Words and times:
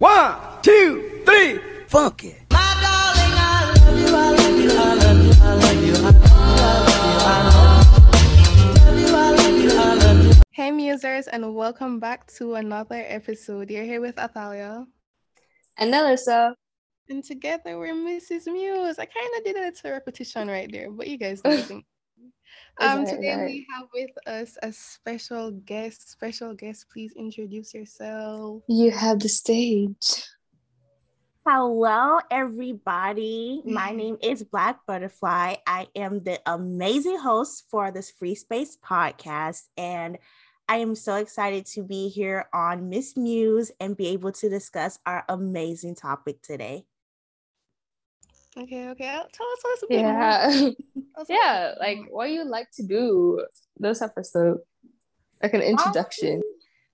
One, 0.00 0.34
two, 0.62 1.20
three, 1.26 1.60
funk 1.86 2.24
it. 2.24 2.38
Hey, 10.52 10.70
musers, 10.70 11.28
and 11.30 11.54
welcome 11.54 12.00
back 12.00 12.26
to 12.38 12.54
another 12.54 13.04
episode. 13.08 13.68
You're 13.70 13.84
here 13.84 14.00
with 14.00 14.16
Athalia. 14.16 14.86
And 15.76 15.92
Alyssa. 15.92 16.54
And 17.10 17.22
together 17.22 17.78
we're 17.78 17.92
Mrs. 17.92 18.46
Muse. 18.46 18.98
I 18.98 19.04
kind 19.04 19.28
of 19.36 19.44
did 19.44 19.56
it. 19.56 19.64
It's 19.64 19.84
a 19.84 19.90
repetition 19.90 20.48
right 20.48 20.72
there, 20.72 20.90
but 20.90 21.08
you 21.08 21.18
guys 21.18 21.44
know. 21.44 21.82
um, 22.80 23.06
today 23.06 23.34
right. 23.34 23.46
we 23.46 23.66
have 23.74 23.88
with 23.92 24.10
us 24.26 24.56
a 24.62 24.72
special 24.72 25.50
guest. 25.50 26.10
Special 26.10 26.54
guest, 26.54 26.86
please 26.92 27.12
introduce 27.16 27.74
yourself. 27.74 28.62
You 28.68 28.90
have 28.90 29.20
the 29.20 29.28
stage. 29.28 30.24
Hello, 31.46 32.20
everybody. 32.30 33.62
My 33.64 33.90
name 33.94 34.18
is 34.22 34.42
Black 34.44 34.80
Butterfly. 34.86 35.56
I 35.66 35.88
am 35.96 36.22
the 36.22 36.40
amazing 36.46 37.18
host 37.18 37.64
for 37.70 37.90
this 37.90 38.10
Free 38.10 38.34
Space 38.34 38.76
podcast, 38.76 39.62
and 39.76 40.18
I 40.68 40.76
am 40.76 40.94
so 40.94 41.16
excited 41.16 41.66
to 41.66 41.82
be 41.82 42.08
here 42.08 42.46
on 42.54 42.88
Miss 42.88 43.16
Muse 43.16 43.72
and 43.80 43.96
be 43.96 44.08
able 44.08 44.32
to 44.32 44.48
discuss 44.48 44.98
our 45.04 45.24
amazing 45.28 45.96
topic 45.96 46.42
today. 46.42 46.84
Okay, 48.56 48.88
okay. 48.88 49.06
Tell 49.06 49.46
us, 49.46 49.58
tell 49.62 49.72
us 49.72 49.82
a 49.82 49.86
bit 49.88 50.00
yeah. 50.00 50.70
more. 51.16 51.26
yeah, 51.28 51.74
like 51.78 52.00
what 52.10 52.30
you 52.30 52.44
like 52.44 52.70
to 52.72 52.82
do 52.82 53.44
those 53.78 54.02
episodes, 54.02 54.60
like 55.42 55.54
an 55.54 55.62
introduction. 55.62 56.36
Um, 56.36 56.42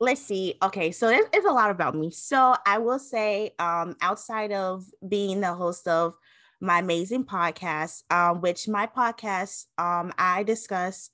let's 0.01 0.21
see. 0.21 0.55
Okay, 0.63 0.93
so 0.93 1.09
it's, 1.09 1.29
it's 1.33 1.47
a 1.47 1.53
lot 1.53 1.71
about 1.71 1.95
me. 1.95 2.11
So 2.11 2.55
I 2.67 2.79
will 2.79 2.99
say, 2.99 3.53
um, 3.59 3.97
outside 4.03 4.53
of 4.53 4.85
being 5.09 5.41
the 5.41 5.55
host 5.55 5.89
of 5.89 6.15
my 6.61 6.81
amazing 6.81 7.25
podcast, 7.25 8.03
um, 8.11 8.41
which 8.41 8.69
my 8.69 8.87
podcast, 8.87 9.65
um, 9.79 10.13
I 10.19 10.43
discuss 10.43 11.11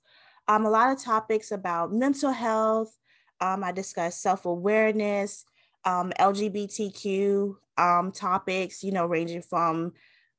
um, 0.47 0.65
a 0.65 0.69
lot 0.69 0.91
of 0.91 1.01
topics 1.01 1.51
about 1.51 1.93
mental 1.93 2.31
health. 2.31 2.97
Um, 3.39 3.63
I 3.63 3.71
discuss 3.71 4.17
self 4.17 4.45
awareness, 4.45 5.45
um, 5.85 6.11
LGBTQ 6.19 7.55
um, 7.77 8.11
topics, 8.11 8.83
you 8.83 8.91
know, 8.91 9.05
ranging 9.05 9.41
from 9.41 9.93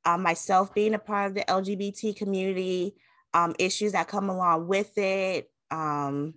uh, 0.05 0.19
myself 0.19 0.74
being 0.74 0.94
a 0.94 0.98
part 0.98 1.28
of 1.28 1.34
the 1.34 1.44
LGBT 1.48 2.16
community, 2.16 2.94
um, 3.33 3.55
issues 3.58 3.92
that 3.92 4.08
come 4.08 4.28
along 4.28 4.69
with 4.69 4.96
it, 4.96 5.50
um, 5.70 6.34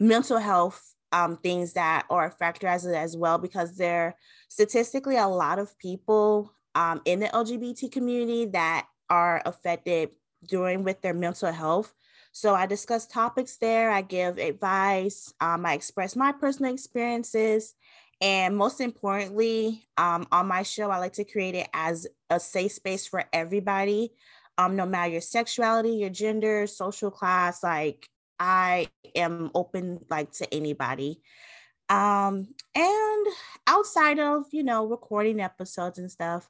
mental 0.00 0.38
health 0.38 0.94
um, 1.12 1.36
things 1.36 1.74
that 1.74 2.06
are 2.10 2.26
a 2.26 2.30
factor 2.30 2.66
as, 2.66 2.86
as 2.86 3.16
well, 3.16 3.38
because 3.38 3.76
there 3.76 4.06
are 4.06 4.14
statistically 4.48 5.16
a 5.16 5.28
lot 5.28 5.58
of 5.58 5.78
people 5.78 6.52
um, 6.74 7.02
in 7.04 7.20
the 7.20 7.26
LGBT 7.26 7.92
community 7.92 8.46
that 8.46 8.86
are 9.10 9.42
affected 9.44 10.10
during 10.48 10.82
with 10.82 11.00
their 11.02 11.14
mental 11.14 11.52
health. 11.52 11.92
So 12.32 12.54
I 12.54 12.64
discuss 12.64 13.06
topics 13.06 13.58
there, 13.58 13.90
I 13.90 14.00
give 14.00 14.38
advice, 14.38 15.32
um, 15.40 15.66
I 15.66 15.74
express 15.74 16.16
my 16.16 16.32
personal 16.32 16.72
experiences, 16.72 17.74
and 18.22 18.56
most 18.56 18.80
importantly, 18.80 19.84
um, 19.98 20.28
on 20.30 20.46
my 20.46 20.62
show, 20.62 20.90
I 20.90 20.98
like 20.98 21.14
to 21.14 21.24
create 21.24 21.56
it 21.56 21.68
as 21.74 22.06
a 22.30 22.38
safe 22.38 22.72
space 22.72 23.04
for 23.06 23.24
everybody, 23.32 24.12
um, 24.58 24.76
no 24.76 24.86
matter 24.86 25.10
your 25.10 25.20
sexuality, 25.20 25.96
your 25.96 26.10
gender, 26.10 26.68
social 26.68 27.10
class, 27.10 27.64
like 27.64 28.08
I 28.38 28.88
am 29.16 29.50
open 29.56 30.04
like 30.08 30.30
to 30.34 30.54
anybody. 30.54 31.20
Um, 31.88 32.54
and 32.76 33.26
outside 33.66 34.20
of, 34.20 34.44
you 34.52 34.62
know, 34.62 34.86
recording 34.86 35.40
episodes 35.40 35.98
and 35.98 36.10
stuff, 36.10 36.48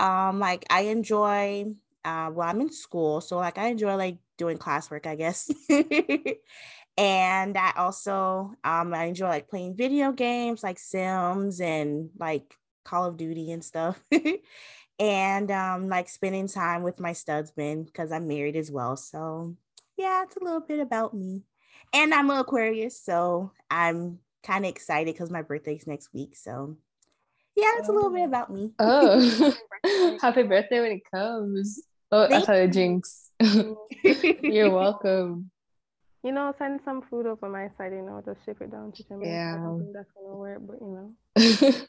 um, 0.00 0.40
like 0.40 0.64
I 0.70 0.82
enjoy 0.82 1.66
uh 2.04 2.30
well, 2.34 2.48
I'm 2.48 2.60
in 2.60 2.72
school, 2.72 3.20
so 3.20 3.36
like 3.36 3.58
I 3.58 3.68
enjoy 3.68 3.94
like 3.94 4.18
doing 4.38 4.58
classwork, 4.58 5.06
I 5.06 5.14
guess. 5.14 5.50
and 6.96 7.56
I 7.56 7.72
also 7.76 8.54
um 8.64 8.92
I 8.94 9.04
enjoy 9.04 9.28
like 9.28 9.48
playing 9.48 9.76
video 9.76 10.12
games 10.12 10.62
like 10.62 10.78
Sims 10.78 11.60
and 11.60 12.10
like 12.18 12.54
Call 12.84 13.06
of 13.06 13.16
Duty 13.16 13.52
and 13.52 13.64
stuff. 13.64 14.02
and 14.98 15.50
um 15.50 15.88
like 15.88 16.08
spending 16.08 16.48
time 16.48 16.82
with 16.82 17.00
my 17.00 17.12
studsman 17.12 17.86
because 17.86 18.12
I'm 18.12 18.28
married 18.28 18.56
as 18.56 18.70
well. 18.70 18.96
So 18.96 19.56
yeah, 19.96 20.22
it's 20.24 20.36
a 20.36 20.44
little 20.44 20.60
bit 20.60 20.80
about 20.80 21.14
me. 21.14 21.42
And 21.94 22.14
I'm 22.14 22.30
an 22.30 22.38
Aquarius, 22.38 22.98
so 23.00 23.52
I'm 23.70 24.18
kind 24.42 24.64
of 24.64 24.70
excited 24.70 25.14
because 25.14 25.30
my 25.30 25.42
birthday's 25.42 25.86
next 25.86 26.12
week. 26.12 26.36
So 26.36 26.76
yeah, 27.54 27.72
it's 27.78 27.88
a 27.88 27.92
little 27.92 28.10
bit 28.10 28.22
oh. 28.22 28.24
about 28.24 28.52
me. 28.52 28.72
Oh, 29.84 30.18
happy 30.20 30.42
birthday 30.42 30.80
when 30.80 30.92
it 30.92 31.02
comes. 31.12 31.80
Oh, 32.10 32.28
Thank 32.28 32.42
I 32.42 32.46
thought 32.46 32.56
it 32.56 32.72
jinx. 32.72 33.30
You're 34.42 34.70
welcome. 34.70 35.51
You 36.22 36.32
know, 36.32 36.54
send 36.58 36.80
some 36.84 37.02
food 37.02 37.26
over 37.26 37.48
my 37.48 37.68
side, 37.76 37.92
you 37.92 38.02
know, 38.02 38.22
just 38.24 38.44
ship 38.44 38.60
it 38.60 38.70
down 38.70 38.92
to 38.92 39.02
Jamaica. 39.04 39.28
Yeah. 39.28 39.54
I 39.54 39.58
don't 39.58 39.80
think 39.80 39.92
that's 39.92 40.10
gonna 40.12 40.36
work, 40.36 40.60
but 40.66 40.80
you 40.80 41.14
know. 41.36 41.86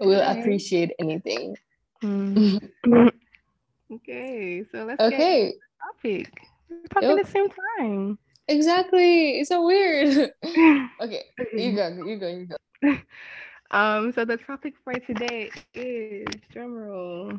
we'll 0.00 0.22
appreciate 0.22 0.92
anything. 0.98 1.56
Mm. 2.02 2.70
okay, 3.92 4.64
so 4.72 4.84
let's 4.84 5.00
okay. 5.00 5.52
get 5.52 5.54
topic. 5.82 6.32
We're 6.70 6.82
talking 6.88 7.10
yep. 7.10 7.18
at 7.18 7.26
the 7.26 7.30
same 7.30 7.48
time. 7.78 8.18
Exactly. 8.48 9.40
It's 9.40 9.48
so 9.48 9.66
weird. 9.66 10.30
okay, 11.00 11.24
you 11.52 11.72
go, 11.72 11.88
you 12.06 12.16
go, 12.18 12.28
you 12.28 12.46
go. 12.46 12.56
Um, 13.72 14.12
so 14.12 14.24
the 14.24 14.36
topic 14.36 14.74
for 14.84 14.92
today 14.94 15.50
is 15.74 16.26
drumroll. 16.54 17.38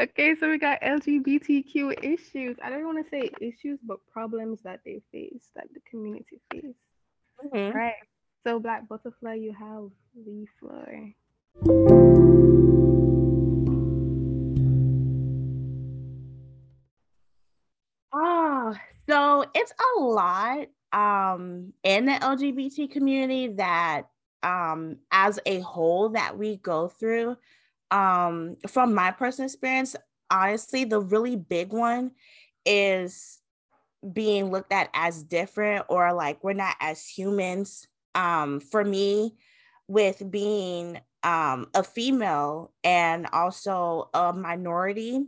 Okay, 0.00 0.34
so 0.34 0.48
we 0.48 0.58
got 0.58 0.80
LGBTQ 0.80 2.02
issues. 2.02 2.56
I 2.62 2.70
don't 2.70 2.84
want 2.84 3.04
to 3.04 3.10
say 3.10 3.30
issues, 3.40 3.78
but 3.82 3.98
problems 4.10 4.60
that 4.62 4.80
they 4.84 5.02
face, 5.12 5.50
that 5.54 5.66
the 5.74 5.80
community 5.88 6.40
face. 6.50 6.74
Mm-hmm. 7.44 7.76
Right. 7.76 7.94
So, 8.46 8.58
Black 8.58 8.88
Butterfly, 8.88 9.34
you 9.34 9.52
have 9.52 9.90
the 10.16 10.46
floor. 10.58 11.12
Oh, 18.12 18.74
so 19.08 19.44
it's 19.54 19.72
a 19.72 20.00
lot 20.00 20.66
um 20.92 21.72
in 21.84 22.06
the 22.06 22.12
LGBT 22.12 22.90
community 22.90 23.46
that 23.48 24.08
um 24.42 24.96
as 25.12 25.38
a 25.46 25.60
whole 25.60 26.08
that 26.08 26.36
we 26.36 26.56
go 26.56 26.88
through 26.88 27.36
um 27.90 28.56
from 28.68 28.94
my 28.94 29.10
personal 29.10 29.46
experience 29.46 29.96
honestly 30.30 30.84
the 30.84 31.00
really 31.00 31.36
big 31.36 31.72
one 31.72 32.10
is 32.64 33.38
being 34.12 34.50
looked 34.50 34.72
at 34.72 34.88
as 34.94 35.22
different 35.22 35.84
or 35.88 36.12
like 36.12 36.42
we're 36.42 36.52
not 36.52 36.76
as 36.80 37.06
humans 37.06 37.86
um 38.14 38.60
for 38.60 38.84
me 38.84 39.34
with 39.88 40.22
being 40.30 40.98
um 41.22 41.66
a 41.74 41.82
female 41.82 42.72
and 42.84 43.26
also 43.32 44.08
a 44.14 44.32
minority 44.32 45.24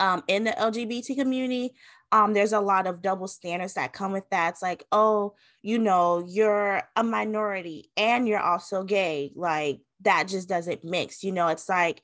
um 0.00 0.22
in 0.28 0.44
the 0.44 0.50
LGBT 0.50 1.16
community 1.16 1.74
um, 2.10 2.32
there's 2.32 2.52
a 2.52 2.60
lot 2.60 2.86
of 2.86 3.02
double 3.02 3.28
standards 3.28 3.74
that 3.74 3.92
come 3.92 4.12
with 4.12 4.28
that. 4.30 4.54
It's 4.54 4.62
like, 4.62 4.84
oh, 4.92 5.34
you 5.62 5.78
know, 5.78 6.24
you're 6.26 6.82
a 6.96 7.04
minority 7.04 7.90
and 7.96 8.26
you're 8.26 8.40
also 8.40 8.82
gay. 8.82 9.32
Like 9.34 9.80
that 10.02 10.28
just 10.28 10.48
doesn't 10.48 10.84
mix. 10.84 11.22
You 11.22 11.32
know, 11.32 11.48
it's 11.48 11.68
like 11.68 12.02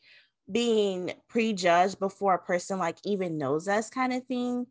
being 0.51 1.13
prejudged 1.29 1.99
before 1.99 2.35
a 2.35 2.39
person 2.39 2.79
like 2.79 2.99
even 3.05 3.39
knows 3.39 3.69
us 3.69 3.91
kind 3.91 4.13
of 4.13 4.25
thing. 4.27 4.67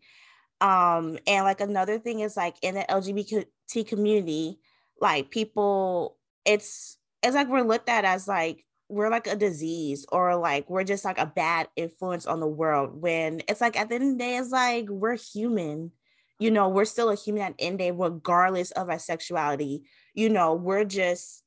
Um, 0.62 1.18
and 1.28 1.44
like 1.44 1.62
another 1.62 2.00
thing 2.00 2.20
is 2.20 2.38
like 2.38 2.56
in 2.62 2.76
the 2.76 2.86
LGBT 2.90 3.88
community, 3.88 4.60
like 5.02 5.30
people, 5.30 6.18
it's 6.46 6.98
it's 7.22 7.36
like 7.36 7.48
we're 7.48 7.62
looked 7.62 7.90
at 7.90 8.06
as 8.06 8.28
like 8.28 8.66
we're 8.90 9.10
like 9.10 9.28
a 9.28 9.36
disease 9.36 10.06
or 10.12 10.36
like 10.36 10.69
we're 10.69 10.84
just 10.84 11.06
like 11.06 11.18
a 11.18 11.26
bad 11.26 11.68
influence 11.76 12.28
on 12.28 12.40
the 12.40 12.48
world 12.48 13.02
when 13.02 13.42
it's 13.48 13.62
like 13.62 13.80
at 13.80 13.90
the 13.90 13.96
end 13.96 14.04
of 14.04 14.12
the 14.12 14.18
day 14.18 14.38
it's 14.38 14.52
like 14.52 14.88
we're 14.90 15.18
human 15.18 15.92
you 16.38 16.52
know 16.52 16.68
we're 16.68 16.86
still 16.86 17.10
a 17.10 17.16
human 17.16 17.42
at 17.42 17.58
the 17.58 17.64
end 17.64 17.80
day 17.80 17.92
regardless 17.92 18.72
of 18.72 18.90
our 18.90 19.00
sexuality 19.00 19.84
you 20.14 20.30
know 20.30 20.54
we're 20.54 20.84
just 20.84 21.43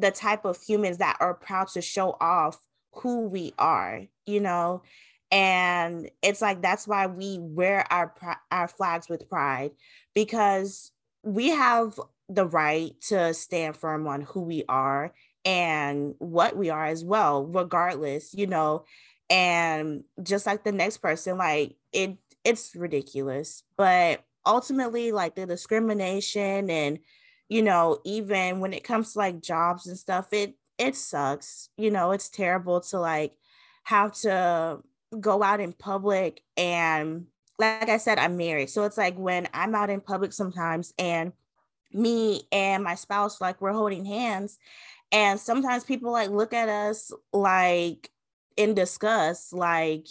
the 0.00 0.10
type 0.10 0.44
of 0.44 0.60
humans 0.60 0.98
that 0.98 1.16
are 1.20 1.34
proud 1.34 1.68
to 1.68 1.80
show 1.80 2.16
off 2.20 2.58
who 2.92 3.26
we 3.28 3.52
are 3.58 4.02
you 4.26 4.40
know 4.40 4.82
and 5.30 6.10
it's 6.22 6.40
like 6.40 6.62
that's 6.62 6.86
why 6.86 7.06
we 7.06 7.38
wear 7.40 7.90
our 7.92 8.14
our 8.50 8.68
flags 8.68 9.08
with 9.08 9.28
pride 9.28 9.72
because 10.14 10.92
we 11.24 11.50
have 11.50 11.98
the 12.28 12.46
right 12.46 12.92
to 13.00 13.34
stand 13.34 13.76
firm 13.76 14.06
on 14.06 14.22
who 14.22 14.42
we 14.42 14.64
are 14.68 15.12
and 15.44 16.14
what 16.18 16.56
we 16.56 16.70
are 16.70 16.86
as 16.86 17.04
well, 17.04 17.44
regardless, 17.46 18.34
you 18.34 18.46
know. 18.46 18.84
And 19.30 20.04
just 20.22 20.46
like 20.46 20.64
the 20.64 20.72
next 20.72 20.98
person, 20.98 21.38
like 21.38 21.76
it 21.92 22.16
it's 22.44 22.74
ridiculous. 22.74 23.62
But 23.76 24.24
ultimately, 24.46 25.12
like 25.12 25.34
the 25.34 25.46
discrimination 25.46 26.70
and 26.70 26.98
you 27.48 27.62
know, 27.62 27.98
even 28.04 28.60
when 28.60 28.72
it 28.72 28.84
comes 28.84 29.12
to 29.12 29.18
like 29.18 29.40
jobs 29.42 29.86
and 29.86 29.98
stuff, 29.98 30.32
it 30.32 30.54
it 30.78 30.96
sucks. 30.96 31.68
You 31.76 31.90
know, 31.90 32.12
it's 32.12 32.28
terrible 32.28 32.80
to 32.82 32.98
like 32.98 33.32
have 33.84 34.12
to 34.22 34.80
go 35.20 35.42
out 35.42 35.60
in 35.60 35.72
public 35.72 36.42
and 36.56 37.26
like 37.58 37.88
I 37.88 37.98
said, 37.98 38.18
I'm 38.18 38.36
married. 38.36 38.70
So 38.70 38.82
it's 38.84 38.98
like 38.98 39.16
when 39.16 39.48
I'm 39.54 39.76
out 39.76 39.90
in 39.90 40.00
public 40.00 40.32
sometimes 40.32 40.92
and 40.98 41.32
me 41.92 42.42
and 42.50 42.82
my 42.82 42.96
spouse 42.96 43.40
like 43.40 43.60
we're 43.60 43.72
holding 43.72 44.04
hands 44.04 44.58
and 45.12 45.38
sometimes 45.38 45.84
people 45.84 46.10
like 46.10 46.28
look 46.28 46.52
at 46.52 46.68
us 46.68 47.12
like 47.32 48.10
in 48.56 48.74
disgust 48.74 49.52
like 49.52 50.08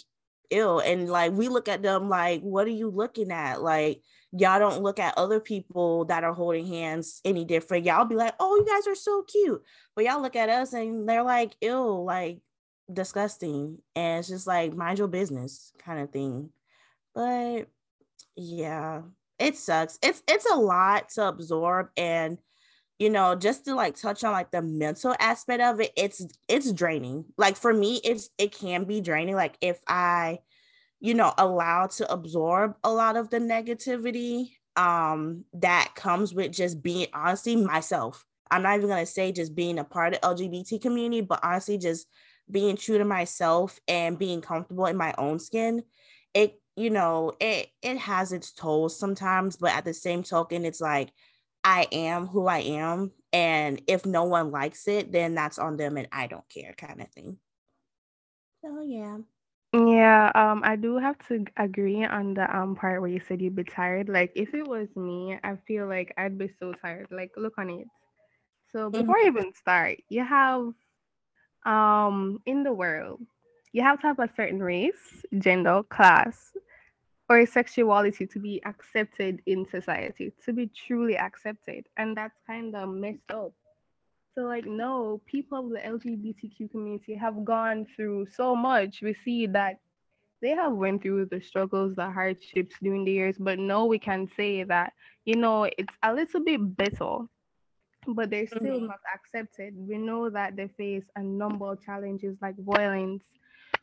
ill 0.48 0.78
and 0.78 1.10
like 1.10 1.32
we 1.32 1.48
look 1.48 1.68
at 1.68 1.82
them 1.82 2.08
like 2.08 2.40
what 2.40 2.66
are 2.66 2.70
you 2.70 2.88
looking 2.88 3.30
at 3.30 3.62
like 3.62 4.00
y'all 4.36 4.58
don't 4.58 4.82
look 4.82 4.98
at 4.98 5.16
other 5.16 5.38
people 5.38 6.04
that 6.06 6.24
are 6.24 6.32
holding 6.32 6.66
hands 6.66 7.20
any 7.24 7.44
different. 7.44 7.84
Y'all 7.84 8.04
be 8.04 8.16
like 8.16 8.34
oh 8.40 8.56
you 8.56 8.66
guys 8.66 8.86
are 8.86 8.94
so 8.94 9.22
cute. 9.22 9.62
But 9.94 10.04
y'all 10.04 10.20
look 10.20 10.36
at 10.36 10.48
us 10.48 10.72
and 10.72 11.08
they're 11.08 11.22
like 11.22 11.54
ill 11.60 12.04
like 12.04 12.40
disgusting. 12.92 13.78
And 13.94 14.18
it's 14.18 14.28
just 14.28 14.46
like 14.46 14.74
mind 14.74 14.98
your 14.98 15.08
business 15.08 15.72
kind 15.78 16.00
of 16.00 16.10
thing. 16.10 16.50
But 17.14 17.68
yeah 18.36 19.02
it 19.38 19.56
sucks. 19.56 19.98
It's 20.02 20.22
it's 20.28 20.50
a 20.50 20.56
lot 20.56 21.10
to 21.10 21.28
absorb 21.28 21.88
and 21.96 22.38
you 22.98 23.10
know 23.10 23.34
just 23.34 23.64
to 23.64 23.74
like 23.74 23.96
touch 23.96 24.22
on 24.22 24.32
like 24.32 24.50
the 24.52 24.62
mental 24.62 25.14
aspect 25.18 25.62
of 25.62 25.80
it 25.80 25.92
it's 25.96 26.26
it's 26.48 26.72
draining. 26.72 27.24
Like 27.36 27.56
for 27.56 27.72
me 27.72 28.00
it's 28.02 28.30
it 28.38 28.52
can 28.52 28.84
be 28.84 29.00
draining. 29.00 29.36
Like 29.36 29.56
if 29.60 29.80
i 29.86 30.40
you 31.04 31.12
know 31.12 31.34
allow 31.36 31.86
to 31.86 32.10
absorb 32.10 32.74
a 32.82 32.90
lot 32.90 33.18
of 33.18 33.28
the 33.28 33.38
negativity 33.38 34.52
um 34.76 35.44
that 35.52 35.92
comes 35.94 36.32
with 36.32 36.50
just 36.50 36.82
being 36.82 37.06
honestly 37.12 37.56
myself. 37.56 38.24
I'm 38.50 38.62
not 38.62 38.76
even 38.76 38.88
going 38.88 39.04
to 39.04 39.10
say 39.10 39.30
just 39.30 39.54
being 39.54 39.78
a 39.78 39.84
part 39.84 40.14
of 40.14 40.20
lgbt 40.22 40.80
community 40.80 41.20
but 41.20 41.40
honestly 41.42 41.76
just 41.76 42.06
being 42.50 42.76
true 42.76 42.96
to 42.96 43.04
myself 43.04 43.78
and 43.86 44.18
being 44.18 44.40
comfortable 44.40 44.86
in 44.86 44.96
my 44.96 45.14
own 45.18 45.38
skin. 45.38 45.82
It 46.32 46.58
you 46.74 46.88
know 46.88 47.34
it 47.38 47.68
it 47.82 47.98
has 47.98 48.32
its 48.32 48.52
tolls 48.52 48.98
sometimes 48.98 49.56
but 49.56 49.72
at 49.72 49.84
the 49.84 49.94
same 49.94 50.22
token 50.22 50.64
it's 50.64 50.80
like 50.80 51.10
i 51.62 51.86
am 51.92 52.26
who 52.26 52.46
i 52.46 52.60
am. 52.60 53.12
And 53.30 53.82
if 53.86 54.06
no 54.06 54.24
one 54.24 54.50
likes 54.50 54.88
it 54.88 55.12
then 55.12 55.34
that's 55.34 55.58
on 55.58 55.76
them 55.76 55.98
and 55.98 56.08
i 56.10 56.28
don't 56.28 56.48
care 56.48 56.74
kind 56.78 57.02
of 57.02 57.10
thing. 57.10 57.36
So 58.62 58.80
yeah 58.80 59.18
yeah, 59.74 60.32
um, 60.34 60.62
I 60.64 60.76
do 60.76 60.98
have 60.98 61.18
to 61.28 61.44
agree 61.56 62.04
on 62.04 62.34
the 62.34 62.46
um 62.56 62.76
part 62.76 63.00
where 63.00 63.10
you 63.10 63.20
said 63.20 63.42
you'd 63.42 63.56
be 63.56 63.64
tired. 63.64 64.08
Like, 64.08 64.32
if 64.36 64.54
it 64.54 64.66
was 64.66 64.88
me, 64.96 65.38
I 65.44 65.56
feel 65.66 65.88
like 65.88 66.12
I'd 66.18 66.38
be 66.38 66.48
so 66.60 66.72
tired. 66.74 67.08
Like, 67.10 67.32
look 67.36 67.58
on 67.58 67.70
it. 67.70 67.88
So 68.72 68.90
Mm-hmm. 68.94 69.12
before 69.12 69.16
I 69.18 69.26
even 69.26 69.52
start, 69.54 69.98
you 70.08 70.24
have 70.24 70.72
um 71.66 72.40
in 72.46 72.62
the 72.64 72.72
world, 72.72 73.20
you 73.72 73.82
have 73.82 74.00
to 74.00 74.08
have 74.08 74.20
a 74.20 74.28
certain 74.36 74.62
race, 74.62 75.24
gender, 75.38 75.82
class, 75.84 76.52
or 77.28 77.44
sexuality 77.46 78.26
to 78.26 78.38
be 78.40 78.62
accepted 78.64 79.42
in 79.46 79.66
society, 79.66 80.32
to 80.44 80.52
be 80.52 80.68
truly 80.68 81.16
accepted. 81.18 81.86
And 81.96 82.16
that's 82.16 82.38
kind 82.46 82.74
of 82.76 82.88
messed 82.90 83.30
up. 83.32 83.52
So 84.34 84.42
like 84.42 84.66
no, 84.66 85.20
people 85.26 85.58
of 85.58 85.70
the 85.70 85.78
LGBTQ 85.78 86.70
community 86.70 87.14
have 87.14 87.44
gone 87.44 87.86
through 87.94 88.26
so 88.34 88.56
much. 88.56 89.00
We 89.00 89.14
see 89.24 89.46
that 89.48 89.78
they 90.42 90.50
have 90.50 90.72
went 90.72 91.02
through 91.02 91.26
the 91.26 91.40
struggles, 91.40 91.94
the 91.94 92.10
hardships 92.10 92.74
during 92.82 93.04
the 93.04 93.12
years, 93.12 93.36
but 93.38 93.58
no, 93.58 93.86
we 93.86 93.98
can 93.98 94.28
say 94.36 94.64
that, 94.64 94.92
you 95.24 95.36
know, 95.36 95.64
it's 95.64 95.94
a 96.02 96.12
little 96.12 96.44
bit 96.44 96.76
better, 96.76 97.18
but 98.08 98.28
they're 98.28 98.48
still 98.48 98.80
Mhm. 98.80 98.88
not 98.88 99.00
accepted. 99.14 99.74
We 99.76 99.96
know 99.96 100.28
that 100.30 100.56
they 100.56 100.68
face 100.68 101.04
a 101.16 101.22
number 101.22 101.72
of 101.72 101.80
challenges 101.82 102.36
like 102.42 102.56
violence, 102.58 103.22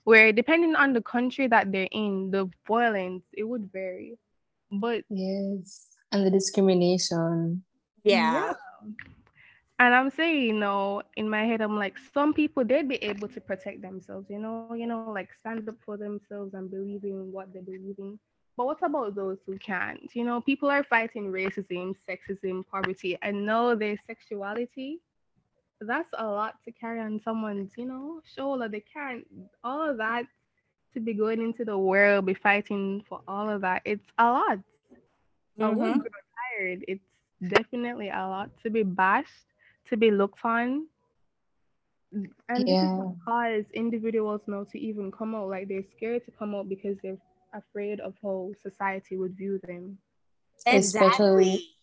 where 0.03 0.31
depending 0.33 0.75
on 0.75 0.93
the 0.93 1.01
country 1.01 1.47
that 1.47 1.71
they're 1.71 1.89
in, 1.91 2.29
the 2.29 2.49
violence 2.67 3.23
it 3.33 3.43
would 3.43 3.71
vary. 3.71 4.19
But 4.69 5.05
Yes. 5.09 5.95
And 6.11 6.25
the 6.25 6.29
discrimination. 6.29 7.63
yeah 8.03 8.53
And 9.81 9.95
I'm 9.95 10.11
saying, 10.11 10.43
you 10.43 10.53
know, 10.55 11.03
in 11.17 11.29
my 11.29 11.45
head, 11.45 11.61
I'm 11.61 11.77
like, 11.79 11.99
some 12.13 12.33
people 12.35 12.65
they'd 12.65 12.89
be 12.89 13.03
able 13.05 13.29
to 13.39 13.41
protect 13.41 13.83
themselves, 13.83 14.39
you 14.41 14.49
know, 14.49 14.73
you 14.75 14.87
know, 14.89 15.05
like 15.11 15.33
stand 15.33 15.67
up 15.69 15.75
for 15.85 15.97
themselves 15.97 16.53
and 16.53 16.69
believe 16.69 17.03
in 17.03 17.31
what 17.31 17.53
they 17.53 17.61
believe 17.61 17.97
in. 17.99 18.19
But 18.57 18.65
what 18.67 18.83
about 18.83 19.15
those 19.15 19.39
who 19.45 19.57
can't? 19.57 20.09
You 20.15 20.25
know, 20.25 20.41
people 20.41 20.69
are 20.69 20.83
fighting 20.83 21.31
racism, 21.31 21.95
sexism, 22.07 22.65
poverty, 22.69 23.17
and 23.21 23.45
know 23.45 23.75
their 23.75 23.97
sexuality. 24.07 24.99
That's 25.81 26.09
a 26.17 26.25
lot 26.27 26.55
to 26.65 26.71
carry 26.71 26.99
on 26.99 27.19
someone's, 27.21 27.77
you 27.77 27.85
know, 27.85 28.21
shoulder. 28.35 28.69
They 28.69 28.81
can't 28.81 29.25
all 29.63 29.89
of 29.89 29.97
that 29.97 30.25
to 30.93 30.99
be 31.01 31.13
going 31.13 31.41
into 31.41 31.65
the 31.65 31.77
world, 31.77 32.25
be 32.25 32.33
fighting 32.33 33.03
for 33.09 33.21
all 33.27 33.49
of 33.49 33.61
that. 33.61 33.81
It's 33.85 34.07
a 34.17 34.25
lot. 34.31 34.59
I 35.61 35.73
Mhm. 35.73 35.93
grow 35.93 36.09
tired. 36.59 36.85
It's 36.87 37.05
definitely 37.47 38.09
a 38.09 38.27
lot 38.27 38.51
to 38.63 38.69
be 38.69 38.83
bashed, 38.83 39.50
to 39.89 39.97
be 39.97 40.11
looked 40.11 40.39
fine. 40.39 40.87
And 42.11 42.27
this 42.49 42.59
is 42.59 42.65
Yeah. 42.67 43.11
because 43.15 43.65
individuals 43.73 44.41
know 44.47 44.65
to 44.65 44.79
even 44.79 45.11
come 45.11 45.33
out, 45.33 45.49
like 45.49 45.67
they're 45.67 45.85
scared 45.95 46.25
to 46.25 46.31
come 46.31 46.53
out 46.55 46.67
because 46.67 46.97
they're 47.01 47.17
afraid 47.53 47.99
of 47.99 48.13
how 48.21 48.51
society 48.61 49.17
would 49.17 49.35
view 49.35 49.59
them. 49.63 49.97
Especially- 50.65 51.75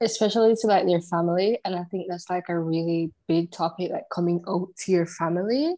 especially 0.00 0.56
to 0.56 0.66
like 0.66 0.86
their 0.86 1.00
family. 1.00 1.58
And 1.64 1.76
i 1.76 1.84
think 1.84 2.06
that's 2.08 2.30
like 2.30 2.48
a 2.48 2.58
really 2.58 3.12
big 3.28 3.50
topic 3.50 3.90
like 3.90 4.08
coming 4.10 4.42
out 4.48 4.74
to 4.78 4.92
your 4.92 5.06
family. 5.06 5.74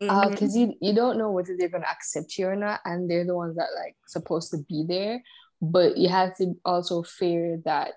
Uh, 0.00 0.22
mm-hmm. 0.22 0.30
Because 0.30 0.56
you, 0.56 0.74
you 0.80 0.94
don't 0.94 1.18
know 1.18 1.30
whether 1.30 1.54
they're 1.56 1.68
going 1.68 1.82
to 1.82 1.90
accept 1.90 2.38
you 2.38 2.46
or 2.46 2.56
not. 2.56 2.80
And 2.84 3.08
they're 3.08 3.26
the 3.26 3.36
ones 3.36 3.56
that 3.56 3.68
like 3.76 3.96
supposed 4.06 4.50
to 4.50 4.58
be 4.68 4.84
there 4.86 5.22
but 5.60 5.96
you 5.96 6.08
have 6.08 6.36
to 6.36 6.54
also 6.64 7.02
fear 7.02 7.60
that 7.64 7.92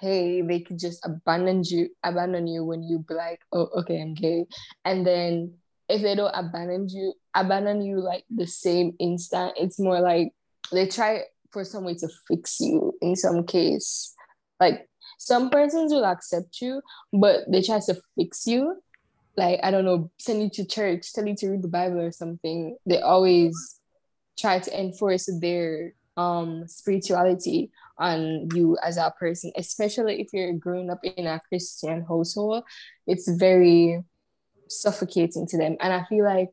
hey 0.00 0.40
they 0.42 0.60
could 0.60 0.78
just 0.78 1.04
abandon 1.04 1.62
you 1.64 1.88
abandon 2.04 2.46
you 2.46 2.64
when 2.64 2.82
you 2.82 3.04
be 3.08 3.14
like 3.14 3.40
oh 3.52 3.68
okay 3.76 4.00
i'm 4.00 4.14
gay. 4.14 4.46
And 4.84 5.06
then 5.06 5.54
if 5.88 6.02
they 6.02 6.14
don't 6.14 6.32
abandon 6.34 6.88
you 6.88 7.14
abandon 7.34 7.82
you 7.82 8.00
like 8.00 8.24
the 8.30 8.46
same 8.46 8.94
instant 9.00 9.54
it's 9.56 9.78
more 9.78 10.00
like 10.00 10.32
they 10.72 10.86
try 10.86 11.22
for 11.50 11.64
some 11.64 11.84
way 11.84 11.94
to 11.94 12.08
fix 12.28 12.60
you 12.60 12.92
in 13.00 13.16
some 13.16 13.44
case. 13.44 14.14
Like 14.60 14.88
some 15.18 15.50
persons 15.50 15.92
will 15.92 16.04
accept 16.04 16.60
you 16.60 16.80
but 17.12 17.50
they 17.50 17.62
try 17.62 17.80
to 17.80 18.00
fix 18.14 18.46
you. 18.46 18.80
Like 19.36 19.60
I 19.62 19.70
don't 19.70 19.84
know, 19.84 20.10
send 20.18 20.42
you 20.42 20.50
to 20.50 20.64
church, 20.64 21.12
tell 21.12 21.26
you 21.26 21.34
to 21.36 21.48
read 21.50 21.62
the 21.62 21.68
Bible 21.68 22.00
or 22.00 22.12
something. 22.12 22.76
They 22.86 23.00
always 23.00 23.80
try 24.38 24.60
to 24.60 24.80
enforce 24.80 25.28
their 25.40 25.94
um 26.18 26.66
spirituality 26.66 27.70
on 27.96 28.48
you 28.54 28.76
as 28.82 28.96
a 28.96 29.14
person, 29.18 29.52
especially 29.56 30.20
if 30.20 30.28
you're 30.32 30.52
growing 30.52 30.90
up 30.90 31.00
in 31.04 31.26
a 31.26 31.40
Christian 31.48 32.04
household. 32.06 32.64
It's 33.06 33.30
very 33.30 34.02
suffocating 34.68 35.46
to 35.46 35.56
them. 35.56 35.76
And 35.80 35.92
I 35.92 36.04
feel 36.04 36.24
like 36.24 36.50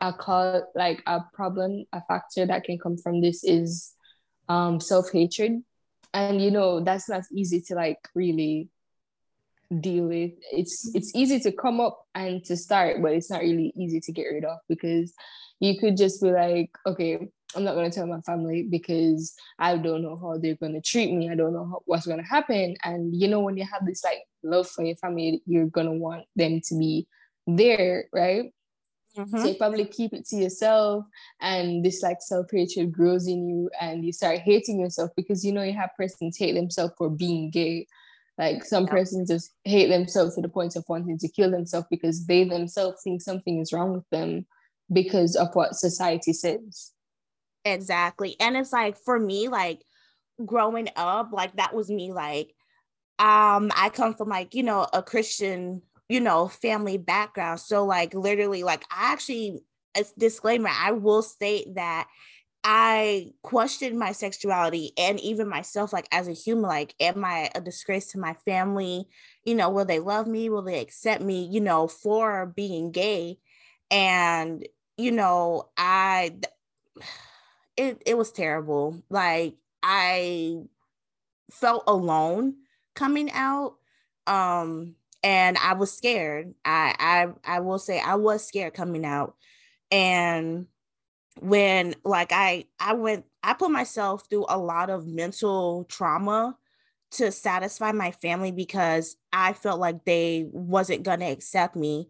a 0.00 0.12
call 0.12 0.70
like 0.74 1.02
a 1.06 1.20
problem, 1.32 1.84
a 1.92 2.02
factor 2.02 2.46
that 2.46 2.64
can 2.64 2.78
come 2.78 2.96
from 2.98 3.20
this 3.20 3.42
is 3.42 3.92
um 4.48 4.80
self-hatred. 4.80 5.62
And 6.12 6.42
you 6.42 6.50
know, 6.50 6.80
that's 6.80 7.08
not 7.08 7.24
easy 7.32 7.62
to 7.62 7.74
like 7.74 7.98
really 8.14 8.68
deal 9.78 10.06
with 10.08 10.32
it's 10.50 10.90
it's 10.96 11.14
easy 11.14 11.38
to 11.38 11.52
come 11.52 11.80
up 11.80 12.04
and 12.16 12.44
to 12.44 12.56
start 12.56 13.00
but 13.00 13.12
it's 13.12 13.30
not 13.30 13.40
really 13.40 13.72
easy 13.76 14.00
to 14.00 14.10
get 14.10 14.24
rid 14.24 14.44
of 14.44 14.58
because 14.68 15.14
you 15.60 15.78
could 15.78 15.96
just 15.96 16.20
be 16.20 16.32
like 16.32 16.70
okay 16.84 17.28
i'm 17.54 17.64
not 17.64 17.74
going 17.74 17.90
to 17.90 17.94
tell 17.94 18.06
my 18.06 18.20
family 18.20 18.62
because 18.70 19.34
i 19.58 19.76
don't 19.76 20.02
know 20.02 20.16
how 20.16 20.36
they're 20.38 20.54
going 20.56 20.72
to 20.74 20.80
treat 20.80 21.12
me. 21.12 21.30
I 21.30 21.34
don't 21.34 21.52
know 21.52 21.66
how, 21.66 21.82
what's 21.86 22.06
going 22.06 22.18
to 22.22 22.24
happen. 22.24 22.76
And 22.84 23.14
you 23.14 23.28
know 23.28 23.40
when 23.40 23.56
you 23.56 23.64
have 23.64 23.84
this 23.86 24.04
like 24.04 24.22
love 24.42 24.68
for 24.68 24.84
your 24.84 24.96
family 24.96 25.42
you're 25.46 25.66
going 25.66 25.86
to 25.86 25.92
want 25.92 26.24
them 26.36 26.60
to 26.68 26.78
be 26.78 27.06
there 27.46 28.04
right? 28.12 28.52
Mhm. 29.16 29.40
so 29.42 29.48
you 29.48 29.54
probably 29.56 29.84
keep 29.86 30.12
it 30.12 30.24
to 30.28 30.36
yourself 30.36 31.04
and 31.40 31.84
this 31.84 32.00
like 32.00 32.18
self-hatred 32.20 32.92
grows 32.92 33.26
in 33.26 33.48
you 33.48 33.68
and 33.80 34.04
you 34.04 34.12
start 34.12 34.38
hating 34.38 34.78
yourself 34.78 35.10
because 35.16 35.44
you 35.44 35.52
know 35.52 35.62
you 35.62 35.72
have 35.72 35.90
persons 35.96 36.36
hate 36.38 36.54
themselves 36.54 36.94
for 36.96 37.10
being 37.10 37.50
gay. 37.50 37.86
Like 38.38 38.64
some 38.64 38.86
Yeah. 38.86 38.92
persons 38.92 39.28
just 39.28 39.50
hate 39.64 39.88
themselves 39.88 40.36
to 40.36 40.40
the 40.40 40.48
point 40.48 40.76
of 40.76 40.84
wanting 40.88 41.18
to 41.18 41.28
kill 41.28 41.50
themselves 41.50 41.88
because 41.90 42.24
they 42.26 42.44
themselves 42.44 43.02
think 43.02 43.20
something 43.20 43.58
is 43.60 43.72
wrong 43.72 43.92
with 43.94 44.08
them 44.10 44.46
because 44.92 45.34
of 45.36 45.48
what 45.54 45.74
society 45.74 46.32
says 46.32 46.92
Exactly. 47.64 48.36
And 48.40 48.56
it's 48.56 48.72
like 48.72 48.96
for 48.96 49.18
me, 49.18 49.48
like 49.48 49.84
growing 50.44 50.88
up, 50.96 51.30
like 51.32 51.56
that 51.56 51.74
was 51.74 51.90
me 51.90 52.12
like 52.12 52.54
um 53.18 53.72
I 53.76 53.90
come 53.92 54.14
from 54.14 54.28
like, 54.30 54.54
you 54.54 54.62
know, 54.62 54.86
a 54.92 55.02
Christian, 55.02 55.82
you 56.08 56.20
know, 56.20 56.48
family 56.48 56.98
background. 56.98 57.60
So 57.60 57.84
like 57.86 58.14
literally 58.14 58.62
like 58.64 58.84
I 58.90 59.12
actually 59.12 59.60
a 59.96 60.04
disclaimer, 60.18 60.70
I 60.72 60.92
will 60.92 61.22
state 61.22 61.74
that 61.76 62.08
I 62.64 63.32
questioned 63.42 63.98
my 63.98 64.12
sexuality 64.12 64.92
and 64.98 65.20
even 65.20 65.48
myself, 65.48 65.92
like 65.92 66.08
as 66.12 66.28
a 66.28 66.32
human, 66.32 66.64
like, 66.64 66.94
am 67.00 67.24
I 67.24 67.50
a 67.54 67.60
disgrace 67.60 68.08
to 68.12 68.18
my 68.18 68.34
family? 68.46 69.06
You 69.44 69.54
know, 69.54 69.70
will 69.70 69.84
they 69.86 70.00
love 70.00 70.26
me? 70.26 70.50
Will 70.50 70.62
they 70.62 70.80
accept 70.80 71.22
me, 71.22 71.48
you 71.52 71.60
know, 71.60 71.88
for 71.88 72.52
being 72.56 72.92
gay? 72.92 73.38
And, 73.90 74.66
you 74.98 75.12
know, 75.12 75.70
I, 75.78 76.32
it, 77.76 78.02
it 78.06 78.16
was 78.16 78.32
terrible. 78.32 79.02
Like, 79.08 79.56
I 79.82 80.58
felt 81.50 81.84
alone 81.86 82.56
coming 82.94 83.30
out. 83.32 83.76
Um, 84.26 84.94
and 85.22 85.58
I 85.58 85.74
was 85.74 85.92
scared. 85.92 86.54
I, 86.64 86.94
I, 87.44 87.56
I 87.56 87.60
will 87.60 87.78
say 87.78 88.00
I 88.00 88.14
was 88.14 88.46
scared 88.46 88.74
coming 88.74 89.04
out. 89.04 89.34
And, 89.90 90.66
when 91.38 91.94
like 92.04 92.32
I 92.32 92.66
I 92.78 92.94
went 92.94 93.24
I 93.42 93.54
put 93.54 93.70
myself 93.70 94.24
through 94.28 94.46
a 94.48 94.58
lot 94.58 94.90
of 94.90 95.06
mental 95.06 95.84
trauma 95.84 96.56
to 97.12 97.32
satisfy 97.32 97.92
my 97.92 98.10
family 98.10 98.52
because 98.52 99.16
I 99.32 99.52
felt 99.52 99.80
like 99.80 100.04
they 100.04 100.46
wasn't 100.50 101.02
going 101.02 101.20
to 101.20 101.26
accept 101.26 101.76
me 101.76 102.08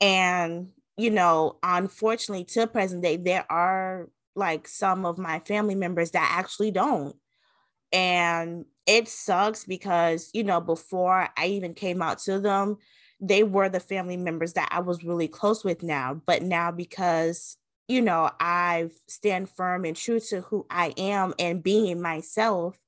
and 0.00 0.68
you 0.96 1.10
know 1.10 1.58
unfortunately 1.62 2.44
to 2.44 2.66
present 2.66 3.02
day 3.02 3.16
there 3.16 3.50
are 3.50 4.08
like 4.38 4.68
some 4.68 5.04
of 5.04 5.18
my 5.18 5.40
family 5.40 5.74
members 5.74 6.12
that 6.12 6.34
actually 6.38 6.70
don't. 6.70 7.16
And 7.92 8.64
it 8.86 9.08
sucks 9.08 9.64
because 9.64 10.30
you 10.32 10.44
know 10.44 10.60
before 10.60 11.28
I 11.36 11.46
even 11.46 11.74
came 11.74 12.00
out 12.02 12.18
to 12.20 12.38
them 12.38 12.76
they 13.20 13.42
were 13.42 13.68
the 13.68 13.80
family 13.80 14.16
members 14.16 14.52
that 14.52 14.68
I 14.70 14.80
was 14.80 15.02
really 15.02 15.26
close 15.26 15.64
with 15.64 15.82
now. 15.82 16.20
But 16.24 16.42
now 16.42 16.70
because 16.70 17.56
you 17.88 18.02
know, 18.02 18.30
I 18.38 18.90
stand 19.06 19.48
firm 19.48 19.86
and 19.86 19.96
true 19.96 20.20
to 20.20 20.42
who 20.42 20.66
I 20.70 20.92
am 20.98 21.34
and 21.38 21.62
being 21.62 22.02
myself, 22.02 22.78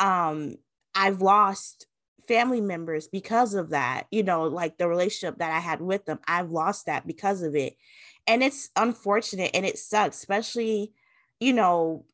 um, 0.00 0.56
I've 0.94 1.20
lost 1.20 1.86
family 2.26 2.62
members 2.62 3.06
because 3.06 3.54
of 3.54 3.70
that, 3.70 4.06
you 4.10 4.22
know, 4.22 4.44
like 4.44 4.78
the 4.78 4.88
relationship 4.88 5.38
that 5.38 5.52
I 5.52 5.58
had 5.58 5.82
with 5.82 6.06
them, 6.06 6.18
I've 6.26 6.50
lost 6.50 6.86
that 6.86 7.06
because 7.06 7.42
of 7.42 7.54
it. 7.54 7.76
And 8.30 8.44
it's 8.44 8.70
unfortunate 8.76 9.50
and 9.54 9.66
it 9.66 9.76
sucks, 9.76 10.16
especially, 10.18 10.92
you 11.40 11.52
know, 11.52 12.04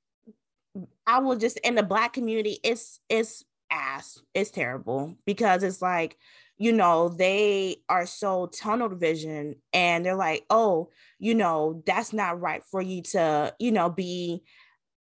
I 1.06 1.18
will 1.18 1.36
just 1.36 1.58
in 1.58 1.74
the 1.74 1.82
black 1.82 2.14
community, 2.14 2.58
it's 2.64 3.00
it's 3.10 3.44
ass. 3.70 4.22
It's 4.32 4.50
terrible 4.50 5.14
because 5.26 5.62
it's 5.62 5.82
like 5.82 6.16
you 6.58 6.72
know, 6.72 7.10
they 7.10 7.76
are 7.86 8.06
so 8.06 8.46
tunnel 8.46 8.88
vision 8.88 9.56
and 9.74 10.06
they're 10.06 10.14
like, 10.14 10.44
oh, 10.48 10.88
you 11.18 11.34
know, 11.34 11.82
that's 11.84 12.14
not 12.14 12.40
right 12.40 12.64
for 12.64 12.80
you 12.80 13.02
to, 13.02 13.54
you 13.58 13.70
know, 13.70 13.90
be 13.90 14.42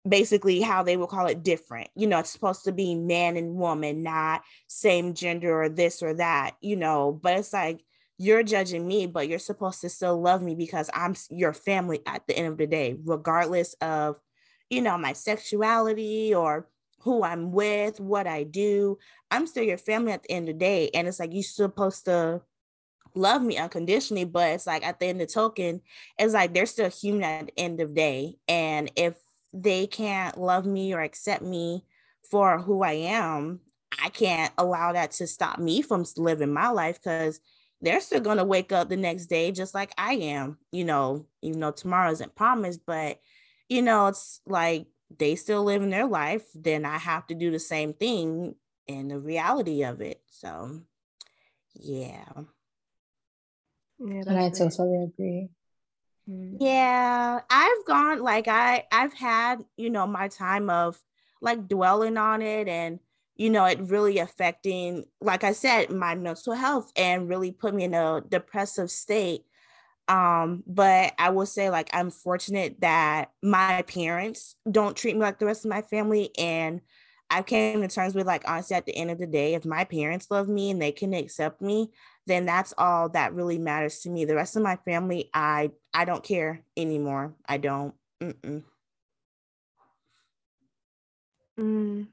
basically 0.09 0.61
how 0.61 0.85
they 0.85 0.97
would 0.97 1.09
call 1.09 1.27
it 1.27 1.43
different. 1.43 1.89
You 1.97 2.07
know, 2.07 2.21
it's 2.21 2.31
supposed 2.31 2.63
to 2.65 2.73
be 2.73 2.95
man 2.95 3.37
and 3.37 3.57
woman, 3.57 4.05
not 4.05 4.43
same 4.69 5.15
gender 5.15 5.63
or 5.63 5.69
this 5.69 6.01
or 6.01 6.15
that, 6.15 6.53
you 6.61 6.77
know, 6.77 7.19
but 7.21 7.39
it's 7.39 7.53
like 7.53 7.81
you're 8.23 8.45
judging 8.45 8.87
me, 8.87 9.07
but 9.07 9.27
you're 9.27 9.41
supposed 9.41 9.81
to 9.81 9.89
still 9.89 10.21
love 10.21 10.43
me 10.43 10.55
because 10.55 10.89
I'm 10.95 11.17
your 11.29 11.53
family 11.53 12.03
at 12.07 12.25
the 12.29 12.37
end 12.39 12.47
of 12.47 12.57
the 12.57 12.69
day, 12.69 12.97
regardless 13.05 13.75
of, 13.81 14.17
you 14.71 14.81
know, 14.81 14.97
my 14.97 15.13
sexuality 15.13 16.33
or 16.33 16.69
who 17.01 17.25
I'm 17.25 17.51
with, 17.51 17.99
what 17.99 18.29
I 18.29 18.45
do. 18.45 18.99
I'm 19.33 19.49
still 19.49 19.65
your 19.65 19.77
family 19.77 20.13
at 20.13 20.23
the 20.23 20.31
end 20.31 20.49
of 20.49 20.55
the 20.55 20.61
day. 20.61 20.91
And 20.95 21.09
it's 21.09 21.19
like 21.19 21.35
you're 21.35 21.43
supposed 21.43 22.05
to 22.05 22.43
love 23.17 23.43
me 23.43 23.59
unconditionally, 23.59 24.25
but 24.25 24.51
it's 24.51 24.69
like 24.69 24.87
at 24.87 25.01
the 25.01 25.07
end 25.07 25.21
of 25.21 25.27
the 25.27 25.35
token, 25.35 25.81
it's 26.17 26.33
like 26.33 26.55
they're 26.55 26.67
still 26.67 26.91
human 26.91 27.25
at 27.25 27.47
the 27.47 27.59
end 27.59 27.81
of 27.81 27.89
the 27.89 27.95
day. 27.95 28.37
And 28.47 28.89
if 28.95 29.15
they 29.53 29.89
can't 29.89 30.39
love 30.39 30.65
me 30.65 30.95
or 30.95 31.01
accept 31.01 31.43
me 31.43 31.85
for 32.31 32.61
who 32.61 32.85
I 32.85 32.93
am, 32.93 33.59
I 34.01 34.11
can't 34.11 34.53
allow 34.57 34.93
that 34.93 35.11
to 35.13 35.27
stop 35.27 35.59
me 35.59 35.83
from 35.83 36.05
living 36.17 36.53
my 36.53 36.69
life 36.69 37.01
because 37.03 37.41
they're 37.83 38.01
still 38.01 38.21
going 38.21 38.39
to 38.39 38.45
wake 38.45 38.73
up 38.73 38.89
the 38.89 38.97
next 38.97 39.27
day 39.27 39.51
just 39.51 39.75
like 39.75 39.93
I 39.99 40.15
am, 40.15 40.59
you 40.71 40.85
know, 40.85 41.27
even 41.43 41.61
though 41.61 41.73
tomorrow 41.73 42.11
isn't 42.13 42.35
promised, 42.35 42.81
but 42.87 43.21
you 43.69 43.83
know, 43.83 44.07
it's 44.07 44.41
like 44.47 44.87
they 45.19 45.35
still 45.35 45.65
living 45.65 45.91
their 45.91 46.07
life, 46.07 46.45
then 46.55 46.85
I 46.85 46.99
have 46.99 47.27
to 47.27 47.35
do 47.35 47.51
the 47.51 47.59
same 47.59 47.93
thing 47.93 48.55
in 48.87 49.09
the 49.09 49.19
reality 49.19 49.83
of 49.83 50.01
it. 50.01 50.21
So, 50.27 50.81
yeah. 51.75 52.25
Yeah, 53.99 54.23
and 54.27 54.39
I 54.39 54.51
totally 54.51 55.05
agree. 55.05 55.49
Mm. 56.29 56.57
Yeah, 56.61 57.41
I've 57.51 57.87
gone 57.87 58.21
like 58.21 58.49
I 58.49 58.85
I've 58.93 59.15
had, 59.15 59.65
you 59.77 59.91
know, 59.91 60.07
my 60.07 60.29
time 60.29 60.71
of 60.71 61.01
like 61.41 61.69
dwelling 61.69 62.17
on 62.17 62.43
it 62.43 62.69
and 62.69 63.01
you 63.43 63.51
know, 63.51 63.65
it 63.65 63.81
really 63.81 64.19
affecting 64.19 65.05
like 65.21 65.45
I 65.45 65.53
said 65.53 65.91
my 65.91 66.15
mental 66.15 66.55
health 66.55 66.93
and 66.97 67.29
really 67.29 67.53
put 67.53 67.75
me 67.75 67.85
in 67.85 67.95
a 67.95 68.23
depressive 68.29 68.91
state 68.91 69.45
um, 70.09 70.63
but 70.67 71.15
I 71.19 71.31
will 71.31 71.47
say, 71.47 71.71
like, 71.71 71.89
I'm 71.93 72.11
fortunate 72.11 72.81
that 72.81 73.31
my 73.43 73.83
parents 73.83 74.57
don't 74.71 74.97
treat 74.97 75.15
me 75.15 75.23
like 75.23 75.39
the 75.39 75.47
rest 75.47 75.65
of 75.65 75.71
my 75.71 75.83
family. 75.83 76.31
And 76.39 76.81
I 77.31 77.43
came 77.43 77.81
to 77.81 77.89
terms 77.89 78.15
with, 78.15 78.27
like, 78.27 78.43
honestly, 78.47 78.77
at 78.77 78.85
the 78.85 78.97
end 78.97 79.11
of 79.11 79.19
the 79.19 79.27
day, 79.27 79.55
if 79.55 79.65
my 79.65 79.85
parents 79.85 80.27
love 80.31 80.49
me 80.49 80.71
and 80.71 80.83
they 80.83 80.93
can 80.93 81.15
accept 81.15 81.63
me, 81.63 81.93
then 82.27 82.45
that's 82.45 82.75
all 82.77 83.09
that 83.11 83.35
really 83.35 83.59
matters 83.59 84.01
to 84.01 84.11
me. 84.11 84.25
The 84.25 84.35
rest 84.35 84.57
of 84.57 84.63
my 84.63 84.77
family, 84.85 85.31
I 85.33 85.71
I 85.95 86.05
don't 86.05 86.23
care 86.23 86.63
anymore. 86.77 87.35
I 87.49 87.59
don't. 87.59 87.95
Mm-mm. 88.21 88.65
Mm. 91.59 92.07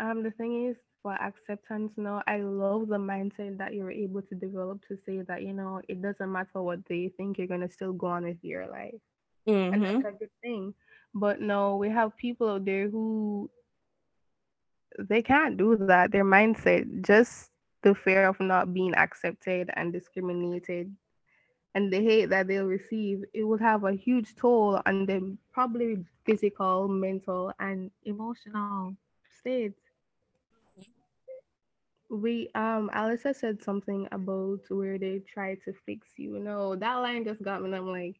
Um, 0.00 0.22
the 0.22 0.30
thing 0.32 0.68
is, 0.68 0.76
for 1.02 1.14
acceptance 1.14 1.92
now 1.96 2.22
i 2.26 2.38
love 2.38 2.88
the 2.88 2.96
mindset 2.96 3.56
that 3.58 3.74
you're 3.74 3.90
able 3.90 4.22
to 4.22 4.34
develop 4.34 4.80
to 4.86 4.98
say 5.06 5.22
that 5.22 5.42
you 5.42 5.52
know 5.52 5.80
it 5.88 6.02
doesn't 6.02 6.30
matter 6.30 6.62
what 6.62 6.80
they 6.88 7.10
think 7.16 7.38
you're 7.38 7.46
going 7.46 7.66
to 7.66 7.70
still 7.70 7.92
go 7.92 8.06
on 8.06 8.24
with 8.24 8.36
your 8.42 8.66
life. 8.66 9.00
Mm-hmm. 9.48 9.74
and 9.74 9.84
that's 9.84 10.14
a 10.14 10.18
good 10.18 10.30
thing. 10.42 10.74
But 11.14 11.40
no 11.40 11.76
we 11.76 11.88
have 11.90 12.16
people 12.16 12.50
out 12.50 12.64
there 12.64 12.88
who 12.88 13.50
they 14.98 15.22
can't 15.22 15.56
do 15.56 15.76
that. 15.76 16.12
Their 16.12 16.24
mindset 16.24 17.06
just 17.06 17.50
the 17.82 17.94
fear 17.94 18.26
of 18.26 18.38
not 18.40 18.74
being 18.74 18.94
accepted 18.94 19.70
and 19.74 19.92
discriminated 19.92 20.94
and 21.74 21.90
the 21.90 22.02
hate 22.02 22.26
that 22.26 22.46
they'll 22.46 22.66
receive 22.66 23.24
it 23.32 23.44
will 23.44 23.58
have 23.58 23.84
a 23.84 23.92
huge 23.92 24.34
toll 24.36 24.82
on 24.84 25.06
them 25.06 25.38
probably 25.52 26.04
physical 26.26 26.88
mental 26.88 27.52
and 27.58 27.90
emotional 28.04 28.94
state 29.38 29.72
we 32.10 32.50
um 32.54 32.90
Alyssa 32.94 33.34
said 33.34 33.62
something 33.62 34.08
about 34.12 34.60
where 34.68 34.98
they 34.98 35.20
try 35.32 35.54
to 35.64 35.72
fix 35.86 36.08
you. 36.16 36.38
No, 36.38 36.74
that 36.76 36.94
line 36.96 37.24
just 37.24 37.42
got 37.42 37.60
me. 37.60 37.66
And 37.66 37.76
I'm 37.76 37.86
like, 37.86 38.16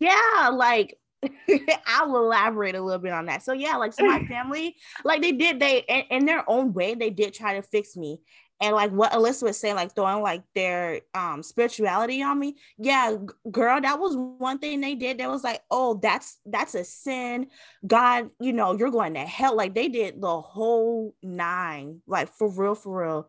yeah, 0.00 0.50
like 0.52 0.98
I 1.86 2.04
will 2.06 2.24
elaborate 2.24 2.74
a 2.74 2.80
little 2.80 3.00
bit 3.00 3.12
on 3.12 3.26
that. 3.26 3.42
So 3.42 3.52
yeah, 3.52 3.76
like 3.76 3.92
so 3.92 4.04
my 4.04 4.24
family, 4.28 4.76
like 5.04 5.22
they 5.22 5.32
did, 5.32 5.60
they 5.60 5.84
in, 5.88 6.04
in, 6.10 6.26
their 6.26 6.48
own 6.48 6.72
way, 6.72 6.94
they 6.94 7.10
did 7.10 7.34
try 7.34 7.54
to 7.54 7.62
fix 7.62 7.96
me 7.96 8.20
and 8.62 8.76
like 8.76 8.92
what 8.92 9.10
Alyssa 9.12 9.42
was 9.42 9.58
saying, 9.58 9.74
like 9.74 9.94
throwing 9.94 10.22
like 10.22 10.44
their 10.54 11.00
um 11.14 11.42
spirituality 11.42 12.22
on 12.22 12.38
me. 12.38 12.56
Yeah, 12.78 13.16
g- 13.20 13.50
girl, 13.50 13.80
that 13.80 13.98
was 13.98 14.16
one 14.16 14.60
thing 14.60 14.80
they 14.80 14.94
did. 14.94 15.18
That 15.18 15.28
was 15.28 15.42
like, 15.42 15.62
oh, 15.68 15.98
that's 16.00 16.38
that's 16.46 16.76
a 16.76 16.84
sin. 16.84 17.48
God, 17.84 18.30
you 18.40 18.52
know, 18.52 18.78
you're 18.78 18.92
going 18.92 19.14
to 19.14 19.20
hell. 19.20 19.56
Like 19.56 19.74
they 19.74 19.88
did 19.88 20.22
the 20.22 20.40
whole 20.40 21.14
nine, 21.24 22.02
like 22.06 22.32
for 22.32 22.48
real, 22.48 22.76
for 22.76 23.02
real. 23.02 23.28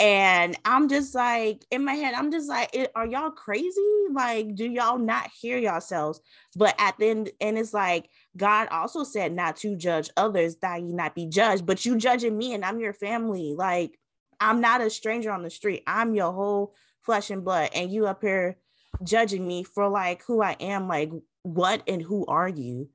And 0.00 0.58
I'm 0.64 0.88
just 0.88 1.14
like 1.14 1.64
in 1.70 1.84
my 1.84 1.94
head, 1.94 2.14
I'm 2.14 2.32
just 2.32 2.48
like, 2.48 2.76
are 2.96 3.06
y'all 3.06 3.30
crazy? 3.30 3.80
Like, 4.10 4.56
do 4.56 4.68
y'all 4.68 4.98
not 4.98 5.30
hear 5.40 5.58
yourselves? 5.58 6.20
But 6.56 6.74
at 6.78 6.98
the 6.98 7.06
end, 7.06 7.30
and 7.40 7.56
it's 7.56 7.72
like 7.72 8.08
God 8.36 8.66
also 8.72 9.04
said 9.04 9.32
not 9.32 9.54
to 9.58 9.76
judge 9.76 10.10
others, 10.16 10.56
that 10.56 10.80
you 10.80 10.92
not 10.92 11.14
be 11.14 11.26
judged, 11.26 11.66
but 11.66 11.86
you 11.86 11.98
judging 11.98 12.36
me 12.36 12.52
and 12.52 12.64
I'm 12.64 12.80
your 12.80 12.94
family. 12.94 13.54
Like, 13.56 13.96
I'm 14.42 14.60
not 14.60 14.80
a 14.80 14.90
stranger 14.90 15.30
on 15.30 15.44
the 15.44 15.50
street. 15.50 15.84
I'm 15.86 16.16
your 16.16 16.32
whole 16.32 16.74
flesh 17.02 17.30
and 17.30 17.44
blood. 17.44 17.70
And 17.74 17.92
you 17.92 18.06
up 18.06 18.22
here 18.22 18.58
judging 19.04 19.46
me 19.46 19.62
for 19.62 19.88
like 19.88 20.24
who 20.24 20.42
I 20.42 20.56
am, 20.58 20.88
like 20.88 21.12
what 21.42 21.82
and 21.86 22.02
who 22.02 22.26
are 22.26 22.48
you? 22.48 22.88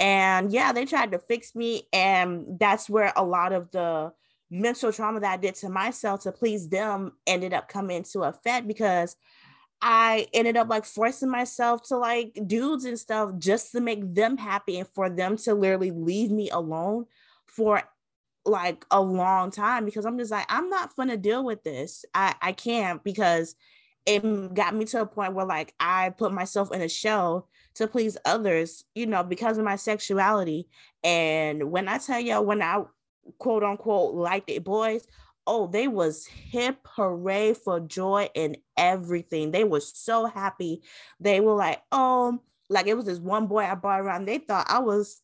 And 0.00 0.50
yeah, 0.52 0.72
they 0.72 0.86
tried 0.86 1.12
to 1.12 1.20
fix 1.20 1.54
me. 1.54 1.84
And 1.92 2.58
that's 2.58 2.90
where 2.90 3.12
a 3.14 3.24
lot 3.24 3.52
of 3.52 3.70
the 3.70 4.12
mental 4.50 4.92
trauma 4.92 5.20
that 5.20 5.32
I 5.32 5.36
did 5.36 5.54
to 5.56 5.68
myself 5.68 6.22
to 6.22 6.32
please 6.32 6.68
them 6.68 7.12
ended 7.24 7.54
up 7.54 7.68
coming 7.68 7.98
into 7.98 8.22
effect 8.24 8.66
because 8.66 9.14
I 9.80 10.26
ended 10.34 10.56
up 10.56 10.68
like 10.68 10.84
forcing 10.84 11.30
myself 11.30 11.84
to 11.84 11.98
like 11.98 12.36
dudes 12.46 12.84
and 12.84 12.98
stuff 12.98 13.30
just 13.38 13.70
to 13.72 13.80
make 13.80 14.12
them 14.12 14.36
happy 14.36 14.80
and 14.80 14.88
for 14.88 15.08
them 15.08 15.36
to 15.38 15.54
literally 15.54 15.92
leave 15.92 16.32
me 16.32 16.50
alone 16.50 17.06
for 17.46 17.82
like 18.44 18.84
a 18.90 19.00
long 19.00 19.50
time 19.50 19.84
because 19.84 20.04
I'm 20.04 20.18
just 20.18 20.30
like, 20.30 20.46
I'm 20.48 20.68
not 20.68 20.94
gonna 20.96 21.16
deal 21.16 21.44
with 21.44 21.62
this. 21.62 22.04
I, 22.14 22.34
I 22.40 22.52
can't 22.52 23.02
because 23.04 23.54
it 24.06 24.54
got 24.54 24.74
me 24.74 24.84
to 24.86 25.02
a 25.02 25.06
point 25.06 25.34
where 25.34 25.46
like 25.46 25.74
I 25.78 26.10
put 26.10 26.32
myself 26.32 26.72
in 26.72 26.80
a 26.80 26.88
shell 26.88 27.48
to 27.74 27.86
please 27.86 28.16
others, 28.24 28.84
you 28.94 29.06
know, 29.06 29.22
because 29.22 29.58
of 29.58 29.64
my 29.64 29.76
sexuality. 29.76 30.68
And 31.04 31.70
when 31.70 31.88
I 31.88 31.98
tell 31.98 32.20
y'all, 32.20 32.44
when 32.44 32.62
I 32.62 32.82
quote 33.38 33.62
unquote 33.62 34.14
liked 34.14 34.50
it 34.50 34.64
boys, 34.64 35.06
oh, 35.46 35.66
they 35.66 35.88
was 35.88 36.26
hip 36.26 36.78
hooray 36.84 37.54
for 37.54 37.80
joy 37.80 38.28
and 38.34 38.56
everything. 38.76 39.50
They 39.50 39.64
were 39.64 39.80
so 39.80 40.26
happy. 40.26 40.82
They 41.18 41.40
were 41.40 41.54
like, 41.54 41.82
oh, 41.92 42.40
like 42.68 42.86
it 42.86 42.94
was 42.94 43.06
this 43.06 43.18
one 43.18 43.46
boy 43.46 43.64
I 43.64 43.74
brought 43.74 44.00
around. 44.00 44.26
They 44.26 44.38
thought 44.38 44.66
I 44.68 44.78
was 44.78 45.20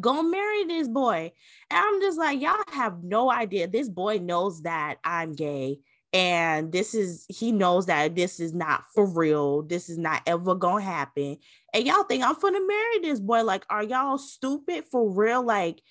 gonna 0.00 0.28
marry 0.28 0.64
this 0.64 0.88
boy. 0.88 1.32
And 1.70 1.78
I'm 1.78 2.00
just 2.00 2.18
like, 2.18 2.40
y'all 2.40 2.62
have 2.72 3.02
no 3.02 3.30
idea. 3.30 3.68
This 3.68 3.88
boy 3.88 4.18
knows 4.18 4.62
that 4.62 4.98
I'm 5.04 5.34
gay. 5.34 5.80
And 6.14 6.70
this 6.70 6.94
is, 6.94 7.24
he 7.28 7.52
knows 7.52 7.86
that 7.86 8.14
this 8.14 8.38
is 8.38 8.52
not 8.52 8.84
for 8.94 9.06
real. 9.06 9.62
This 9.62 9.88
is 9.88 9.96
not 9.96 10.22
ever 10.26 10.54
gonna 10.54 10.84
happen. 10.84 11.38
And 11.72 11.86
y'all 11.86 12.04
think 12.04 12.22
I'm 12.22 12.38
gonna 12.38 12.66
marry 12.66 12.98
this 13.00 13.20
boy. 13.20 13.44
Like, 13.44 13.64
are 13.70 13.82
y'all 13.82 14.18
stupid 14.18 14.84
for 14.90 15.10
real? 15.10 15.42
Like, 15.42 15.82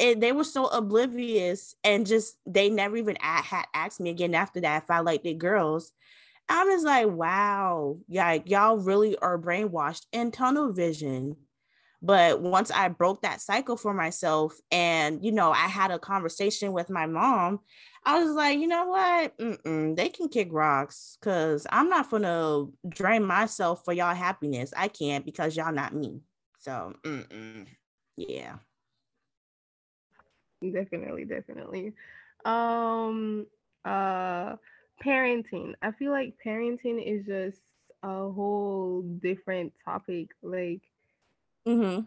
and 0.00 0.20
they 0.20 0.32
were 0.32 0.44
so 0.44 0.66
oblivious 0.66 1.76
and 1.84 2.06
just 2.06 2.36
they 2.44 2.70
never 2.70 2.96
even 2.96 3.16
had 3.20 3.66
asked 3.72 4.00
me 4.00 4.10
again 4.10 4.34
after 4.34 4.60
that 4.60 4.82
if 4.82 4.90
I 4.90 4.98
liked 5.00 5.24
the 5.24 5.34
girls. 5.34 5.92
I'm 6.48 6.68
just 6.68 6.84
like, 6.84 7.06
wow, 7.06 7.98
yeah, 8.08 8.38
y'all 8.44 8.76
really 8.76 9.16
are 9.18 9.38
brainwashed 9.38 10.06
and 10.12 10.32
tunnel 10.32 10.72
vision. 10.72 11.36
But 12.04 12.40
once 12.40 12.72
I 12.72 12.88
broke 12.88 13.22
that 13.22 13.40
cycle 13.40 13.76
for 13.76 13.94
myself 13.94 14.58
and, 14.72 15.24
you 15.24 15.30
know, 15.30 15.52
I 15.52 15.68
had 15.68 15.92
a 15.92 16.00
conversation 16.00 16.72
with 16.72 16.90
my 16.90 17.06
mom, 17.06 17.60
I 18.04 18.22
was 18.22 18.34
like, 18.34 18.58
you 18.58 18.66
know 18.66 18.86
what? 18.86 19.38
Mm-mm, 19.38 19.94
they 19.94 20.08
can 20.08 20.28
kick 20.28 20.48
rocks 20.50 21.16
because 21.20 21.64
I'm 21.70 21.88
not 21.88 22.10
going 22.10 22.24
to 22.24 22.72
drain 22.88 23.24
myself 23.24 23.84
for 23.84 23.92
y'all 23.92 24.16
happiness. 24.16 24.74
I 24.76 24.88
can't 24.88 25.24
because 25.24 25.56
y'all 25.56 25.72
not 25.72 25.94
me. 25.94 26.20
So, 26.58 26.92
mm-mm. 27.04 27.66
yeah. 28.16 28.56
Definitely, 30.60 31.24
definitely. 31.24 31.92
Um, 32.44 33.46
uh, 33.84 34.56
parenting. 35.04 35.74
I 35.82 35.92
feel 35.92 36.10
like 36.10 36.34
parenting 36.44 37.00
is 37.04 37.26
just 37.26 37.60
a 38.02 38.08
whole 38.30 39.02
different 39.02 39.72
topic. 39.84 40.30
Like, 40.42 40.82
Mm-hmm. 41.66 42.00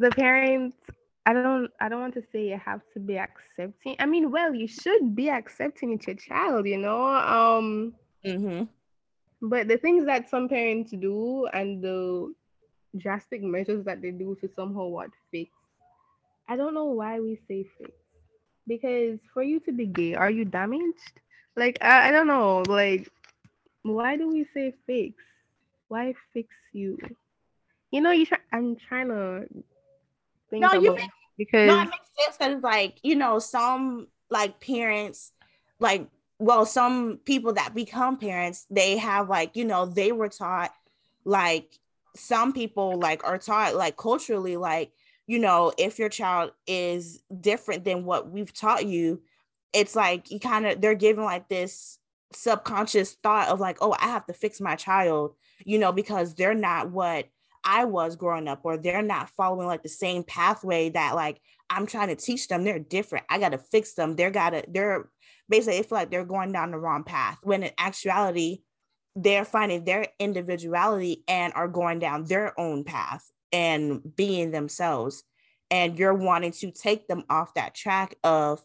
The 0.00 0.10
parents, 0.10 0.76
I 1.24 1.32
don't, 1.32 1.70
I 1.80 1.88
don't 1.88 2.00
want 2.00 2.14
to 2.14 2.22
say 2.32 2.48
you 2.48 2.60
have 2.64 2.82
to 2.94 3.00
be 3.00 3.18
accepting. 3.18 3.96
I 3.98 4.06
mean, 4.06 4.30
well, 4.30 4.54
you 4.54 4.68
should 4.68 5.14
be 5.14 5.30
accepting 5.30 5.92
it's 5.92 6.06
your 6.06 6.16
child, 6.16 6.66
you 6.66 6.78
know. 6.78 7.04
Um. 7.04 7.94
Mm-hmm. 8.24 8.64
But 9.40 9.68
the 9.68 9.76
things 9.76 10.04
that 10.06 10.28
some 10.28 10.48
parents 10.48 10.90
do 10.90 11.46
and 11.52 11.82
the 11.82 12.34
drastic 12.96 13.42
measures 13.42 13.84
that 13.84 14.02
they 14.02 14.10
do 14.10 14.36
to 14.40 14.48
somehow 14.56 14.86
what 14.86 15.10
fix. 15.30 15.50
I 16.48 16.56
don't 16.56 16.74
know 16.74 16.86
why 16.86 17.20
we 17.20 17.38
say 17.46 17.66
fix. 17.78 17.92
Because 18.66 19.18
for 19.32 19.42
you 19.42 19.60
to 19.60 19.72
be 19.72 19.86
gay, 19.86 20.14
are 20.14 20.30
you 20.30 20.44
damaged? 20.44 21.20
Like 21.56 21.78
I, 21.80 22.08
I 22.08 22.10
don't 22.10 22.26
know. 22.26 22.62
Like 22.66 23.10
why 23.82 24.16
do 24.16 24.28
we 24.28 24.46
say 24.54 24.74
fix? 24.86 25.14
Why 25.88 26.14
fix 26.32 26.48
you? 26.72 26.98
You 27.90 28.00
know, 28.00 28.10
you 28.10 28.26
try. 28.26 28.38
I'm 28.52 28.76
trying 28.76 29.08
to 29.08 29.46
think 30.50 30.62
no, 30.62 30.72
you 30.74 30.94
think, 30.96 31.10
because 31.36 31.66
no, 31.66 31.80
it 31.80 31.84
makes 31.84 32.10
sense 32.20 32.36
because 32.38 32.62
like 32.62 32.98
you 33.02 33.14
know 33.14 33.38
some 33.38 34.08
like 34.30 34.60
parents 34.60 35.32
like 35.80 36.06
well 36.38 36.66
some 36.66 37.18
people 37.24 37.54
that 37.54 37.74
become 37.74 38.18
parents 38.18 38.66
they 38.70 38.96
have 38.98 39.28
like 39.28 39.56
you 39.56 39.64
know 39.64 39.86
they 39.86 40.12
were 40.12 40.28
taught 40.28 40.72
like 41.24 41.78
some 42.14 42.52
people 42.52 42.98
like 42.98 43.24
are 43.24 43.38
taught 43.38 43.74
like 43.74 43.96
culturally 43.96 44.56
like 44.56 44.92
you 45.26 45.38
know 45.38 45.72
if 45.78 45.98
your 45.98 46.08
child 46.08 46.52
is 46.66 47.22
different 47.40 47.84
than 47.84 48.04
what 48.04 48.30
we've 48.30 48.52
taught 48.52 48.86
you 48.86 49.20
it's 49.72 49.94
like 49.94 50.30
you 50.30 50.40
kind 50.40 50.66
of 50.66 50.80
they're 50.80 50.94
given 50.94 51.24
like 51.24 51.48
this 51.48 51.97
subconscious 52.32 53.16
thought 53.22 53.48
of 53.48 53.58
like 53.58 53.78
oh 53.80 53.94
i 54.00 54.06
have 54.06 54.26
to 54.26 54.32
fix 54.32 54.60
my 54.60 54.76
child 54.76 55.34
you 55.64 55.78
know, 55.78 55.92
because 55.92 56.34
they're 56.34 56.54
not 56.54 56.90
what 56.90 57.26
I 57.64 57.84
was 57.84 58.16
growing 58.16 58.48
up, 58.48 58.60
or 58.62 58.76
they're 58.76 59.02
not 59.02 59.30
following 59.30 59.66
like 59.66 59.82
the 59.82 59.88
same 59.88 60.22
pathway 60.22 60.90
that 60.90 61.14
like 61.14 61.40
I'm 61.70 61.86
trying 61.86 62.08
to 62.08 62.16
teach 62.16 62.48
them. 62.48 62.64
They're 62.64 62.78
different. 62.78 63.26
I 63.28 63.38
got 63.38 63.50
to 63.50 63.58
fix 63.58 63.94
them. 63.94 64.16
They're 64.16 64.30
gotta, 64.30 64.64
they're 64.68 65.10
basically, 65.48 65.82
feel 65.82 65.98
like 65.98 66.10
they're 66.10 66.24
going 66.24 66.52
down 66.52 66.70
the 66.70 66.78
wrong 66.78 67.04
path 67.04 67.38
when 67.42 67.62
in 67.62 67.72
actuality, 67.78 68.62
they're 69.16 69.44
finding 69.44 69.84
their 69.84 70.06
individuality 70.18 71.24
and 71.26 71.52
are 71.54 71.68
going 71.68 71.98
down 71.98 72.24
their 72.24 72.58
own 72.58 72.84
path 72.84 73.28
and 73.52 74.00
being 74.16 74.50
themselves. 74.50 75.24
And 75.70 75.98
you're 75.98 76.14
wanting 76.14 76.52
to 76.52 76.70
take 76.70 77.08
them 77.08 77.24
off 77.28 77.54
that 77.54 77.74
track 77.74 78.14
of 78.24 78.64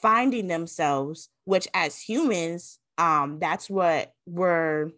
finding 0.00 0.48
themselves, 0.48 1.28
which 1.44 1.68
as 1.74 2.00
humans, 2.00 2.80
um, 3.02 3.38
that's 3.40 3.68
what 3.68 4.12
we're 4.26 4.90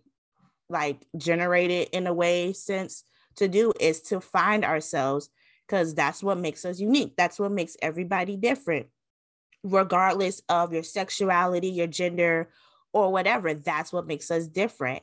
like 0.69 1.07
generated 1.17 1.89
in 1.93 2.07
a 2.07 2.13
way 2.13 2.53
sense 2.53 3.05
to 3.37 3.49
do 3.49 3.73
is 3.81 4.03
to 4.03 4.21
find 4.21 4.63
ourselves 4.63 5.31
because 5.67 5.95
that's 5.95 6.23
what 6.23 6.37
makes 6.39 6.67
us 6.67 6.79
unique. 6.79 7.15
That's 7.17 7.39
what 7.39 7.51
makes 7.51 7.79
everybody 7.81 8.37
different, 8.37 8.89
regardless 9.63 10.43
of 10.51 10.75
your 10.75 10.83
sexuality, 10.83 11.69
your 11.69 11.87
gender, 11.87 12.51
or 12.93 13.11
whatever. 13.11 13.55
That's 13.55 13.91
what 13.91 14.07
makes 14.07 14.31
us 14.31 14.49
different. 14.49 15.03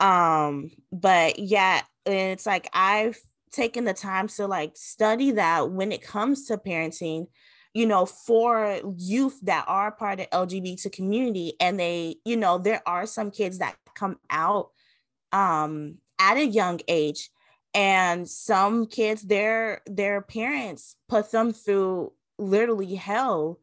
Um, 0.00 0.70
but 0.90 1.38
yeah, 1.38 1.82
it's 2.06 2.46
like 2.46 2.70
I've 2.72 3.18
taken 3.52 3.84
the 3.84 3.92
time 3.92 4.28
to 4.28 4.46
like 4.46 4.78
study 4.78 5.32
that 5.32 5.70
when 5.70 5.92
it 5.92 6.02
comes 6.02 6.46
to 6.46 6.56
parenting 6.56 7.26
you 7.74 7.86
know, 7.86 8.06
for 8.06 8.80
youth 8.96 9.38
that 9.42 9.64
are 9.68 9.92
part 9.92 10.20
of 10.20 10.30
LGBT 10.30 10.90
community, 10.92 11.54
and 11.60 11.78
they, 11.78 12.16
you 12.24 12.36
know, 12.36 12.58
there 12.58 12.82
are 12.86 13.06
some 13.06 13.30
kids 13.30 13.58
that 13.58 13.76
come 13.94 14.18
out 14.28 14.70
um, 15.32 15.98
at 16.18 16.36
a 16.36 16.44
young 16.44 16.80
age 16.88 17.30
and 17.74 18.28
some 18.28 18.86
kids 18.86 19.22
their 19.22 19.80
their 19.86 20.20
parents 20.20 20.96
put 21.08 21.30
them 21.30 21.52
through 21.52 22.12
literally 22.38 22.94
hell 22.94 23.60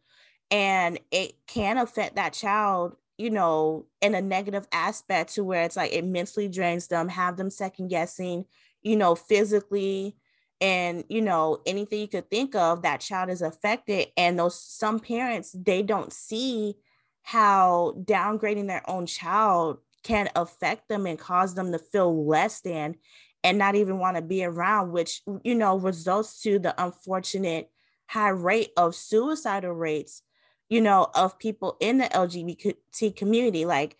and 0.49 0.99
it 1.11 1.33
can 1.45 1.77
affect 1.77 2.15
that 2.15 2.31
child 2.31 2.95
you 3.17 3.29
know 3.29 3.85
in 4.01 4.15
a 4.15 4.21
negative 4.21 4.65
aspect 4.71 5.33
to 5.33 5.43
where 5.43 5.63
it's 5.63 5.75
like 5.75 5.93
it 5.93 6.05
mentally 6.05 6.47
drains 6.47 6.87
them 6.87 7.09
have 7.09 7.35
them 7.35 7.49
second 7.49 7.89
guessing 7.89 8.45
you 8.81 8.95
know 8.95 9.13
physically 9.13 10.15
and 10.59 11.03
you 11.09 11.21
know 11.21 11.59
anything 11.65 11.99
you 11.99 12.07
could 12.07 12.29
think 12.29 12.55
of 12.55 12.81
that 12.81 12.99
child 12.99 13.29
is 13.29 13.41
affected 13.41 14.07
and 14.17 14.39
those 14.39 14.59
some 14.59 14.99
parents 14.99 15.51
they 15.51 15.83
don't 15.83 16.11
see 16.11 16.75
how 17.21 17.93
downgrading 18.05 18.67
their 18.67 18.87
own 18.89 19.05
child 19.05 19.77
can 20.03 20.29
affect 20.35 20.87
them 20.87 21.05
and 21.05 21.19
cause 21.19 21.53
them 21.53 21.71
to 21.71 21.77
feel 21.77 22.25
less 22.25 22.61
than 22.61 22.95
and 23.43 23.57
not 23.57 23.75
even 23.75 23.99
want 23.99 24.17
to 24.17 24.21
be 24.21 24.43
around, 24.43 24.91
which, 24.91 25.21
you 25.43 25.55
know, 25.55 25.77
results 25.77 26.41
to 26.41 26.59
the 26.59 26.73
unfortunate 26.83 27.69
high 28.07 28.29
rate 28.29 28.71
of 28.77 28.95
suicidal 28.95 29.73
rates, 29.73 30.21
you 30.69 30.81
know, 30.81 31.07
of 31.13 31.37
people 31.37 31.77
in 31.79 31.97
the 31.97 32.05
LGBT 32.05 33.15
community. 33.15 33.65
Like 33.65 33.97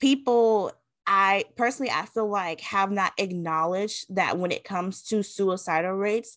people, 0.00 0.72
I 1.10 1.46
personally, 1.56 1.90
I 1.90 2.04
feel 2.04 2.28
like 2.28 2.60
have 2.60 2.90
not 2.90 3.14
acknowledged 3.16 4.14
that 4.14 4.38
when 4.38 4.52
it 4.52 4.62
comes 4.62 5.02
to 5.04 5.22
suicidal 5.22 5.92
rates, 5.92 6.36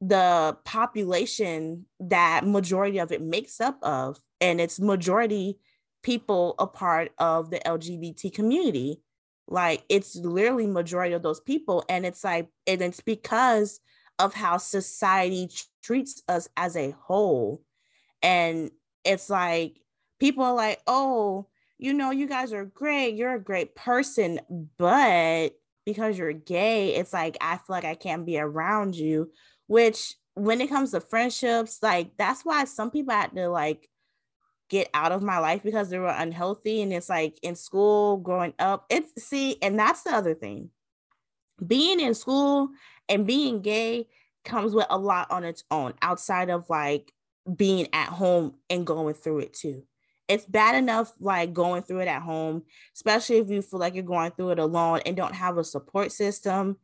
the 0.00 0.56
population 0.64 1.84
that 2.00 2.46
majority 2.46 2.98
of 2.98 3.12
it 3.12 3.20
makes 3.20 3.60
up 3.60 3.78
of, 3.82 4.18
and 4.40 4.58
it's 4.58 4.80
majority 4.80 5.58
people 6.02 6.54
a 6.58 6.66
part 6.66 7.12
of 7.18 7.50
the 7.50 7.58
LGBT 7.58 8.32
community. 8.32 9.02
Like 9.48 9.84
it's 9.90 10.16
literally 10.16 10.66
majority 10.66 11.14
of 11.14 11.22
those 11.22 11.40
people. 11.40 11.84
And 11.88 12.06
it's 12.06 12.24
like, 12.24 12.48
and 12.66 12.80
it's 12.80 13.02
because 13.02 13.80
of 14.18 14.32
how 14.32 14.56
society 14.56 15.50
treats 15.82 16.22
us 16.26 16.48
as 16.56 16.74
a 16.74 16.92
whole. 17.02 17.62
And 18.22 18.70
it's 19.04 19.28
like 19.28 19.78
people 20.18 20.42
are 20.42 20.54
like, 20.54 20.80
oh, 20.86 21.48
you 21.78 21.92
know, 21.92 22.10
you 22.10 22.26
guys 22.26 22.52
are 22.52 22.64
great. 22.64 23.14
You're 23.14 23.34
a 23.34 23.42
great 23.42 23.74
person. 23.74 24.40
But 24.78 25.50
because 25.84 26.18
you're 26.18 26.32
gay, 26.32 26.94
it's 26.94 27.12
like 27.12 27.36
I 27.40 27.56
feel 27.56 27.64
like 27.68 27.84
I 27.84 27.94
can't 27.94 28.26
be 28.26 28.38
around 28.38 28.96
you. 28.96 29.30
Which 29.66 30.14
when 30.34 30.60
it 30.60 30.68
comes 30.68 30.92
to 30.92 31.00
friendships, 31.00 31.78
like 31.82 32.10
that's 32.18 32.44
why 32.44 32.64
some 32.64 32.90
people 32.90 33.14
had 33.14 33.34
to 33.34 33.48
like 33.48 33.88
get 34.68 34.88
out 34.94 35.12
of 35.12 35.22
my 35.22 35.38
life 35.38 35.62
because 35.62 35.90
they 35.90 35.98
were 35.98 36.08
unhealthy 36.08 36.82
and 36.82 36.92
it's 36.92 37.08
like 37.08 37.38
in 37.42 37.54
school 37.54 38.16
growing 38.16 38.52
up 38.58 38.84
it's 38.90 39.22
see 39.22 39.56
and 39.62 39.78
that's 39.78 40.02
the 40.02 40.10
other 40.10 40.34
thing 40.34 40.70
being 41.64 42.00
in 42.00 42.14
school 42.14 42.70
and 43.08 43.26
being 43.26 43.62
gay 43.62 44.08
comes 44.44 44.74
with 44.74 44.86
a 44.90 44.98
lot 44.98 45.30
on 45.30 45.44
its 45.44 45.64
own 45.70 45.92
outside 46.02 46.50
of 46.50 46.68
like 46.68 47.12
being 47.56 47.86
at 47.92 48.08
home 48.08 48.54
and 48.68 48.86
going 48.86 49.14
through 49.14 49.38
it 49.38 49.54
too 49.54 49.84
it's 50.28 50.44
bad 50.44 50.74
enough 50.74 51.12
like 51.20 51.52
going 51.52 51.82
through 51.82 52.00
it 52.00 52.08
at 52.08 52.22
home, 52.22 52.62
especially 52.94 53.38
if 53.38 53.48
you 53.48 53.62
feel 53.62 53.78
like 53.78 53.94
you're 53.94 54.02
going 54.02 54.32
through 54.32 54.50
it 54.50 54.58
alone 54.58 55.00
and 55.06 55.16
don't 55.16 55.34
have 55.34 55.56
a 55.58 55.64
support 55.64 56.12
system 56.12 56.76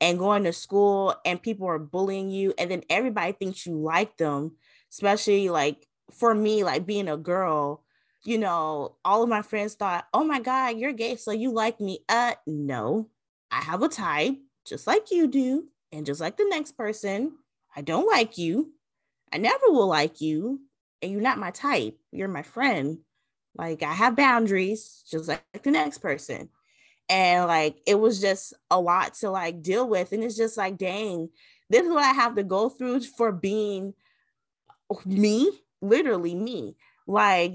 and 0.00 0.18
going 0.18 0.44
to 0.44 0.52
school 0.52 1.14
and 1.24 1.42
people 1.42 1.66
are 1.66 1.78
bullying 1.78 2.30
you 2.30 2.54
and 2.58 2.70
then 2.70 2.82
everybody 2.90 3.32
thinks 3.32 3.66
you 3.66 3.76
like 3.76 4.16
them, 4.16 4.52
especially 4.90 5.48
like 5.48 5.86
for 6.12 6.34
me, 6.34 6.64
like 6.64 6.86
being 6.86 7.08
a 7.08 7.16
girl, 7.16 7.84
you 8.24 8.38
know, 8.38 8.96
all 9.04 9.22
of 9.22 9.28
my 9.28 9.42
friends 9.42 9.74
thought, 9.74 10.06
oh 10.12 10.24
my 10.24 10.40
God, 10.40 10.76
you're 10.76 10.92
gay, 10.92 11.16
so 11.16 11.30
you 11.30 11.52
like 11.52 11.80
me. 11.80 12.00
Uh, 12.08 12.34
no, 12.46 13.08
I 13.50 13.60
have 13.60 13.82
a 13.82 13.88
type, 13.88 14.34
just 14.66 14.86
like 14.86 15.10
you 15.10 15.28
do, 15.28 15.68
and 15.92 16.04
just 16.04 16.20
like 16.20 16.36
the 16.36 16.46
next 16.48 16.72
person. 16.72 17.32
I 17.76 17.82
don't 17.82 18.06
like 18.06 18.38
you. 18.38 18.72
I 19.32 19.38
never 19.38 19.66
will 19.68 19.86
like 19.86 20.20
you. 20.20 20.60
And 21.02 21.12
you're 21.12 21.20
not 21.20 21.38
my 21.38 21.50
type. 21.50 21.96
You're 22.12 22.28
my 22.28 22.42
friend. 22.42 22.98
Like 23.56 23.82
I 23.82 23.92
have 23.92 24.16
boundaries, 24.16 25.04
just 25.10 25.28
like 25.28 25.42
the 25.62 25.70
next 25.70 25.98
person. 25.98 26.48
And 27.08 27.46
like 27.46 27.76
it 27.86 27.98
was 27.98 28.20
just 28.20 28.52
a 28.70 28.80
lot 28.80 29.14
to 29.14 29.30
like 29.30 29.62
deal 29.62 29.88
with. 29.88 30.12
And 30.12 30.22
it's 30.22 30.36
just 30.36 30.56
like, 30.56 30.76
dang, 30.76 31.28
this 31.70 31.84
is 31.84 31.92
what 31.92 32.04
I 32.04 32.12
have 32.12 32.34
to 32.36 32.42
go 32.42 32.68
through 32.68 33.00
for 33.00 33.32
being 33.32 33.94
me, 35.04 35.50
literally 35.80 36.34
me. 36.34 36.76
Like, 37.06 37.54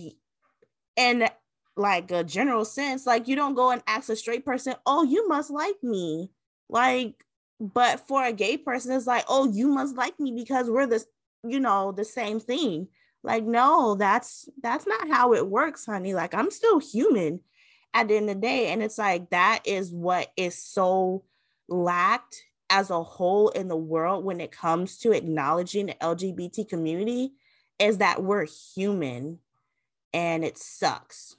and 0.98 1.30
like 1.76 2.12
a 2.12 2.24
general 2.24 2.66
sense, 2.66 3.06
like 3.06 3.28
you 3.28 3.36
don't 3.36 3.56
go 3.56 3.72
and 3.72 3.82
ask 3.88 4.10
a 4.10 4.16
straight 4.16 4.46
person, 4.46 4.76
oh, 4.86 5.04
you 5.04 5.28
must 5.28 5.50
like 5.50 5.82
me. 5.84 6.32
Like, 6.70 7.26
but 7.60 8.08
for 8.08 8.24
a 8.24 8.34
gay 8.34 8.58
person, 8.58 8.92
it's 8.94 9.08
like, 9.08 9.26
oh, 9.28 9.52
you 9.52 9.68
must 9.68 9.96
like 9.96 10.20
me 10.20 10.32
because 10.32 10.70
we're 10.70 10.88
the, 10.88 11.04
you 11.44 11.60
know, 11.60 11.92
the 11.92 12.06
same 12.06 12.40
thing. 12.40 12.88
Like, 13.24 13.46
no, 13.46 13.96
that's 13.96 14.50
that's 14.62 14.86
not 14.86 15.08
how 15.08 15.34
it 15.34 15.48
works, 15.48 15.86
honey. 15.86 16.14
Like, 16.14 16.34
I'm 16.34 16.52
still 16.52 16.80
human 16.80 17.40
at 17.94 18.08
the 18.08 18.18
end 18.18 18.30
of 18.30 18.36
the 18.36 18.42
day. 18.42 18.68
And 18.68 18.84
it's 18.84 18.98
like 18.98 19.30
that 19.30 19.62
is 19.66 19.92
what 19.92 20.32
is 20.36 20.58
so 20.58 21.24
lacked 21.70 22.44
as 22.70 22.90
a 22.90 23.04
whole 23.04 23.50
in 23.50 23.68
the 23.68 23.78
world 23.78 24.26
when 24.26 24.42
it 24.42 24.52
comes 24.52 24.98
to 25.00 25.12
acknowledging 25.12 25.88
the 25.88 25.94
LGBT 25.96 26.68
community 26.68 27.34
is 27.80 28.00
that 28.00 28.24
we're 28.24 28.48
human 28.76 29.40
and 30.14 30.44
it 30.44 30.58
sucks. 30.58 31.36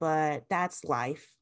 But 0.00 0.44
that's 0.48 0.84
life. 0.84 1.32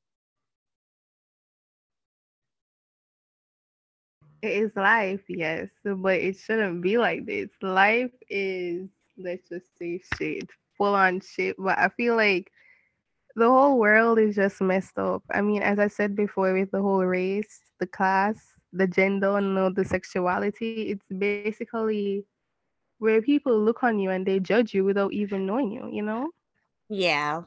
It 4.42 4.52
is 4.52 4.70
life, 4.74 5.20
yes, 5.28 5.68
but 5.84 6.18
it 6.18 6.36
shouldn't 6.38 6.80
be 6.80 6.96
like 6.96 7.26
this. 7.26 7.50
Life 7.60 8.12
is, 8.28 8.88
let's 9.22 9.48
just 9.48 9.66
say, 9.78 10.00
shit, 10.16 10.48
full 10.76 10.94
on 10.94 11.20
shit. 11.20 11.56
But 11.58 11.78
I 11.78 11.88
feel 11.88 12.16
like 12.16 12.50
the 13.36 13.48
whole 13.48 13.78
world 13.78 14.18
is 14.18 14.34
just 14.36 14.60
messed 14.60 14.98
up. 14.98 15.22
I 15.30 15.40
mean, 15.40 15.62
as 15.62 15.78
I 15.78 15.88
said 15.88 16.16
before, 16.16 16.52
with 16.52 16.70
the 16.70 16.82
whole 16.82 17.04
race, 17.04 17.60
the 17.78 17.86
class, 17.86 18.36
the 18.72 18.86
gender, 18.86 19.38
and 19.38 19.74
the 19.76 19.84
sexuality, 19.84 20.90
it's 20.90 21.06
basically 21.16 22.24
where 22.98 23.22
people 23.22 23.58
look 23.58 23.82
on 23.82 23.98
you 23.98 24.10
and 24.10 24.26
they 24.26 24.40
judge 24.40 24.74
you 24.74 24.84
without 24.84 25.12
even 25.12 25.46
knowing 25.46 25.70
you, 25.70 25.88
you 25.92 26.02
know? 26.02 26.30
Yeah. 26.88 27.42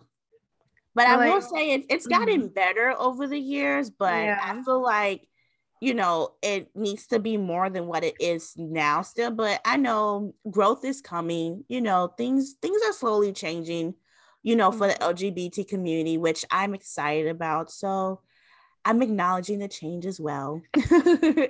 But 0.95 1.07
so 1.07 1.13
I 1.13 1.15
like, 1.15 1.33
will 1.33 1.41
say 1.41 1.71
it, 1.71 1.85
it's 1.89 2.07
gotten 2.07 2.41
mm-hmm. 2.41 2.53
better 2.53 2.93
over 2.97 3.27
the 3.27 3.39
years, 3.39 3.89
but 3.89 4.13
yeah. 4.13 4.39
I 4.41 4.63
feel 4.63 4.81
like, 4.81 5.27
you 5.83 5.93
know, 5.93 6.31
it 6.41 6.69
needs 6.75 7.07
to 7.07 7.19
be 7.19 7.35
more 7.35 7.69
than 7.69 7.87
what 7.87 8.05
it 8.05 8.15
is 8.17 8.53
now 8.55 9.01
still. 9.01 9.31
But 9.31 9.59
I 9.65 9.75
know 9.75 10.33
growth 10.49 10.85
is 10.85 11.01
coming, 11.01 11.65
you 11.67 11.81
know, 11.81 12.07
things 12.17 12.55
things 12.61 12.81
are 12.85 12.93
slowly 12.93 13.33
changing, 13.33 13.95
you 14.43 14.55
know, 14.55 14.71
for 14.71 14.87
the 14.87 14.93
mm-hmm. 14.93 15.11
LGBT 15.11 15.67
community, 15.67 16.17
which 16.17 16.45
I'm 16.49 16.73
excited 16.73 17.27
about. 17.27 17.69
So 17.69 18.21
I'm 18.85 19.01
acknowledging 19.01 19.59
the 19.59 19.67
change 19.67 20.05
as 20.05 20.21
well. 20.21 20.61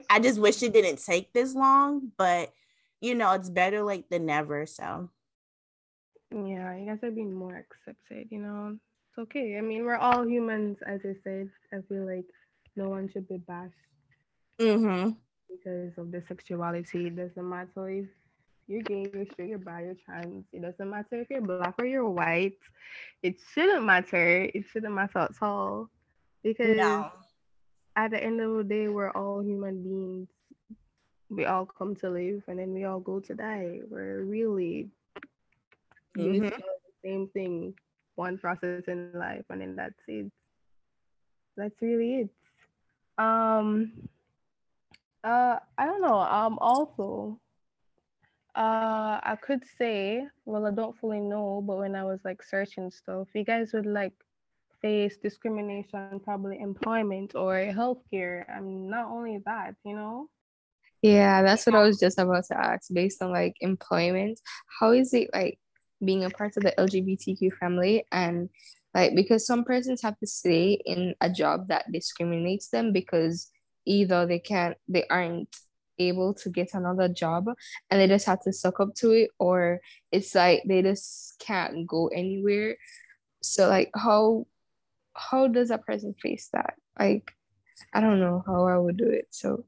I 0.10 0.20
just 0.20 0.40
wish 0.40 0.64
it 0.64 0.74
didn't 0.74 1.06
take 1.06 1.32
this 1.32 1.54
long, 1.54 2.12
but 2.18 2.52
you 3.02 3.14
know, 3.14 3.34
it's 3.34 3.52
better 3.52 3.84
late 3.84 4.10
than 4.10 4.26
never. 4.26 4.66
So 4.66 5.12
yeah, 6.32 6.76
you 6.76 6.88
guys 6.88 7.04
are 7.04 7.12
being 7.12 7.36
more 7.36 7.56
accepted, 7.56 8.30
you 8.32 8.40
know. 8.40 8.80
It's 9.12 9.20
okay. 9.30 9.60
I 9.60 9.62
mean, 9.62 9.86
we're 9.86 9.96
all 9.96 10.28
humans, 10.28 10.80
as 10.88 11.02
I 11.04 11.14
said. 11.24 11.50
I 11.72 11.82
feel 11.88 12.08
like 12.08 12.26
no 12.76 12.90
one 12.90 13.12
should 13.14 13.28
be 13.28 13.38
bashed 13.38 13.76
mm-hmm. 14.60 15.12
because 15.50 15.98
of 15.98 16.12
the 16.12 16.24
sexuality. 16.28 17.08
It 17.08 17.16
doesn't 17.16 17.50
matter 17.50 17.90
if 17.90 18.08
you're 18.68 18.82
gay, 18.82 19.10
you're 19.14 19.26
straight, 19.32 19.50
you're 19.50 19.60
bi, 19.60 19.84
you're 19.84 19.96
trans. 20.06 20.46
It 20.54 20.62
doesn't 20.62 20.90
matter 20.90 21.22
if 21.22 21.30
you're 21.30 21.42
black 21.42 21.76
or 21.80 21.86
you're 21.86 22.10
white. 22.10 22.60
It 23.22 23.38
shouldn't 23.54 23.86
matter. 23.86 24.44
It 24.44 24.66
shouldn't 24.72 24.94
matter 24.94 25.20
at 25.20 25.42
all. 25.42 25.90
Because 26.44 26.78
no. 26.78 27.12
at 27.96 28.12
the 28.12 28.22
end 28.22 28.42
of 28.42 28.58
the 28.58 28.64
day, 28.64 28.88
we're 28.88 29.12
all 29.12 29.42
human 29.42 29.84
beings 29.84 30.28
we 31.36 31.46
all 31.46 31.66
come 31.66 31.96
to 31.96 32.10
live 32.10 32.44
and 32.48 32.60
then 32.60 32.74
we 32.74 32.86
all 32.86 33.00
go 33.00 33.20
to 33.20 33.34
die. 33.34 33.80
We're 33.90 34.22
really 34.22 34.90
mm-hmm. 36.18 36.46
the 36.46 36.54
same 37.04 37.28
thing, 37.34 37.74
one 38.16 38.38
process 38.38 38.84
in 38.88 39.12
life, 39.14 39.46
and 39.50 39.62
then 39.62 39.76
that's 39.76 39.94
it. 40.08 40.32
That's 41.58 41.76
really 41.82 42.22
it. 42.22 42.30
Um 43.18 43.92
uh 45.24 45.60
I 45.78 45.86
don't 45.86 46.02
know. 46.02 46.20
Um 46.20 46.58
also 46.60 47.40
uh 48.56 49.20
I 49.24 49.38
could 49.42 49.64
say, 49.78 50.28
well 50.46 50.66
I 50.66 50.72
don't 50.72 50.98
fully 50.98 51.22
know, 51.22 51.64
but 51.66 51.78
when 51.78 51.96
I 51.96 52.04
was 52.04 52.20
like 52.24 52.44
searching 52.44 52.92
stuff, 52.92 53.28
you 53.34 53.44
guys 53.44 53.74
would 53.74 53.86
like 53.86 54.14
face 54.82 55.18
discrimination, 55.18 56.20
probably 56.24 56.60
employment 56.60 57.36
or 57.36 57.56
healthcare. 57.56 58.44
And 58.48 58.90
not 58.90 59.08
only 59.10 59.40
that, 59.46 59.76
you 59.86 59.96
know, 59.96 60.30
yeah, 61.04 61.42
that's 61.44 61.66
what 61.66 61.76
I 61.76 61.84
was 61.84 62.00
just 62.00 62.18
about 62.18 62.46
to 62.46 62.58
ask. 62.58 62.88
Based 62.94 63.22
on 63.22 63.32
like 63.32 63.56
employment, 63.60 64.40
how 64.80 64.92
is 64.92 65.14
it 65.14 65.30
like 65.34 65.60
being 66.04 66.24
a 66.24 66.30
part 66.30 66.56
of 66.58 66.64
the 66.64 66.74
LGBTQ 66.78 67.54
family 67.58 68.06
and 68.12 68.50
like 68.94 69.16
because 69.16 69.46
some 69.46 69.64
persons 69.64 70.02
have 70.02 70.18
to 70.20 70.28
stay 70.28 70.80
in 70.86 71.14
a 71.20 71.30
job 71.30 71.68
that 71.68 71.92
discriminates 71.92 72.70
them 72.70 72.94
because 72.94 73.52
either 73.86 74.26
they 74.26 74.40
can't 74.40 74.78
they 74.88 75.06
aren't 75.08 75.56
able 76.00 76.34
to 76.34 76.50
get 76.50 76.74
another 76.74 77.08
job 77.08 77.48
and 77.90 78.02
they 78.02 78.08
just 78.08 78.26
have 78.26 78.42
to 78.42 78.52
suck 78.52 78.80
up 78.80 78.96
to 78.96 79.12
it 79.12 79.30
or 79.38 79.80
it's 80.12 80.34
like 80.34 80.64
they 80.68 80.82
just 80.82 81.38
can't 81.40 81.86
go 81.88 82.08
anywhere. 82.08 82.78
So 83.42 83.68
like 83.68 83.92
how 83.96 84.48
how 85.16 85.48
does 85.48 85.70
a 85.72 85.78
person 85.78 86.16
face 86.22 86.50
that? 86.54 86.76
Like 87.00 87.32
i 87.94 88.00
don't 88.00 88.20
know 88.20 88.44
how 88.46 88.68
i 88.68 88.78
would 88.78 88.98
do 88.98 89.10
it 89.10 89.28
so. 89.30 89.66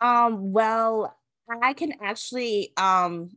Um, 0.00 0.52
well, 0.52 1.16
I 1.62 1.72
can 1.72 1.94
actually 2.02 2.72
um 2.76 3.30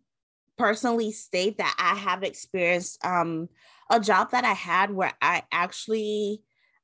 personally 0.57 1.11
state 1.11 1.57
that 1.57 1.75
I 1.79 1.97
have 1.97 2.23
experienced 2.23 3.03
um 3.05 3.49
a 3.89 3.99
job 3.99 4.31
that 4.31 4.43
I 4.43 4.53
had 4.53 4.91
where 4.91 5.13
I 5.21 5.43
actually 5.51 6.41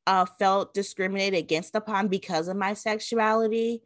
uh 0.08 0.26
felt 0.26 0.74
discriminated 0.74 1.38
against 1.40 1.76
upon 1.76 2.08
because 2.08 2.48
of 2.48 2.58
my 2.58 2.74
sexuality. 2.74 3.84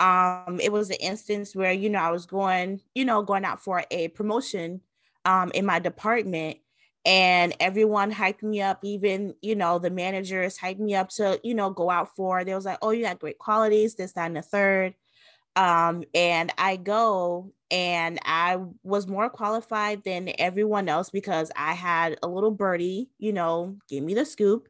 Um, 0.00 0.58
it 0.60 0.72
was 0.72 0.90
an 0.90 0.96
instance 1.00 1.54
where 1.54 1.72
you 1.72 1.90
know 1.90 2.00
I 2.00 2.10
was 2.10 2.26
going, 2.26 2.80
you 2.94 3.04
know, 3.04 3.22
going 3.22 3.44
out 3.44 3.62
for 3.62 3.84
a 3.90 4.08
promotion 4.08 4.80
um 5.26 5.50
in 5.54 5.66
my 5.66 5.78
department 5.78 6.58
and 7.06 7.54
everyone 7.60 8.12
hyped 8.12 8.42
me 8.42 8.60
up 8.62 8.78
even 8.82 9.34
you 9.42 9.54
know 9.54 9.78
the 9.78 9.90
managers 9.90 10.58
hyped 10.58 10.78
me 10.78 10.94
up 10.94 11.08
to 11.08 11.40
you 11.42 11.54
know 11.54 11.70
go 11.70 11.90
out 11.90 12.14
for 12.14 12.44
they 12.44 12.54
was 12.54 12.64
like 12.64 12.78
oh 12.82 12.90
you 12.90 13.02
got 13.02 13.18
great 13.18 13.38
qualities 13.38 13.94
this 13.94 14.12
that 14.12 14.26
and 14.26 14.36
the 14.36 14.42
third 14.42 14.94
um, 15.56 16.04
and 16.14 16.52
I 16.58 16.76
go 16.76 17.52
and 17.70 18.18
I 18.24 18.58
was 18.82 19.06
more 19.06 19.30
qualified 19.30 20.02
than 20.04 20.32
everyone 20.38 20.88
else 20.88 21.10
because 21.10 21.50
I 21.56 21.74
had 21.74 22.18
a 22.22 22.28
little 22.28 22.50
birdie, 22.50 23.10
you 23.18 23.32
know, 23.32 23.76
give 23.88 24.02
me 24.02 24.14
the 24.14 24.24
scoop. 24.24 24.68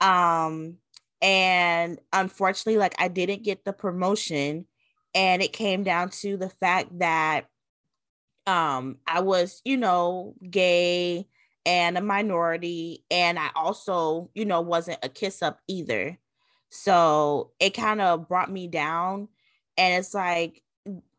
Um, 0.00 0.78
and 1.22 2.00
unfortunately, 2.12 2.78
like 2.78 2.94
I 2.98 3.08
didn't 3.08 3.42
get 3.44 3.64
the 3.64 3.72
promotion, 3.72 4.66
and 5.14 5.42
it 5.42 5.52
came 5.52 5.84
down 5.84 6.10
to 6.22 6.36
the 6.36 6.50
fact 6.50 6.98
that 7.00 7.46
um 8.46 8.98
I 9.06 9.20
was, 9.20 9.60
you 9.64 9.76
know, 9.76 10.34
gay 10.50 11.26
and 11.66 11.98
a 11.98 12.00
minority, 12.00 13.04
and 13.10 13.38
I 13.38 13.50
also, 13.54 14.30
you 14.34 14.44
know, 14.44 14.60
wasn't 14.60 14.98
a 15.02 15.08
kiss 15.08 15.42
up 15.42 15.60
either. 15.68 16.18
So 16.70 17.50
it 17.60 17.70
kind 17.74 18.00
of 18.00 18.28
brought 18.28 18.50
me 18.50 18.68
down 18.68 19.28
and 19.76 19.94
it's 19.98 20.14
like 20.14 20.62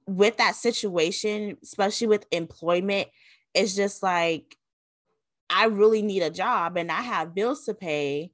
with 0.07 0.37
that 0.37 0.55
situation, 0.55 1.57
especially 1.63 2.07
with 2.07 2.25
employment, 2.31 3.09
it's 3.53 3.75
just 3.75 4.01
like 4.03 4.57
I 5.49 5.65
really 5.65 6.01
need 6.01 6.23
a 6.23 6.29
job 6.29 6.77
and 6.77 6.91
I 6.91 7.01
have 7.01 7.35
bills 7.35 7.65
to 7.65 7.73
pay. 7.73 8.31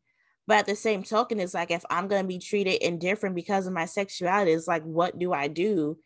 But 0.47 0.59
at 0.59 0.65
the 0.65 0.75
same 0.75 1.03
token, 1.03 1.39
it's 1.39 1.53
like 1.53 1.71
if 1.71 1.83
I'm 1.89 2.07
gonna 2.07 2.27
be 2.27 2.39
treated 2.39 2.81
indifferent 2.83 3.35
because 3.35 3.67
of 3.67 3.73
my 3.73 3.85
sexuality, 3.85 4.51
it's 4.53 4.67
like 4.67 4.83
what 4.83 5.19
do 5.19 5.33
I 5.33 5.47
do? 5.49 5.97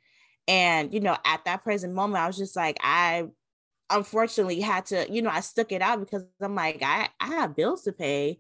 And 0.47 0.93
you 0.93 0.99
know, 1.01 1.17
at 1.25 1.45
that 1.45 1.63
present 1.63 1.93
moment, 1.93 2.23
I 2.23 2.27
was 2.27 2.38
just 2.38 2.56
like, 2.56 2.77
I 2.82 3.27
unfortunately 3.89 4.62
had 4.62 4.86
to, 4.88 5.12
you 5.12 5.21
know, 5.21 5.30
I 5.30 5.41
stuck 5.41 5.71
it 5.71 5.82
out 5.82 5.99
because 5.99 6.23
I'm 6.41 6.56
like, 6.56 6.82
I, 6.84 7.10
I 7.19 7.27
have 7.27 7.56
bills 7.56 7.84
to 7.84 7.93
pay. 7.93 8.39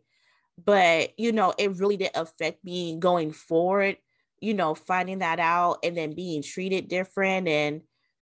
But, 0.63 1.19
you 1.19 1.31
know, 1.33 1.53
it 1.59 1.77
really 1.77 1.97
did 1.97 2.11
affect 2.15 2.63
me 2.65 2.97
going 2.99 3.33
forward, 3.33 3.97
you 4.41 4.53
know, 4.55 4.75
finding 4.75 5.19
that 5.19 5.39
out 5.39 5.79
and 5.83 5.97
then 5.97 6.13
being 6.15 6.43
treated 6.43 6.89
different 6.89 7.47
and, 7.47 7.83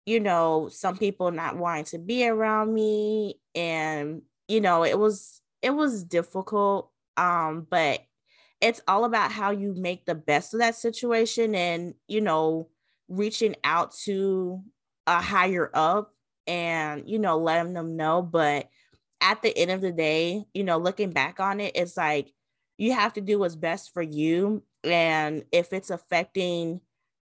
you 0.05 0.19
know, 0.19 0.69
some 0.71 0.97
people 0.97 1.31
not 1.31 1.57
wanting 1.57 1.85
to 1.85 1.99
be 1.99 2.27
around 2.27 2.73
me. 2.73 3.39
And, 3.55 4.23
you 4.47 4.61
know, 4.61 4.83
it 4.85 4.99
was 4.99 5.41
it 5.61 5.71
was 5.71 6.05
difficult. 6.05 6.91
Um, 7.17 7.67
but 7.69 8.01
it's 8.61 8.81
all 8.87 9.05
about 9.05 9.31
how 9.31 9.51
you 9.51 9.73
make 9.75 10.05
the 10.05 10.15
best 10.15 10.53
of 10.53 10.59
that 10.61 10.75
situation 10.75 11.53
and, 11.55 11.93
you 12.07 12.21
know, 12.21 12.69
reaching 13.09 13.55
out 13.63 13.93
to 14.05 14.61
a 15.05 15.21
higher 15.21 15.69
up 15.73 16.13
and, 16.47 17.09
you 17.09 17.19
know, 17.19 17.37
letting 17.37 17.73
them 17.73 17.97
know. 17.97 18.21
But 18.21 18.69
at 19.21 19.41
the 19.41 19.55
end 19.57 19.71
of 19.71 19.81
the 19.81 19.91
day, 19.91 20.45
you 20.53 20.63
know, 20.63 20.77
looking 20.77 21.11
back 21.11 21.39
on 21.39 21.59
it, 21.59 21.73
it's 21.75 21.97
like 21.97 22.31
you 22.77 22.93
have 22.93 23.13
to 23.13 23.21
do 23.21 23.39
what's 23.39 23.55
best 23.55 23.93
for 23.93 24.01
you. 24.01 24.63
And 24.83 25.43
if 25.51 25.73
it's 25.73 25.89
affecting, 25.89 26.81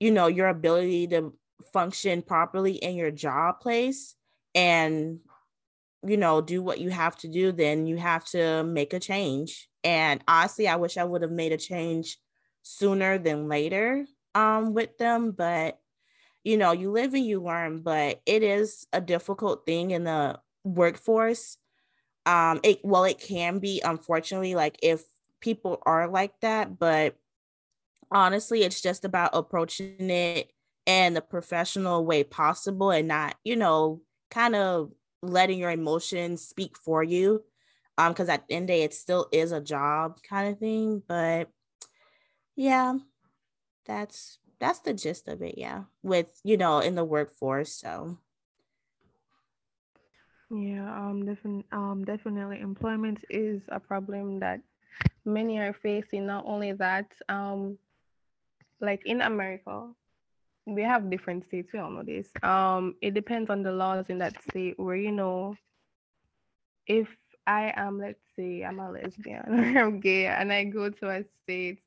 you 0.01 0.11
know, 0.11 0.27
your 0.27 0.49
ability 0.49 1.09
to 1.09 1.35
function 1.73 2.23
properly 2.23 2.73
in 2.75 2.95
your 2.97 3.11
job 3.11 3.61
place 3.61 4.15
and 4.55 5.21
you 6.05 6.17
know 6.17 6.41
do 6.41 6.63
what 6.63 6.81
you 6.81 6.91
have 6.91 7.17
to 7.17 7.29
do 7.29 7.53
then 7.53 7.87
you 7.87 7.97
have 7.97 8.25
to 8.25 8.65
make 8.65 8.93
a 8.93 9.01
change 9.01 9.69
and 9.85 10.23
honestly, 10.29 10.69
I 10.69 10.77
wish 10.77 10.97
I 10.97 11.05
would 11.05 11.23
have 11.23 11.31
made 11.31 11.53
a 11.53 11.57
change 11.57 12.19
sooner 12.63 13.19
than 13.19 13.49
later 13.49 14.07
um, 14.35 14.75
with 14.75 14.97
them. 14.99 15.33
But, 15.33 15.79
you 16.45 16.57
know, 16.57 16.73
you 16.73 16.91
live 16.91 17.15
and 17.15 17.27
you 17.27 17.43
learn, 17.43 17.83
but 17.83 18.21
it 18.27 18.43
is 18.43 18.87
a 18.93 19.01
difficult 19.01 19.67
thing 19.67 19.91
in 19.91 20.05
the 20.05 20.39
workforce. 20.65 21.57
Um, 22.25 22.61
it 22.63 22.81
well, 22.85 23.05
it 23.05 23.19
can 23.19 23.59
be, 23.59 23.83
unfortunately, 23.85 24.55
like 24.55 24.79
if 24.83 25.03
people 25.41 25.83
are 25.85 26.07
like 26.07 26.39
that, 26.41 26.79
but 26.79 27.17
honestly, 28.13 28.63
it's 28.63 28.81
just 28.81 29.05
about 29.05 29.31
approaching 29.33 30.11
it 30.11 30.53
in 30.87 31.15
the 31.15 31.21
professional 31.21 32.05
way 32.05 32.23
possible 32.23 32.91
and 32.91 33.09
not, 33.09 33.35
you 33.45 33.57
know, 33.57 34.01
kind 34.31 34.55
of 34.55 34.93
letting 35.23 35.59
your 35.59 35.71
emotions 35.71 36.43
speak 36.43 36.77
for 36.77 37.03
you 37.03 37.43
um 37.99 38.13
because 38.13 38.29
at 38.29 38.47
the 38.49 38.55
end 38.55 38.69
day 38.69 38.83
it 38.83 38.95
still 38.95 39.29
is 39.33 39.53
a 39.53 39.61
job 39.61 40.19
kind 40.29 40.53
of 40.53 40.59
thing 40.59 41.03
but 41.07 41.49
yeah 42.57 42.95
that's 43.87 44.39
that's 44.61 44.79
the 44.81 44.95
gist 44.95 45.29
of 45.29 45.43
it 45.43 45.57
yeah 45.59 45.85
with 46.03 46.41
you 46.45 46.57
know 46.57 46.79
in 46.79 46.95
the 46.95 47.05
workforce 47.05 47.75
so. 47.75 48.19
Yeah 50.51 50.85
um 50.85 51.25
definitely 51.25 51.65
um 51.73 52.05
definitely 52.05 52.61
employment 52.61 53.25
is 53.31 53.63
a 53.69 53.81
problem 53.81 54.39
that 54.41 54.61
many 55.25 55.59
are 55.59 55.73
facing. 55.73 56.27
Not 56.27 56.45
only 56.47 56.73
that 56.73 57.07
um 57.29 57.79
like 58.81 59.07
in 59.07 59.23
america 59.23 59.89
we 60.67 60.83
have 60.83 61.11
different 61.11 61.47
states 61.47 61.73
we 61.73 61.79
all 61.79 61.91
know 61.91 62.03
this. 62.03 62.29
Um 62.43 62.97
it 63.01 63.15
depends 63.15 63.49
on 63.49 63.63
the 63.63 63.73
laws 63.73 64.07
in 64.11 64.19
that 64.19 64.41
state 64.43 64.79
where 64.79 64.97
you 64.97 65.11
know 65.11 65.57
if 66.87 67.09
I 67.47 67.73
am, 67.77 67.99
let's 67.99 68.21
say, 68.37 68.65
I'm 68.65 68.79
a 68.79 68.91
lesbian 68.91 69.43
or 69.49 69.79
I'm 69.79 70.01
gay, 70.01 70.27
and 70.27 70.53
I 70.53 70.65
go 70.65 70.91
to 70.91 71.11
a 71.11 71.25
state 71.43 71.81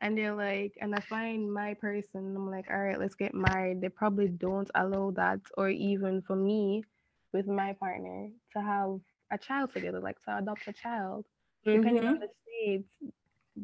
and 0.00 0.16
they're 0.16 0.34
like, 0.34 0.72
and 0.80 0.94
I 0.94 1.00
find 1.00 1.52
my 1.52 1.74
person, 1.74 2.34
I'm 2.34 2.50
like, 2.50 2.66
all 2.70 2.80
right, 2.80 2.98
let's 2.98 3.14
get 3.14 3.34
married. 3.34 3.80
They 3.80 3.90
probably 3.90 4.28
don't 4.28 4.70
allow 4.74 5.10
that, 5.12 5.40
or 5.58 5.68
even 5.68 6.22
for 6.22 6.36
me 6.36 6.84
with 7.32 7.46
my 7.46 7.74
partner 7.74 8.28
to 8.54 8.62
have 8.62 8.98
a 9.30 9.38
child 9.38 9.72
together, 9.72 10.00
like 10.00 10.20
to 10.24 10.38
adopt 10.38 10.66
a 10.68 10.72
child. 10.72 11.26
Mm-hmm. 11.66 11.80
Depending 11.80 12.06
on 12.06 12.14
mm-hmm. 12.14 12.22
the 12.22 12.28
states, 12.46 12.88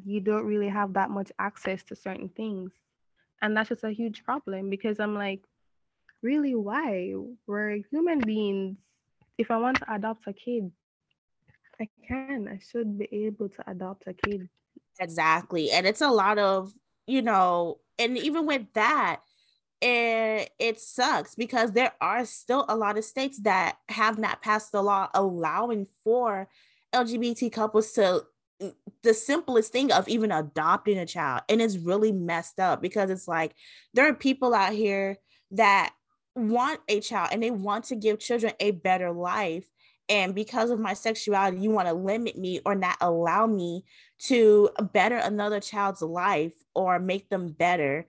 you 0.05 0.21
don't 0.21 0.45
really 0.45 0.69
have 0.69 0.93
that 0.93 1.11
much 1.11 1.33
access 1.39 1.83
to 1.85 1.97
certain 1.97 2.29
things. 2.29 2.73
And 3.41 3.57
that's 3.57 3.71
just 3.71 3.85
a 3.85 3.91
huge 3.91 4.23
problem 4.23 4.69
because 4.69 5.01
I'm 5.01 5.15
like, 5.15 5.43
really, 6.23 6.55
why? 6.55 7.15
We're 7.47 7.79
human 7.91 8.19
beings. 8.21 8.77
If 9.39 9.51
I 9.51 9.57
want 9.57 9.79
to 9.79 9.95
adopt 9.95 10.27
a 10.27 10.33
kid, 10.33 10.71
I 11.81 11.89
can. 12.07 12.49
I 12.49 12.59
should 12.59 12.99
be 12.99 13.09
able 13.27 13.49
to 13.49 13.71
adopt 13.71 14.05
a 14.07 14.15
kid. 14.15 14.49
Exactly. 14.99 15.71
And 15.71 15.87
it's 15.87 16.01
a 16.01 16.11
lot 16.11 16.39
of, 16.39 16.73
you 17.07 17.23
know, 17.23 17.79
and 17.99 18.17
even 18.19 18.47
with 18.47 18.63
that, 18.75 19.21
it 19.83 20.51
it 20.59 20.81
sucks 20.81 21.35
because 21.35 21.73
there 21.73 21.93
are 22.01 22.25
still 22.25 22.65
a 22.69 22.77
lot 22.77 22.97
of 22.97 23.05
states 23.05 23.41
that 23.43 23.77
have 23.91 24.19
not 24.19 24.41
passed 24.41 24.73
the 24.73 24.83
law 24.83 25.09
allowing 25.13 25.87
for 26.03 26.49
LGBT 26.95 27.51
couples 27.51 27.93
to 27.93 28.23
mm, 28.63 28.75
the 29.03 29.13
simplest 29.13 29.73
thing 29.73 29.93
of 29.93 30.09
even 30.09 30.33
adopting 30.33 30.97
a 30.97 31.05
child 31.05 31.43
and 31.51 31.61
it's 31.61 31.77
really 31.77 32.11
messed 32.11 32.59
up 32.59 32.81
because 32.81 33.11
it's 33.11 33.29
like 33.29 33.55
there 33.93 34.09
are 34.09 34.15
people 34.15 34.55
out 34.55 34.73
here 34.73 35.19
that 35.51 35.93
want 36.35 36.81
a 36.89 37.01
child 37.01 37.29
and 37.33 37.43
they 37.43 37.51
want 37.51 37.85
to 37.85 37.97
give 37.97 38.19
children 38.19 38.55
a 38.61 38.71
better 38.71 39.11
life 39.13 39.67
and 40.09 40.35
because 40.35 40.71
of 40.71 40.79
my 40.79 40.95
sexuality 40.95 41.59
you 41.59 41.71
want 41.71 41.89
to 41.89 41.95
limit 41.95 42.39
me 42.39 42.61
or 42.65 42.75
not 42.75 42.97
allow 43.01 43.47
me 43.47 43.85
to 44.19 44.71
better 44.93 45.17
another 45.17 45.61
child's 45.61 46.03
life 46.03 46.55
or 46.75 46.99
make 46.99 47.29
them 47.29 47.49
better. 47.49 48.07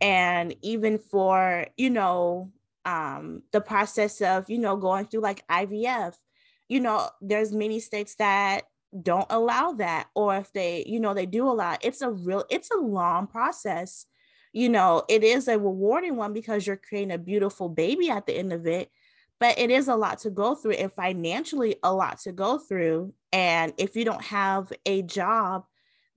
And 0.00 0.54
even 0.62 0.98
for 0.98 1.66
you 1.76 1.90
know 1.90 2.52
um 2.86 3.42
the 3.52 3.60
process 3.60 4.20
of 4.22 4.48
you 4.48 4.58
know 4.58 4.76
going 4.76 5.04
through 5.06 5.20
like 5.20 5.46
IVF 5.48 6.14
you 6.68 6.80
know 6.80 7.10
there's 7.20 7.52
many 7.52 7.78
states 7.78 8.14
that 8.14 8.62
don't 9.02 9.26
allow 9.28 9.72
that 9.72 10.08
or 10.14 10.36
if 10.36 10.50
they 10.52 10.84
you 10.86 10.98
know 10.98 11.12
they 11.12 11.26
do 11.26 11.46
allow 11.46 11.74
it, 11.74 11.80
it's 11.82 12.00
a 12.00 12.10
real 12.10 12.44
it's 12.50 12.70
a 12.70 12.78
long 12.78 13.26
process. 13.26 14.06
You 14.52 14.68
know 14.68 15.04
it 15.08 15.22
is 15.22 15.46
a 15.48 15.58
rewarding 15.58 16.16
one 16.16 16.32
because 16.32 16.66
you're 16.66 16.76
creating 16.76 17.12
a 17.12 17.18
beautiful 17.18 17.68
baby 17.68 18.08
at 18.10 18.26
the 18.26 18.34
end 18.34 18.52
of 18.52 18.66
it 18.66 18.90
but 19.40 19.58
it 19.58 19.70
is 19.70 19.88
a 19.88 19.96
lot 19.96 20.18
to 20.20 20.30
go 20.30 20.54
through 20.54 20.72
and 20.72 20.92
financially 20.92 21.76
a 21.82 21.92
lot 21.92 22.20
to 22.20 22.30
go 22.30 22.58
through. 22.58 23.14
And 23.32 23.72
if 23.78 23.96
you 23.96 24.04
don't 24.04 24.22
have 24.22 24.70
a 24.84 25.02
job 25.02 25.64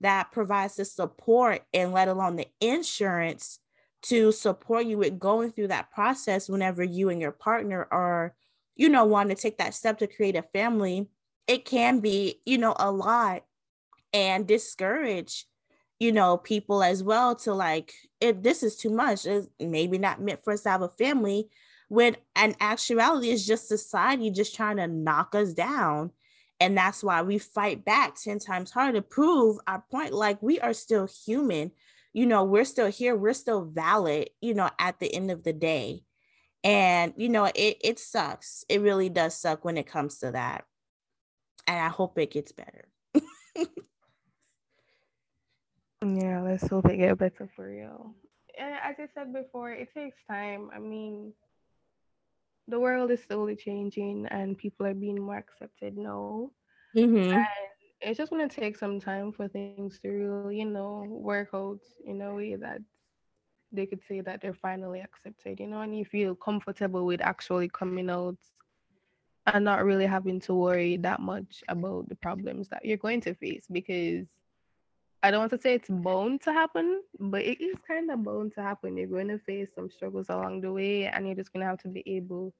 that 0.02 0.30
provides 0.30 0.76
the 0.76 0.84
support 0.84 1.62
and 1.72 1.92
let 1.92 2.08
alone 2.08 2.36
the 2.36 2.46
insurance 2.60 3.58
to 4.02 4.30
support 4.32 4.84
you 4.84 4.98
with 4.98 5.18
going 5.18 5.50
through 5.50 5.68
that 5.68 5.90
process 5.90 6.48
whenever 6.48 6.84
you 6.84 7.08
and 7.08 7.20
your 7.20 7.32
partner 7.32 7.88
are 7.90 8.34
you 8.76 8.90
know 8.90 9.04
want 9.04 9.30
to 9.30 9.34
take 9.34 9.56
that 9.56 9.72
step 9.72 9.98
to 9.98 10.06
create 10.06 10.36
a 10.36 10.42
family 10.42 11.08
it 11.46 11.64
can 11.64 12.00
be 12.00 12.40
you 12.44 12.58
know 12.58 12.74
a 12.78 12.90
lot 12.90 13.44
and 14.12 14.46
discourage 14.46 15.46
you 15.98 16.12
know 16.12 16.36
people 16.36 16.82
as 16.82 17.02
well 17.02 17.34
to 17.34 17.54
like 17.54 17.94
if 18.20 18.42
this 18.42 18.62
is 18.62 18.76
too 18.76 18.90
much 18.90 19.24
it's 19.24 19.48
maybe 19.58 19.96
not 19.96 20.20
meant 20.20 20.44
for 20.44 20.52
us 20.52 20.62
to 20.62 20.68
have 20.68 20.82
a 20.82 20.88
family 20.88 21.48
when 21.88 22.16
in 22.40 22.54
actuality 22.60 23.30
is 23.30 23.46
just 23.46 23.68
society 23.68 24.30
just 24.30 24.54
trying 24.54 24.76
to 24.76 24.86
knock 24.86 25.34
us 25.34 25.52
down. 25.54 26.10
And 26.60 26.76
that's 26.76 27.02
why 27.02 27.22
we 27.22 27.38
fight 27.38 27.84
back 27.84 28.14
10 28.16 28.38
times 28.38 28.70
harder 28.70 28.98
to 28.98 29.02
prove 29.02 29.58
our 29.66 29.84
point 29.90 30.12
like 30.12 30.42
we 30.42 30.60
are 30.60 30.72
still 30.72 31.08
human. 31.26 31.72
You 32.12 32.26
know 32.26 32.44
we're 32.44 32.64
still 32.64 32.90
here 32.90 33.16
we're 33.16 33.32
still 33.32 33.64
valid 33.64 34.30
you 34.40 34.54
know 34.54 34.70
at 34.78 35.00
the 35.00 35.12
end 35.12 35.30
of 35.30 35.42
the 35.42 35.52
day. 35.52 36.04
And 36.62 37.12
you 37.16 37.28
know 37.28 37.44
it 37.46 37.78
it 37.82 37.98
sucks. 37.98 38.64
It 38.68 38.80
really 38.80 39.08
does 39.08 39.34
suck 39.34 39.64
when 39.64 39.76
it 39.76 39.86
comes 39.86 40.18
to 40.18 40.30
that. 40.32 40.64
And 41.66 41.78
i 41.78 41.88
hope 41.88 42.18
it 42.18 42.30
gets 42.30 42.52
better. 42.52 42.88
Yeah 46.04 46.42
let's 46.42 46.66
hope 46.68 46.86
it 46.86 46.98
gets 46.98 47.18
better 47.18 47.48
for 47.56 47.70
you 47.70 48.14
and 48.58 48.74
as 48.74 48.96
i 48.98 49.08
said 49.14 49.32
before 49.32 49.70
it 49.70 49.88
takes 49.94 50.18
time. 50.28 50.68
I 50.74 50.78
mean 50.78 51.32
the 52.68 52.80
world 52.80 53.10
is 53.10 53.22
slowly 53.22 53.56
changing 53.56 54.26
and 54.26 54.56
people 54.56 54.86
are 54.86 54.94
being 54.94 55.20
more 55.20 55.36
accepted 55.36 55.96
now. 55.96 56.50
Mm-hmm. 56.96 57.32
And 57.32 57.46
it's 58.00 58.18
just 58.18 58.30
going 58.30 58.48
to 58.48 58.54
take 58.54 58.76
some 58.76 59.00
time 59.00 59.32
for 59.32 59.48
things 59.48 59.98
to 60.00 60.08
really, 60.08 60.58
you 60.58 60.66
know, 60.66 61.06
work 61.08 61.50
out 61.54 61.80
in 62.06 62.20
a 62.22 62.34
way 62.34 62.54
that 62.56 62.80
they 63.72 63.86
could 63.86 64.00
say 64.08 64.20
that 64.20 64.40
they're 64.40 64.54
finally 64.54 65.00
accepted, 65.00 65.60
you 65.60 65.66
know, 65.66 65.80
and 65.80 65.96
you 65.96 66.04
feel 66.04 66.34
comfortable 66.34 67.04
with 67.04 67.20
actually 67.20 67.68
coming 67.68 68.08
out 68.08 68.38
and 69.46 69.64
not 69.64 69.84
really 69.84 70.06
having 70.06 70.40
to 70.40 70.54
worry 70.54 70.96
that 70.98 71.20
much 71.20 71.62
about 71.68 72.08
the 72.08 72.14
problems 72.14 72.68
that 72.68 72.84
you're 72.84 72.96
going 72.96 73.20
to 73.20 73.34
face 73.34 73.66
because 73.70 74.26
I 75.24 75.30
don't 75.30 75.40
want 75.40 75.52
to 75.52 75.60
say 75.60 75.72
it's 75.72 75.88
bound 75.88 76.42
to 76.42 76.52
happen, 76.52 77.00
but 77.18 77.40
it 77.40 77.58
is 77.58 77.76
kind 77.88 78.10
of 78.10 78.22
bound 78.22 78.52
to 78.56 78.62
happen. 78.62 78.94
You're 78.94 79.06
going 79.06 79.28
to 79.28 79.38
face 79.38 79.70
some 79.74 79.88
struggles 79.88 80.28
along 80.28 80.60
the 80.60 80.70
way, 80.70 81.06
and 81.06 81.26
you're 81.26 81.34
just 81.34 81.50
going 81.50 81.62
to 81.62 81.66
have 81.66 81.78
to 81.78 81.88
be 81.88 82.02
able 82.04 82.52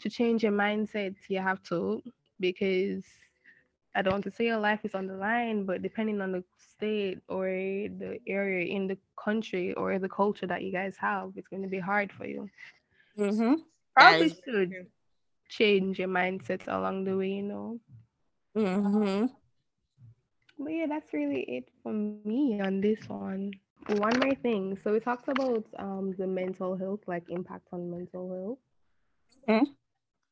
to 0.00 0.10
change 0.10 0.42
your 0.42 0.50
mindset. 0.50 1.14
You 1.28 1.38
have 1.38 1.62
to, 1.68 2.02
because 2.40 3.04
I 3.94 4.02
don't 4.02 4.14
want 4.14 4.24
to 4.24 4.32
say 4.32 4.46
your 4.46 4.58
life 4.58 4.80
is 4.82 4.96
on 4.96 5.06
the 5.06 5.14
line, 5.14 5.66
but 5.66 5.82
depending 5.82 6.20
on 6.20 6.32
the 6.32 6.42
state 6.58 7.20
or 7.28 7.44
the 7.44 8.18
area 8.26 8.66
in 8.66 8.88
the 8.88 8.98
country 9.16 9.72
or 9.74 10.00
the 10.00 10.08
culture 10.08 10.48
that 10.48 10.64
you 10.64 10.72
guys 10.72 10.96
have, 10.98 11.30
it's 11.36 11.46
going 11.46 11.62
to 11.62 11.68
be 11.68 11.78
hard 11.78 12.10
for 12.10 12.26
you. 12.26 12.50
Mm-hmm. 13.16 13.54
Probably 13.96 14.34
should 14.44 14.86
change 15.48 16.00
your 16.00 16.08
mindset 16.08 16.62
along 16.66 17.04
the 17.04 17.16
way, 17.16 17.34
you 17.34 17.42
know. 17.42 17.78
Mm-hmm. 18.56 19.26
But 20.58 20.70
yeah, 20.70 20.86
that's 20.88 21.12
really 21.12 21.42
it 21.42 21.68
for 21.82 21.92
me 21.92 22.60
on 22.60 22.80
this 22.80 22.98
one. 23.08 23.52
One 23.88 24.18
more 24.18 24.34
thing. 24.36 24.78
So 24.82 24.92
we 24.92 25.00
talked 25.00 25.28
about 25.28 25.64
um 25.78 26.14
the 26.18 26.26
mental 26.26 26.76
health, 26.76 27.00
like 27.06 27.24
impact 27.28 27.66
on 27.72 27.90
mental 27.90 28.28
health. 28.28 28.58
Mm-hmm. 29.48 29.70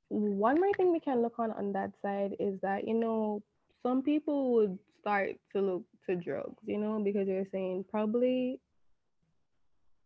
One 0.08 0.60
more 0.60 0.72
thing 0.76 0.92
we 0.92 1.00
can 1.00 1.22
look 1.22 1.38
on 1.38 1.50
on 1.52 1.72
that 1.72 1.92
side 2.02 2.36
is 2.38 2.60
that 2.62 2.86
you 2.86 2.94
know 2.94 3.42
some 3.82 4.02
people 4.02 4.52
would 4.54 4.78
start 5.00 5.36
to 5.52 5.60
look 5.60 5.82
to 6.08 6.16
drugs, 6.16 6.62
you 6.64 6.78
know, 6.78 7.00
because 7.02 7.28
you're 7.28 7.46
saying 7.52 7.84
probably 7.90 8.60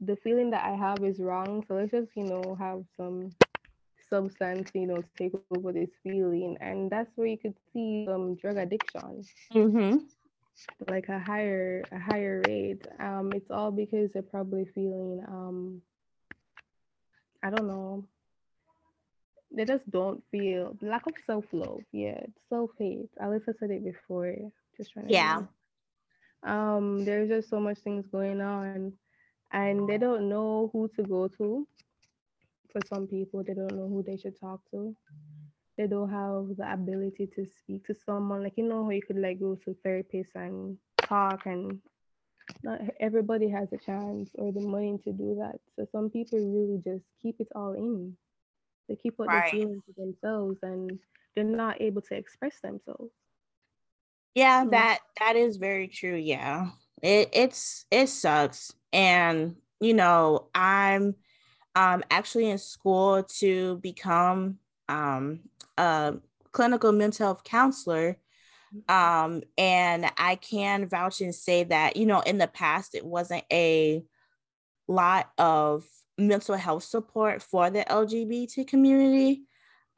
the 0.00 0.16
feeling 0.16 0.50
that 0.50 0.64
I 0.64 0.74
have 0.76 1.02
is 1.05 1.18
wrong. 1.20 1.64
So 1.68 1.74
let's 1.74 1.90
just, 1.90 2.09
you 2.16 2.24
know, 2.24 2.57
have 2.59 2.85
some 2.96 3.31
substance, 4.11 4.71
you 4.75 4.87
know, 4.87 4.97
to 4.97 5.09
take 5.19 5.33
over 5.57 5.73
this 5.73 5.90
feeling. 6.03 6.57
And 6.61 6.90
that's 6.90 7.11
where 7.16 7.27
you 7.27 7.38
could 7.38 7.55
see 7.73 8.07
um 8.11 8.37
drug 8.37 8.57
addiction. 8.57 9.23
Mm-hmm. 9.53 9.99
Like 10.88 11.09
a 11.09 11.19
higher 11.19 11.85
a 11.92 11.99
higher 11.99 12.42
rate. 12.47 12.87
Um, 13.01 13.33
it's 13.35 13.51
all 13.51 13.71
because 13.71 14.11
they're 14.12 14.23
probably 14.23 14.66
feeling 14.75 15.23
um 15.29 15.83
I 17.42 17.51
don't 17.51 17.69
know. 17.69 18.05
They 19.55 19.64
just 19.64 19.88
don't 19.90 20.23
feel 20.31 20.77
lack 20.83 21.07
of 21.07 21.14
self 21.27 21.45
love. 21.53 21.81
Yeah, 21.92 22.21
self 22.49 22.71
hate. 22.79 23.11
Alyssa 23.23 23.55
said 23.59 23.71
it 23.71 23.85
before. 23.85 24.35
Just 24.77 24.92
trying 24.92 25.07
to 25.07 25.12
yeah. 25.12 25.42
Um, 26.42 27.05
there's 27.05 27.29
just 27.29 27.49
so 27.51 27.59
much 27.59 27.79
things 27.79 28.05
going 28.12 28.40
on 28.40 28.92
and 29.53 29.88
they 29.88 29.99
don't 29.99 30.29
know 30.29 30.71
who 30.73 30.88
to 30.97 31.03
go 31.03 31.29
to. 31.29 31.66
For 32.77 32.87
some 32.87 33.07
people, 33.07 33.43
they 33.43 33.55
don't 33.55 33.75
know 33.75 33.89
who 33.89 34.03
they 34.07 34.19
should 34.19 34.39
talk 34.39 34.61
to. 34.73 34.95
They 35.79 35.87
don't 35.87 36.11
have 36.11 36.59
the 36.59 36.71
ability 36.71 37.27
to 37.35 37.47
speak 37.47 37.87
to 37.87 37.95
someone. 37.95 38.43
Like 38.43 38.53
you 38.57 38.69
know 38.69 38.85
how 38.85 38.91
you 38.91 39.01
could 39.01 39.17
like 39.17 39.41
go 39.41 39.57
to 39.65 39.75
therapist 39.83 40.33
and 40.35 40.77
talk 40.99 41.47
and 41.47 41.81
not 42.62 42.83
everybody 43.01 43.49
has 43.49 43.73
a 43.73 43.79
chance 43.79 44.29
or 44.35 44.53
the 44.53 44.61
money 44.61 44.99
to 45.05 45.12
do 45.12 45.37
that. 45.41 45.59
So 45.75 45.87
some 45.91 46.11
people 46.11 46.39
really 46.39 46.83
just 46.85 47.07
keep 47.23 47.41
it 47.41 47.49
all 47.55 47.73
in. 47.73 48.15
They 48.91 48.97
keep 48.97 49.19
what 49.19 49.29
right. 49.29 49.51
they're 49.51 49.61
feeling 49.61 49.81
to 49.87 49.95
themselves 49.97 50.59
and 50.62 50.99
they're 51.35 51.45
not 51.45 51.81
able 51.81 52.03
to 52.03 52.15
express 52.15 52.61
themselves. 52.61 53.11
Yeah, 54.35 54.65
hmm. 54.65 54.71
that 54.71 54.99
that 55.19 55.37
is 55.37 55.57
very 55.57 55.89
true. 55.89 56.17
Yeah. 56.17 56.69
It 57.03 57.31
it's 57.33 57.87
it 57.91 58.11
sucks 58.11 58.75
and, 58.93 59.57
you 59.81 59.95
know, 59.95 60.49
I'm 60.55 61.15
um, 61.77 62.03
actually 62.11 62.49
in 62.49 62.59
school 62.59 63.23
to 63.23 63.77
become 63.77 64.59
um, 64.89 65.41
a 65.77 66.15
clinical 66.51 66.91
mental 66.91 67.27
health 67.27 67.45
counselor. 67.45 68.17
Um, 68.89 69.43
and 69.59 70.11
I 70.19 70.37
can 70.37 70.89
vouch 70.89 71.21
and 71.21 71.35
say 71.35 71.65
that, 71.65 71.97
you 71.97 72.07
know, 72.07 72.21
in 72.21 72.39
the 72.39 72.49
past, 72.49 72.95
it 72.95 73.05
wasn't 73.05 73.45
a 73.53 74.03
lot 74.89 75.31
of 75.39 75.85
mental 76.19 76.57
health 76.57 76.85
support 76.85 77.43
for 77.43 77.69
the 77.69 77.85
LGBT 77.85 78.67
community. 78.67 79.43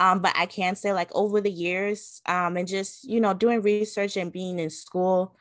Um, 0.00 0.20
but 0.20 0.32
I 0.36 0.46
can 0.46 0.76
say, 0.76 0.92
like, 0.92 1.10
over 1.12 1.40
the 1.40 1.50
years, 1.50 2.20
um, 2.26 2.56
and 2.56 2.68
just, 2.68 3.04
you 3.04 3.20
know, 3.20 3.34
doing 3.34 3.62
research 3.62 4.16
and 4.16 4.32
being 4.32 4.58
in 4.58 4.70
school, 4.70 5.36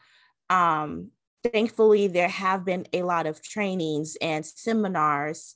um, 0.49 1.11
thankfully, 1.43 2.07
there 2.07 2.27
have 2.27 2.65
been 2.65 2.87
a 2.93 3.03
lot 3.03 3.27
of 3.27 3.43
trainings 3.43 4.17
and 4.19 4.43
seminars 4.45 5.55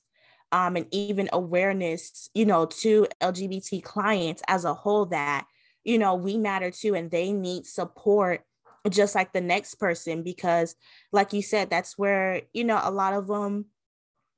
um, 0.52 0.76
and 0.76 0.88
even 0.92 1.30
awareness, 1.34 2.30
you 2.34 2.46
know, 2.46 2.66
to 2.66 3.08
LGBT 3.22 3.84
clients 3.84 4.42
as 4.48 4.66
a 4.66 4.74
whole 4.74 5.06
that, 5.08 5.48
you 5.84 5.98
know, 5.98 6.16
we 6.16 6.38
matter 6.38 6.72
too 6.72 6.96
and 6.96 7.12
they 7.12 7.32
need 7.32 7.66
support 7.66 8.44
just 8.90 9.14
like 9.14 9.32
the 9.32 9.42
next 9.42 9.76
person 9.76 10.24
because 10.24 10.76
like 11.12 11.34
you 11.34 11.42
said 11.44 11.70
that's 11.70 12.00
where 12.00 12.42
you 12.52 12.64
know 12.64 12.80
a 12.82 12.90
lot 12.90 13.14
of 13.14 13.28
them 13.28 13.66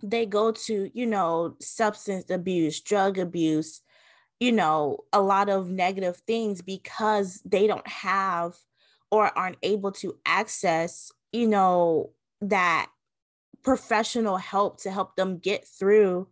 they 0.03 0.25
go 0.25 0.51
to 0.51 0.91
you 0.93 1.05
know 1.05 1.55
substance 1.61 2.29
abuse 2.29 2.81
drug 2.81 3.17
abuse 3.17 3.79
you 4.41 4.51
know 4.51 4.97
a 5.13 5.21
lot 5.21 5.47
of 5.47 5.69
negative 5.69 6.17
things 6.27 6.61
because 6.61 7.41
they 7.45 7.67
don't 7.67 7.87
have 7.87 8.53
or 9.11 9.31
aren't 9.37 9.55
able 9.63 9.93
to 9.93 10.13
access 10.25 11.09
you 11.33 11.47
know, 11.47 12.11
that 12.41 12.89
professional 13.63 14.37
help 14.37 14.81
to 14.81 14.91
help 14.91 15.15
them 15.15 15.37
get 15.37 15.67
through, 15.67 16.27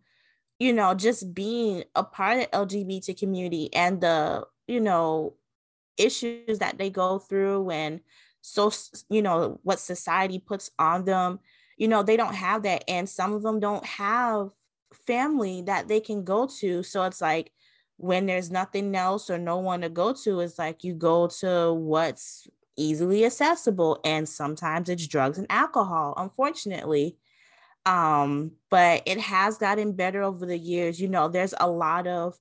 you 0.58 0.72
know, 0.72 0.94
just 0.94 1.34
being 1.34 1.84
a 1.94 2.04
part 2.04 2.38
of 2.38 2.68
LGBT 2.68 3.18
community 3.18 3.72
and 3.74 4.00
the, 4.00 4.46
you 4.66 4.80
know, 4.80 5.34
issues 5.96 6.58
that 6.58 6.78
they 6.78 6.90
go 6.90 7.18
through 7.18 7.70
and 7.70 8.00
so, 8.42 8.72
you 9.08 9.22
know, 9.22 9.60
what 9.62 9.78
society 9.78 10.38
puts 10.38 10.70
on 10.78 11.04
them, 11.04 11.40
you 11.76 11.88
know, 11.88 12.02
they 12.02 12.16
don't 12.16 12.34
have 12.34 12.64
that. 12.64 12.84
And 12.88 13.08
some 13.08 13.32
of 13.34 13.42
them 13.42 13.60
don't 13.60 13.84
have 13.84 14.50
family 15.06 15.62
that 15.62 15.88
they 15.88 16.00
can 16.00 16.24
go 16.24 16.48
to. 16.58 16.82
So 16.82 17.04
it's 17.04 17.20
like, 17.20 17.52
when 17.98 18.26
there's 18.26 18.50
nothing 18.50 18.96
else 18.96 19.30
or 19.30 19.38
no 19.38 19.58
one 19.58 19.82
to 19.82 19.88
go 19.88 20.12
to, 20.12 20.40
it's 20.40 20.58
like 20.58 20.82
you 20.82 20.92
go 20.92 21.28
to 21.28 21.72
what's 21.72 22.48
easily 22.76 23.24
accessible 23.24 24.00
and 24.04 24.28
sometimes 24.28 24.88
it's 24.88 25.06
drugs 25.06 25.38
and 25.38 25.46
alcohol 25.50 26.14
unfortunately 26.16 27.16
um 27.86 28.52
but 28.70 29.02
it 29.06 29.18
has 29.18 29.58
gotten 29.58 29.92
better 29.92 30.22
over 30.22 30.46
the 30.46 30.58
years. 30.58 31.00
You 31.00 31.08
know 31.08 31.28
there's 31.28 31.54
a 31.60 31.68
lot 31.68 32.06
of 32.06 32.36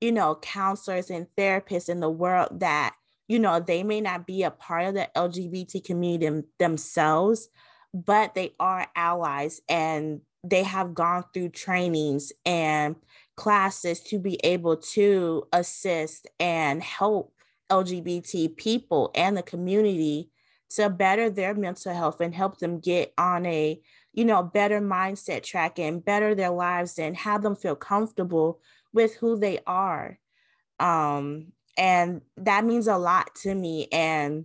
you 0.00 0.12
know 0.12 0.36
counselors 0.42 1.10
and 1.10 1.26
therapists 1.38 1.88
in 1.88 2.00
the 2.00 2.10
world 2.10 2.60
that 2.60 2.94
you 3.28 3.38
know 3.38 3.60
they 3.60 3.82
may 3.82 4.00
not 4.00 4.26
be 4.26 4.42
a 4.42 4.50
part 4.50 4.84
of 4.86 4.94
the 4.94 5.08
lgbt 5.16 5.84
community 5.84 6.26
them, 6.26 6.44
themselves 6.58 7.48
but 7.94 8.34
they 8.34 8.52
are 8.60 8.86
allies 8.94 9.60
and 9.68 10.20
they 10.44 10.62
have 10.62 10.94
gone 10.94 11.24
through 11.32 11.48
trainings 11.48 12.32
and 12.44 12.94
classes 13.36 14.00
to 14.00 14.18
be 14.18 14.38
able 14.44 14.76
to 14.76 15.46
assist 15.52 16.26
and 16.38 16.82
help 16.82 17.32
LGBT 17.70 18.56
people 18.56 19.10
and 19.14 19.36
the 19.36 19.42
community 19.42 20.30
to 20.70 20.88
better 20.90 21.30
their 21.30 21.54
mental 21.54 21.92
health 21.92 22.20
and 22.20 22.34
help 22.34 22.58
them 22.58 22.78
get 22.80 23.12
on 23.18 23.46
a 23.46 23.80
you 24.16 24.24
know 24.24 24.42
better 24.42 24.80
mindset 24.80 25.44
tracking, 25.44 26.00
better 26.00 26.34
their 26.34 26.50
lives 26.50 26.98
and 26.98 27.16
have 27.16 27.42
them 27.42 27.54
feel 27.54 27.76
comfortable 27.76 28.60
with 28.92 29.14
who 29.14 29.38
they 29.38 29.60
are 29.66 30.18
um 30.80 31.46
and 31.78 32.20
that 32.36 32.64
means 32.64 32.86
a 32.86 32.98
lot 32.98 33.34
to 33.34 33.54
me 33.54 33.88
and 33.92 34.44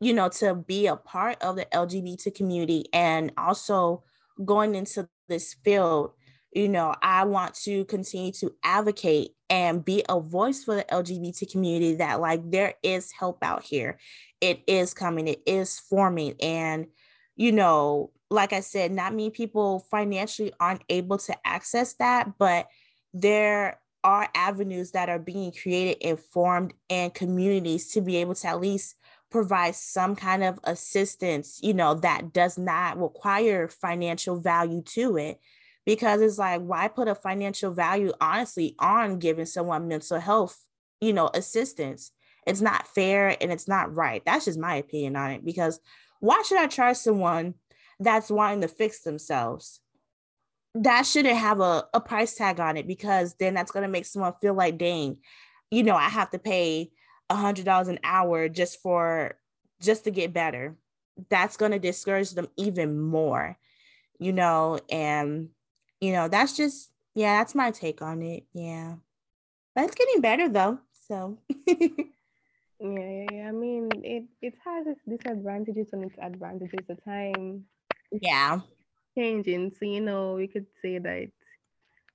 you 0.00 0.12
know 0.12 0.28
to 0.28 0.54
be 0.54 0.86
a 0.86 0.96
part 0.96 1.40
of 1.42 1.56
the 1.56 1.64
lgbt 1.72 2.34
community 2.34 2.84
and 2.92 3.32
also 3.38 4.04
going 4.44 4.74
into 4.74 5.08
this 5.28 5.54
field 5.64 6.12
you 6.52 6.68
know 6.68 6.94
i 7.02 7.24
want 7.24 7.54
to 7.54 7.86
continue 7.86 8.30
to 8.30 8.54
advocate 8.62 9.30
and 9.48 9.84
be 9.84 10.04
a 10.08 10.18
voice 10.20 10.64
for 10.64 10.74
the 10.74 10.84
LGBT 10.84 11.50
community 11.50 11.94
that 11.96 12.20
like 12.20 12.50
there 12.50 12.74
is 12.82 13.12
help 13.12 13.38
out 13.42 13.62
here. 13.62 13.98
It 14.40 14.62
is 14.66 14.92
coming, 14.92 15.28
it 15.28 15.42
is 15.46 15.78
forming. 15.78 16.34
And, 16.40 16.86
you 17.36 17.52
know, 17.52 18.10
like 18.30 18.52
I 18.52 18.60
said, 18.60 18.92
not 18.92 19.12
many 19.12 19.30
people 19.30 19.80
financially 19.90 20.52
aren't 20.58 20.82
able 20.88 21.18
to 21.18 21.36
access 21.44 21.94
that, 21.94 22.38
but 22.38 22.68
there 23.14 23.80
are 24.02 24.28
avenues 24.34 24.92
that 24.92 25.08
are 25.08 25.18
being 25.18 25.52
created 25.52 25.96
and 26.06 26.18
formed 26.18 26.74
and 26.90 27.14
communities 27.14 27.92
to 27.92 28.00
be 28.00 28.16
able 28.16 28.34
to 28.34 28.46
at 28.48 28.60
least 28.60 28.96
provide 29.30 29.74
some 29.74 30.14
kind 30.14 30.44
of 30.44 30.58
assistance, 30.64 31.60
you 31.62 31.74
know, 31.74 31.94
that 31.94 32.32
does 32.32 32.58
not 32.58 33.00
require 33.00 33.68
financial 33.68 34.38
value 34.38 34.82
to 34.82 35.16
it. 35.16 35.40
Because 35.84 36.20
it's 36.20 36.38
like 36.38 36.62
why 36.62 36.88
put 36.88 37.06
a 37.06 37.14
financial 37.14 37.72
value 37.72 38.12
honestly 38.20 38.74
on 38.80 39.20
giving 39.20 39.46
someone 39.46 39.86
mental 39.86 40.18
health 40.18 40.58
you 41.00 41.12
know 41.12 41.30
assistance? 41.32 42.10
It's 42.44 42.60
not 42.60 42.88
fair 42.88 43.36
and 43.40 43.52
it's 43.52 43.68
not 43.68 43.94
right. 43.94 44.22
That's 44.24 44.46
just 44.46 44.58
my 44.58 44.76
opinion 44.76 45.16
on 45.16 45.30
it 45.32 45.44
because 45.44 45.80
why 46.20 46.42
should 46.46 46.58
i 46.58 46.66
charge 46.66 46.96
someone 46.96 47.54
that's 48.00 48.30
wanting 48.30 48.60
to 48.60 48.68
fix 48.68 49.00
themselves 49.00 49.80
that 50.74 51.06
shouldn't 51.06 51.38
have 51.38 51.60
a, 51.60 51.86
a 51.94 52.00
price 52.00 52.34
tag 52.34 52.60
on 52.60 52.76
it 52.76 52.86
because 52.86 53.34
then 53.36 53.54
that's 53.54 53.70
going 53.70 53.82
to 53.82 53.88
make 53.88 54.04
someone 54.04 54.34
feel 54.40 54.54
like 54.54 54.76
dang 54.76 55.16
you 55.70 55.82
know 55.82 55.96
i 55.96 56.08
have 56.08 56.30
to 56.30 56.38
pay 56.38 56.90
a 57.30 57.34
hundred 57.34 57.64
dollars 57.64 57.88
an 57.88 57.98
hour 58.04 58.48
just 58.48 58.80
for 58.82 59.36
just 59.80 60.04
to 60.04 60.10
get 60.10 60.32
better 60.32 60.76
that's 61.30 61.56
going 61.56 61.72
to 61.72 61.78
discourage 61.78 62.32
them 62.32 62.48
even 62.56 63.00
more 63.00 63.58
you 64.18 64.32
know 64.32 64.78
and 64.90 65.48
you 66.00 66.12
know, 66.12 66.28
that's 66.28 66.56
just 66.56 66.90
yeah, 67.14 67.38
that's 67.38 67.54
my 67.54 67.70
take 67.70 68.02
on 68.02 68.22
it. 68.22 68.44
Yeah. 68.52 68.96
But 69.74 69.84
it's 69.84 69.94
getting 69.94 70.20
better 70.20 70.48
though. 70.48 70.78
So 71.08 71.38
yeah, 71.66 71.88
yeah, 72.80 73.26
yeah. 73.32 73.48
I 73.48 73.52
mean, 73.52 73.88
it 73.94 74.24
it 74.42 74.54
has 74.64 74.86
its 74.86 75.00
disadvantages 75.08 75.88
and 75.92 76.04
its 76.04 76.16
advantages. 76.20 76.80
The 76.86 76.96
time, 76.96 77.64
yeah, 78.10 78.60
changing. 79.16 79.72
So 79.78 79.86
you 79.86 80.00
know, 80.00 80.34
we 80.34 80.46
could 80.46 80.66
say 80.82 80.98
that 80.98 81.30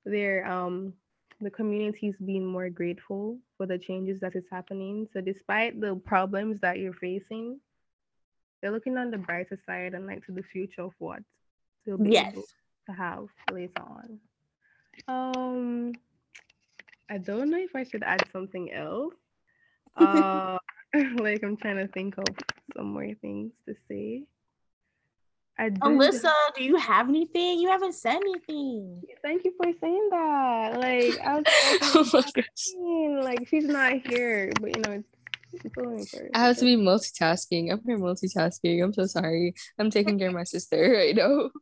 there 0.06 0.50
um 0.52 0.94
the 1.42 1.50
community's 1.50 2.16
being 2.24 2.46
more 2.46 2.70
grateful 2.70 3.38
for 3.58 3.66
the 3.66 3.78
changes 3.78 4.20
that 4.22 4.36
is 4.36 4.46
happening. 4.52 5.08
So 5.12 5.22
despite 5.22 5.82
the 5.82 5.96
problems 5.96 6.60
that 6.62 6.78
you're 6.78 6.94
facing, 6.94 7.60
they're 8.62 8.72
looking 8.72 8.98
on 8.98 9.10
the 9.10 9.18
brighter 9.18 9.60
side 9.66 9.96
and 9.96 10.06
like 10.06 10.26
to 10.28 10.32
the 10.32 10.44
future 10.44 10.84
of 10.84 10.94
what 11.00 11.24
they'll 11.86 11.98
be 11.98 12.12
yes. 12.12 12.34
able 12.34 12.46
to 12.88 12.94
have 12.94 13.28
later 13.52 13.82
on. 13.82 14.20
Um, 15.08 15.94
I 17.10 17.18
don't 17.18 17.50
know 17.50 17.58
if 17.58 17.76
I 17.76 17.84
should 17.84 18.04
add 18.04 18.24
something 18.32 18.72
else. 18.72 19.14
Uh, 19.98 20.58
like 21.20 21.44
I'm 21.44 21.58
trying 21.58 21.76
to 21.76 21.88
think 21.88 22.18
of 22.18 22.24
some 22.78 22.94
more 22.94 23.14
things 23.22 23.52
to 23.68 23.76
say. 23.89 24.24
I 25.62 25.70
Alyssa, 25.70 26.32
do 26.55 26.64
you 26.64 26.76
have 26.78 27.07
anything? 27.07 27.59
You 27.59 27.70
haven't 27.70 27.93
said 27.93 28.16
anything. 28.16 29.03
Thank 29.22 29.45
you 29.45 29.53
for 29.55 29.72
saying 29.80 30.07
that. 30.09 30.80
Like 30.80 31.20
I 31.24 31.36
was 31.36 32.16
oh 32.76 33.22
like 33.24 33.47
she's 33.47 33.66
not 33.66 33.93
here, 34.07 34.51
but 34.59 34.76
you 34.76 34.82
know 34.82 35.03
it's 35.53 36.16
I 36.34 36.39
have 36.39 36.57
to 36.57 36.66
be 36.66 36.78
multitasking. 36.78 37.72
I'm 37.72 37.82
here 37.86 37.99
multitasking. 37.99 38.84
I'm 38.84 38.93
so 38.93 39.05
sorry. 39.05 39.53
I'm 39.78 39.91
taking 39.91 40.18
care 40.18 40.30
of 40.30 40.34
my 40.34 40.45
sister 40.45 40.93
right 40.97 41.16
now. 41.16 41.51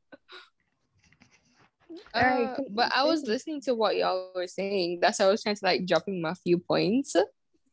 Uh, 2.13 2.55
but 2.71 2.91
I 2.95 3.03
was 3.03 3.23
listening 3.23 3.61
to 3.61 3.75
what 3.75 3.95
y'all 3.95 4.31
were 4.33 4.47
saying. 4.47 4.99
That's 5.01 5.19
why 5.19 5.25
I 5.25 5.29
was 5.29 5.43
trying 5.43 5.55
to 5.55 5.65
like 5.65 5.85
dropping 5.85 6.21
my 6.21 6.33
few 6.33 6.57
points. 6.57 7.15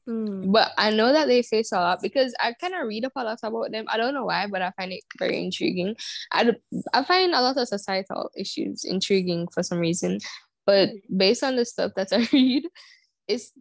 Mm. 0.08 0.52
But 0.52 0.70
I 0.78 0.90
know 0.90 1.12
that 1.12 1.26
they 1.26 1.42
face 1.42 1.72
a 1.72 1.76
lot 1.76 2.00
because 2.00 2.34
I 2.40 2.52
kind 2.52 2.74
of 2.74 2.86
read 2.86 3.04
up 3.04 3.12
a 3.16 3.24
lot 3.24 3.38
about 3.42 3.72
them. 3.72 3.86
I 3.88 3.96
don't 3.96 4.14
know 4.14 4.26
why, 4.26 4.46
but 4.46 4.62
I 4.62 4.70
find 4.72 4.92
it 4.92 5.02
very 5.18 5.42
intriguing. 5.42 5.96
I, 6.32 6.52
I 6.94 7.02
find 7.02 7.34
a 7.34 7.40
lot 7.40 7.56
of 7.56 7.68
societal 7.68 8.30
issues 8.36 8.84
intriguing 8.84 9.48
for 9.52 9.62
some 9.62 9.78
reason. 9.78 10.20
But 10.64 10.90
based 11.16 11.42
on 11.42 11.56
the 11.56 11.64
stuff 11.64 11.92
that 11.96 12.12
I 12.12 12.28
read, 12.32 12.64
it's 13.26 13.52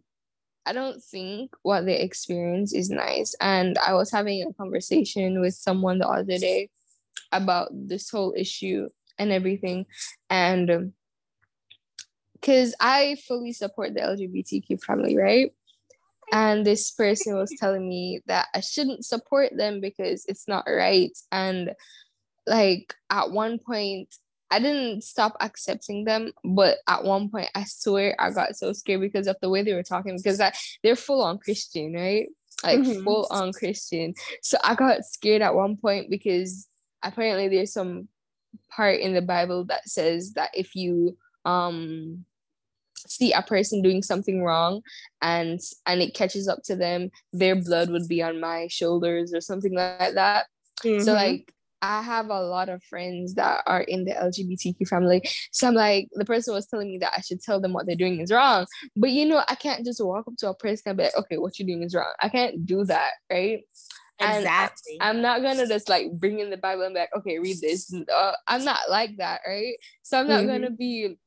I 0.66 0.72
don't 0.72 1.02
think 1.02 1.52
what 1.62 1.86
they 1.86 2.00
experience 2.00 2.74
is 2.74 2.90
nice. 2.90 3.36
And 3.40 3.78
I 3.78 3.94
was 3.94 4.10
having 4.10 4.42
a 4.42 4.52
conversation 4.52 5.40
with 5.40 5.54
someone 5.54 5.98
the 5.98 6.08
other 6.08 6.38
day 6.38 6.70
about 7.30 7.68
this 7.72 8.10
whole 8.10 8.34
issue 8.36 8.88
and 9.16 9.30
everything. 9.30 9.86
And 10.28 10.92
because 12.32 12.70
um, 12.70 12.76
I 12.80 13.16
fully 13.28 13.52
support 13.52 13.94
the 13.94 14.00
LGBTQ 14.00 14.82
family, 14.82 15.16
right? 15.16 15.52
And 16.32 16.66
this 16.66 16.90
person 16.90 17.36
was 17.36 17.54
telling 17.58 17.88
me 17.88 18.20
that 18.26 18.48
I 18.54 18.60
shouldn't 18.60 19.04
support 19.04 19.56
them 19.56 19.80
because 19.80 20.24
it's 20.26 20.48
not 20.48 20.64
right. 20.68 21.16
And 21.30 21.72
like 22.46 22.94
at 23.10 23.30
one 23.30 23.58
point, 23.58 24.14
I 24.50 24.60
didn't 24.60 25.02
stop 25.02 25.36
accepting 25.40 26.04
them, 26.04 26.32
but 26.44 26.78
at 26.88 27.04
one 27.04 27.28
point, 27.28 27.50
I 27.54 27.64
swear 27.64 28.14
I 28.18 28.30
got 28.30 28.56
so 28.56 28.72
scared 28.72 29.00
because 29.00 29.26
of 29.26 29.36
the 29.40 29.50
way 29.50 29.62
they 29.62 29.74
were 29.74 29.82
talking 29.82 30.16
because 30.16 30.40
I, 30.40 30.52
they're 30.82 30.96
full 30.96 31.22
on 31.22 31.38
Christian, 31.38 31.94
right? 31.94 32.28
Like 32.62 32.80
mm-hmm. 32.80 33.04
full 33.04 33.26
on 33.30 33.52
Christian. 33.52 34.14
So 34.42 34.56
I 34.62 34.74
got 34.74 35.04
scared 35.04 35.42
at 35.42 35.54
one 35.54 35.76
point 35.76 36.10
because 36.10 36.68
apparently 37.02 37.48
there's 37.48 37.72
some 37.72 38.08
part 38.70 39.00
in 39.00 39.14
the 39.14 39.22
Bible 39.22 39.64
that 39.64 39.88
says 39.88 40.32
that 40.34 40.50
if 40.54 40.74
you 40.74 41.16
um 41.44 42.24
see 43.08 43.32
a 43.32 43.42
person 43.42 43.82
doing 43.82 44.02
something 44.02 44.42
wrong 44.42 44.80
and 45.22 45.60
and 45.86 46.02
it 46.02 46.14
catches 46.14 46.48
up 46.48 46.62
to 46.64 46.76
them 46.76 47.10
their 47.32 47.56
blood 47.56 47.90
would 47.90 48.08
be 48.08 48.22
on 48.22 48.40
my 48.40 48.66
shoulders 48.68 49.32
or 49.34 49.40
something 49.40 49.74
like 49.74 50.14
that 50.14 50.46
mm-hmm. 50.84 51.02
so 51.02 51.12
like 51.12 51.52
I 51.82 52.02
have 52.02 52.30
a 52.30 52.40
lot 52.40 52.68
of 52.68 52.82
friends 52.84 53.34
that 53.34 53.62
are 53.66 53.82
in 53.82 54.04
the 54.04 54.12
LGBTQ 54.12 54.88
family. 54.88 55.22
So 55.52 55.68
I'm 55.68 55.74
like, 55.74 56.08
the 56.14 56.24
person 56.24 56.54
was 56.54 56.66
telling 56.66 56.88
me 56.88 56.98
that 56.98 57.12
I 57.16 57.20
should 57.20 57.42
tell 57.42 57.60
them 57.60 57.74
what 57.74 57.86
they're 57.86 57.94
doing 57.94 58.18
is 58.20 58.32
wrong. 58.32 58.66
But 58.96 59.10
you 59.10 59.26
know, 59.26 59.42
I 59.46 59.54
can't 59.56 59.84
just 59.84 60.02
walk 60.02 60.26
up 60.26 60.34
to 60.38 60.48
a 60.48 60.54
person 60.54 60.84
and 60.86 60.98
be 60.98 61.04
like, 61.04 61.16
okay, 61.16 61.36
what 61.36 61.58
you're 61.58 61.66
doing 61.66 61.82
is 61.82 61.94
wrong. 61.94 62.12
I 62.20 62.28
can't 62.28 62.64
do 62.64 62.84
that, 62.84 63.10
right? 63.30 63.60
Exactly. 64.18 64.96
I, 65.00 65.10
am 65.10 65.20
not 65.20 65.42
gonna 65.42 65.66
just 65.66 65.88
like 65.88 66.10
bring 66.12 66.38
in 66.38 66.48
the 66.48 66.56
Bible 66.56 66.82
and 66.82 66.94
be 66.94 67.00
like, 67.00 67.14
okay, 67.16 67.38
read 67.38 67.60
this. 67.60 67.94
Uh, 67.94 68.32
I'm 68.46 68.64
not 68.64 68.80
like 68.88 69.18
that, 69.18 69.42
right? 69.46 69.74
So 70.02 70.18
I'm 70.18 70.28
not 70.28 70.40
mm-hmm. 70.40 70.48
gonna 70.48 70.70
be 70.70 71.18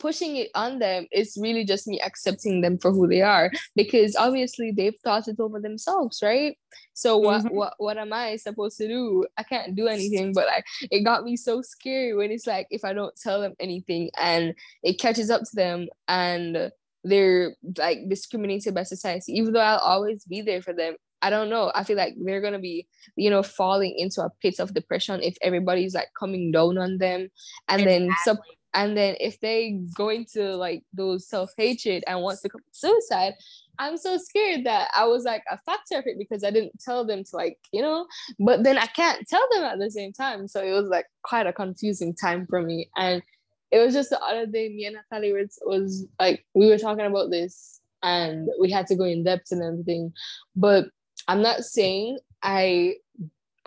pushing 0.00 0.36
it 0.36 0.50
on 0.54 0.80
them. 0.80 1.06
is 1.12 1.38
really 1.40 1.64
just 1.64 1.86
me 1.86 2.00
accepting 2.00 2.62
them 2.62 2.78
for 2.78 2.90
who 2.90 3.06
they 3.06 3.22
are 3.22 3.52
because 3.76 4.16
obviously 4.16 4.72
they've 4.72 4.98
thought 5.04 5.28
it 5.28 5.38
over 5.38 5.60
themselves, 5.60 6.20
right? 6.22 6.56
So 6.94 7.18
what 7.18 7.44
mm-hmm. 7.44 7.54
what 7.54 7.74
what 7.78 7.98
am 7.98 8.12
I 8.12 8.36
supposed 8.36 8.78
to 8.78 8.88
do? 8.88 9.26
I 9.36 9.42
can't 9.44 9.76
do 9.76 9.86
anything. 9.86 10.32
But 10.32 10.46
like 10.46 10.64
it 10.90 11.04
got 11.04 11.24
me 11.24 11.36
so 11.36 11.62
scary 11.62 12.14
when 12.14 12.32
it's 12.32 12.46
like 12.46 12.66
if 12.70 12.84
I 12.84 12.92
don't 12.92 13.14
tell 13.16 13.40
them 13.40 13.54
anything 13.60 14.10
and 14.20 14.54
it 14.82 14.98
catches 14.98 15.30
up 15.30 15.42
to 15.42 15.54
them 15.54 15.88
and 16.08 16.72
they're 17.04 17.54
like 17.78 18.08
discriminated 18.08 18.74
by 18.74 18.82
society, 18.82 19.32
even 19.32 19.52
though 19.52 19.60
I'll 19.60 19.78
always 19.78 20.24
be 20.24 20.40
there 20.42 20.62
for 20.62 20.72
them. 20.72 20.94
I 21.22 21.28
don't 21.28 21.50
know. 21.50 21.70
I 21.74 21.84
feel 21.84 21.98
like 21.98 22.14
they're 22.18 22.40
gonna 22.40 22.58
be, 22.58 22.86
you 23.14 23.28
know, 23.28 23.42
falling 23.42 23.94
into 23.98 24.22
a 24.22 24.30
pit 24.40 24.58
of 24.58 24.72
depression 24.72 25.20
if 25.22 25.36
everybody's 25.42 25.94
like 25.94 26.08
coming 26.18 26.50
down 26.50 26.78
on 26.78 26.96
them, 26.96 27.28
and 27.68 27.82
exactly. 27.82 27.84
then 27.84 28.16
some, 28.24 28.38
and 28.74 28.96
then 28.96 29.16
if 29.18 29.40
they 29.40 29.80
go 29.94 30.10
into 30.10 30.54
like 30.56 30.84
those 30.92 31.26
self 31.26 31.52
hatred 31.56 32.04
and 32.06 32.20
wants 32.20 32.42
to 32.42 32.48
commit 32.48 32.66
suicide, 32.70 33.34
I'm 33.78 33.96
so 33.96 34.16
scared 34.18 34.64
that 34.64 34.90
I 34.96 35.06
was 35.06 35.24
like 35.24 35.42
a 35.50 35.58
factor 35.58 35.98
of 35.98 36.06
it 36.06 36.18
because 36.18 36.44
I 36.44 36.50
didn't 36.50 36.78
tell 36.80 37.04
them 37.04 37.24
to 37.24 37.36
like, 37.36 37.58
you 37.72 37.82
know, 37.82 38.06
but 38.38 38.62
then 38.62 38.78
I 38.78 38.86
can't 38.86 39.26
tell 39.26 39.44
them 39.52 39.64
at 39.64 39.78
the 39.78 39.90
same 39.90 40.12
time. 40.12 40.46
So 40.46 40.62
it 40.62 40.72
was 40.72 40.88
like 40.88 41.06
quite 41.22 41.46
a 41.46 41.52
confusing 41.52 42.14
time 42.14 42.46
for 42.46 42.62
me. 42.62 42.90
And 42.96 43.22
it 43.70 43.78
was 43.78 43.94
just 43.94 44.10
the 44.10 44.20
other 44.20 44.46
day, 44.46 44.68
me 44.68 44.84
and 44.86 44.96
Natalie 45.10 45.32
was, 45.32 45.58
was 45.62 46.06
like, 46.18 46.44
we 46.54 46.68
were 46.68 46.78
talking 46.78 47.06
about 47.06 47.30
this 47.30 47.80
and 48.02 48.48
we 48.60 48.70
had 48.70 48.86
to 48.88 48.96
go 48.96 49.04
in 49.04 49.24
depth 49.24 49.50
and 49.50 49.62
everything. 49.62 50.12
But 50.54 50.86
I'm 51.26 51.42
not 51.42 51.64
saying 51.64 52.18
I 52.42 52.94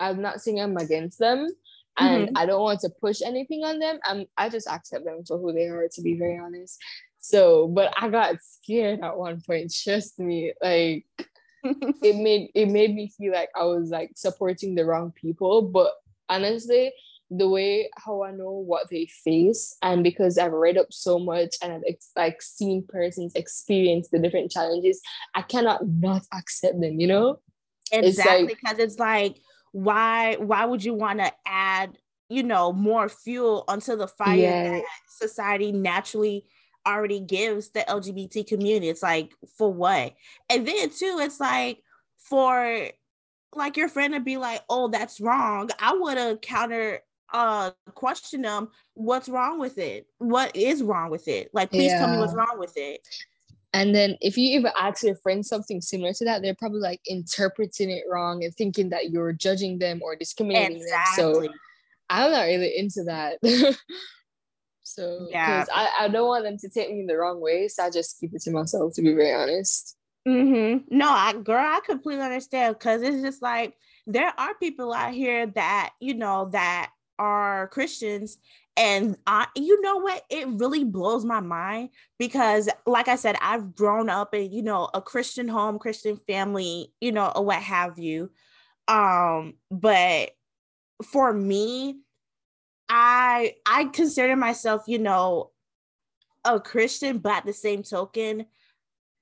I'm 0.00 0.20
not 0.20 0.40
saying 0.40 0.60
I'm 0.60 0.76
against 0.76 1.18
them 1.18 1.48
and 1.98 2.26
mm-hmm. 2.26 2.36
I 2.36 2.46
don't 2.46 2.62
want 2.62 2.80
to 2.80 2.90
push 2.90 3.20
anything 3.22 3.64
on 3.64 3.78
them. 3.78 3.98
I'm 4.04 4.26
I 4.36 4.48
just 4.48 4.68
accept 4.68 5.04
them 5.04 5.24
for 5.26 5.38
who 5.38 5.52
they 5.52 5.66
are 5.66 5.88
to 5.92 6.02
be 6.02 6.18
very 6.18 6.38
honest. 6.38 6.78
So, 7.18 7.68
but 7.68 7.92
I 7.96 8.08
got 8.10 8.36
scared 8.42 9.00
at 9.00 9.16
one 9.16 9.40
point, 9.40 9.72
trust 9.82 10.18
me. 10.18 10.52
Like 10.62 11.06
it 11.64 12.16
made 12.16 12.50
it 12.54 12.68
made 12.68 12.94
me 12.94 13.10
feel 13.16 13.32
like 13.32 13.48
I 13.56 13.64
was 13.64 13.90
like 13.90 14.12
supporting 14.16 14.74
the 14.74 14.84
wrong 14.84 15.12
people. 15.12 15.62
But 15.62 15.92
honestly, 16.28 16.92
the 17.30 17.48
way 17.48 17.90
how 17.96 18.24
I 18.24 18.32
know 18.32 18.50
what 18.50 18.90
they 18.90 19.08
face, 19.24 19.76
and 19.82 20.04
because 20.04 20.36
I've 20.36 20.52
read 20.52 20.76
up 20.76 20.88
so 20.90 21.18
much 21.18 21.56
and 21.62 21.72
I've 21.72 21.82
ex- 21.88 22.10
like 22.16 22.42
seen 22.42 22.84
persons 22.86 23.32
experience 23.34 24.08
the 24.08 24.18
different 24.18 24.50
challenges, 24.50 25.00
I 25.34 25.42
cannot 25.42 25.86
not 25.86 26.22
accept 26.32 26.80
them. 26.80 27.00
You 27.00 27.06
know, 27.06 27.38
exactly 27.92 28.48
because 28.48 28.78
it's 28.78 28.98
like 28.98 29.36
why 29.74 30.36
why 30.36 30.64
would 30.64 30.84
you 30.84 30.94
want 30.94 31.18
to 31.18 31.32
add 31.44 31.98
you 32.28 32.44
know 32.44 32.72
more 32.72 33.08
fuel 33.08 33.64
onto 33.66 33.96
the 33.96 34.06
fire 34.06 34.36
yeah. 34.36 34.70
that 34.70 34.82
society 35.08 35.72
naturally 35.72 36.44
already 36.86 37.18
gives 37.18 37.70
the 37.70 37.80
LGBT 37.80 38.46
community. 38.46 38.88
It's 38.88 39.02
like 39.02 39.32
for 39.58 39.72
what? 39.72 40.14
And 40.48 40.66
then 40.68 40.90
too, 40.90 41.18
it's 41.20 41.40
like 41.40 41.78
for 42.18 42.88
like 43.54 43.76
your 43.76 43.88
friend 43.88 44.14
to 44.14 44.20
be 44.20 44.36
like, 44.36 44.60
oh, 44.68 44.88
that's 44.88 45.20
wrong. 45.20 45.70
I 45.80 45.94
would 45.94 46.18
have 46.18 46.40
counter 46.40 47.00
uh 47.32 47.70
question 47.94 48.42
them 48.42 48.68
what's 48.92 49.28
wrong 49.28 49.58
with 49.58 49.78
it 49.78 50.06
what 50.18 50.54
is 50.54 50.82
wrong 50.82 51.10
with 51.10 51.26
it 51.26 51.48
like 51.52 51.70
please 51.70 51.90
yeah. 51.90 51.98
tell 51.98 52.08
me 52.08 52.18
what's 52.18 52.34
wrong 52.34 52.56
with 52.58 52.74
it 52.76 53.00
and 53.74 53.94
then 53.94 54.16
if 54.20 54.38
you 54.38 54.56
even 54.56 54.70
ask 54.78 55.02
your 55.02 55.16
friends 55.16 55.48
something 55.48 55.80
similar 55.80 56.12
to 56.14 56.24
that 56.24 56.40
they're 56.40 56.54
probably 56.54 56.80
like 56.80 57.00
interpreting 57.06 57.90
it 57.90 58.04
wrong 58.10 58.42
and 58.42 58.54
thinking 58.54 58.88
that 58.88 59.10
you're 59.10 59.32
judging 59.32 59.78
them 59.78 60.00
or 60.02 60.16
discriminating 60.16 60.80
exactly. 60.80 61.24
them 61.24 61.34
so 61.34 61.48
i'm 62.08 62.30
not 62.30 62.44
really 62.44 62.72
into 62.76 63.02
that 63.04 63.38
so 64.82 65.26
yeah 65.30 65.64
I, 65.72 65.88
I 66.00 66.08
don't 66.08 66.28
want 66.28 66.44
them 66.44 66.56
to 66.58 66.68
take 66.68 66.90
me 66.90 67.00
in 67.00 67.06
the 67.06 67.16
wrong 67.16 67.40
way 67.40 67.68
so 67.68 67.84
i 67.84 67.90
just 67.90 68.18
keep 68.20 68.30
it 68.32 68.42
to 68.42 68.52
myself 68.52 68.94
to 68.94 69.02
be 69.02 69.12
very 69.12 69.32
honest 69.32 69.96
mm-hmm. 70.26 70.96
no 70.96 71.08
i 71.08 71.32
girl 71.32 71.58
i 71.58 71.80
completely 71.84 72.22
understand 72.22 72.76
because 72.78 73.02
it's 73.02 73.22
just 73.22 73.42
like 73.42 73.74
there 74.06 74.32
are 74.38 74.54
people 74.56 74.92
out 74.92 75.12
here 75.12 75.46
that 75.46 75.90
you 76.00 76.14
know 76.14 76.48
that 76.52 76.90
are 77.18 77.68
Christians. 77.68 78.38
And 78.76 79.16
I, 79.26 79.46
you 79.54 79.80
know 79.82 79.98
what? 79.98 80.24
It 80.30 80.48
really 80.48 80.82
blows 80.82 81.24
my 81.24 81.40
mind 81.40 81.90
because, 82.18 82.68
like 82.86 83.06
I 83.06 83.14
said, 83.14 83.36
I've 83.40 83.74
grown 83.76 84.10
up 84.10 84.34
in, 84.34 84.50
you 84.50 84.62
know, 84.62 84.88
a 84.92 85.00
Christian 85.00 85.46
home, 85.46 85.78
Christian 85.78 86.16
family, 86.16 86.92
you 87.00 87.12
know, 87.12 87.32
or 87.36 87.44
what 87.44 87.62
have 87.62 87.98
you. 87.98 88.30
Um, 88.88 89.54
but 89.70 90.30
for 91.04 91.32
me, 91.32 92.00
I 92.88 93.54
I 93.64 93.84
consider 93.86 94.36
myself, 94.36 94.84
you 94.88 94.98
know, 94.98 95.50
a 96.44 96.60
Christian, 96.60 97.18
but 97.18 97.32
at 97.32 97.46
the 97.46 97.52
same 97.52 97.82
token, 97.82 98.46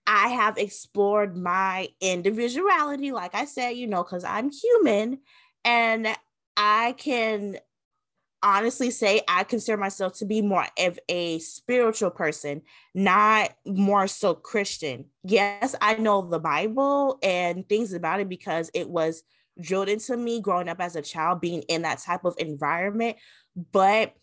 I 0.06 0.28
have 0.28 0.58
explored 0.58 1.36
my 1.36 1.88
individuality, 2.00 3.12
like 3.12 3.34
I 3.34 3.44
said, 3.44 3.70
you 3.70 3.86
know, 3.86 4.02
because 4.02 4.24
I'm 4.24 4.50
human 4.50 5.18
and 5.64 6.08
I 6.56 6.92
can 6.98 7.58
honestly 8.42 8.90
say 8.90 9.22
I 9.28 9.44
consider 9.44 9.76
myself 9.76 10.14
to 10.18 10.24
be 10.24 10.42
more 10.42 10.66
of 10.78 10.98
a 11.08 11.38
spiritual 11.38 12.10
person, 12.10 12.62
not 12.94 13.50
more 13.64 14.06
so 14.06 14.34
Christian. 14.34 15.06
Yes, 15.24 15.74
I 15.80 15.94
know 15.94 16.22
the 16.22 16.40
Bible 16.40 17.18
and 17.22 17.68
things 17.68 17.92
about 17.92 18.20
it 18.20 18.28
because 18.28 18.70
it 18.74 18.88
was 18.88 19.22
drilled 19.60 19.88
into 19.88 20.16
me 20.16 20.40
growing 20.40 20.68
up 20.68 20.80
as 20.80 20.96
a 20.96 21.02
child, 21.02 21.40
being 21.40 21.62
in 21.62 21.82
that 21.82 21.98
type 21.98 22.24
of 22.24 22.34
environment. 22.38 23.16
But, 23.72 24.14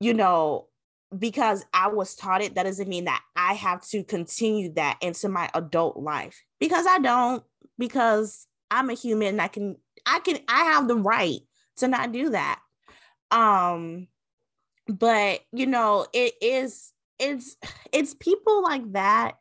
you 0.00 0.14
know, 0.14 0.68
because 1.16 1.64
I 1.72 1.88
was 1.88 2.14
taught 2.14 2.42
it, 2.42 2.54
that 2.54 2.64
doesn't 2.64 2.88
mean 2.88 3.04
that 3.04 3.22
I 3.36 3.54
have 3.54 3.82
to 3.88 4.02
continue 4.02 4.72
that 4.74 4.98
into 5.00 5.28
my 5.28 5.50
adult 5.54 5.96
life 5.96 6.42
because 6.58 6.86
I 6.86 6.98
don't, 6.98 7.42
because 7.78 8.46
I'm 8.70 8.90
a 8.90 8.94
human. 8.94 9.28
And 9.28 9.42
I 9.42 9.48
can, 9.48 9.76
I 10.06 10.18
can, 10.20 10.38
I 10.48 10.64
have 10.64 10.88
the 10.88 10.96
right 10.96 11.40
to 11.76 11.88
not 11.88 12.12
do 12.12 12.30
that. 12.30 12.60
Um, 13.32 14.06
but 14.86 15.40
you 15.52 15.66
know, 15.66 16.06
it 16.12 16.34
is, 16.40 16.92
it's, 17.18 17.56
it's 17.92 18.14
people 18.14 18.62
like 18.62 18.92
that 18.92 19.36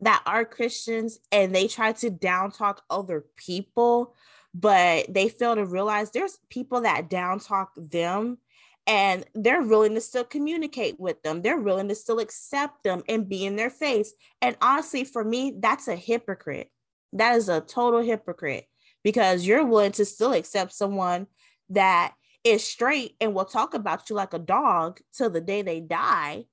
that 0.00 0.22
are 0.26 0.44
Christians 0.44 1.18
and 1.32 1.54
they 1.54 1.68
try 1.68 1.92
to 1.92 2.10
down 2.10 2.50
talk 2.50 2.82
other 2.90 3.24
people, 3.36 4.14
but 4.52 5.06
they 5.08 5.28
fail 5.28 5.54
to 5.54 5.64
realize 5.64 6.10
there's 6.10 6.38
people 6.50 6.82
that 6.82 7.08
down 7.08 7.38
talk 7.38 7.70
them 7.76 8.38
and 8.86 9.24
they're 9.34 9.62
willing 9.62 9.94
to 9.94 10.00
still 10.00 10.24
communicate 10.24 11.00
with 11.00 11.22
them. 11.22 11.42
They're 11.42 11.58
willing 11.58 11.88
to 11.88 11.94
still 11.94 12.20
accept 12.20 12.84
them 12.84 13.02
and 13.08 13.28
be 13.28 13.44
in 13.44 13.56
their 13.56 13.70
face. 13.70 14.12
And 14.40 14.56
honestly, 14.60 15.04
for 15.04 15.24
me, 15.24 15.54
that's 15.58 15.88
a 15.88 15.96
hypocrite. 15.96 16.70
That 17.12 17.36
is 17.36 17.48
a 17.48 17.60
total 17.60 18.00
hypocrite 18.00 18.66
because 19.02 19.46
you're 19.46 19.64
willing 19.64 19.92
to 19.92 20.04
still 20.04 20.32
accept 20.32 20.72
someone 20.72 21.26
that 21.70 22.14
is 22.44 22.64
straight 22.64 23.16
and 23.20 23.34
will 23.34 23.44
talk 23.44 23.74
about 23.74 24.08
you 24.08 24.16
like 24.16 24.34
a 24.34 24.38
dog 24.38 25.00
till 25.12 25.30
the 25.30 25.40
day 25.40 25.62
they 25.62 25.80
die. 25.80 26.46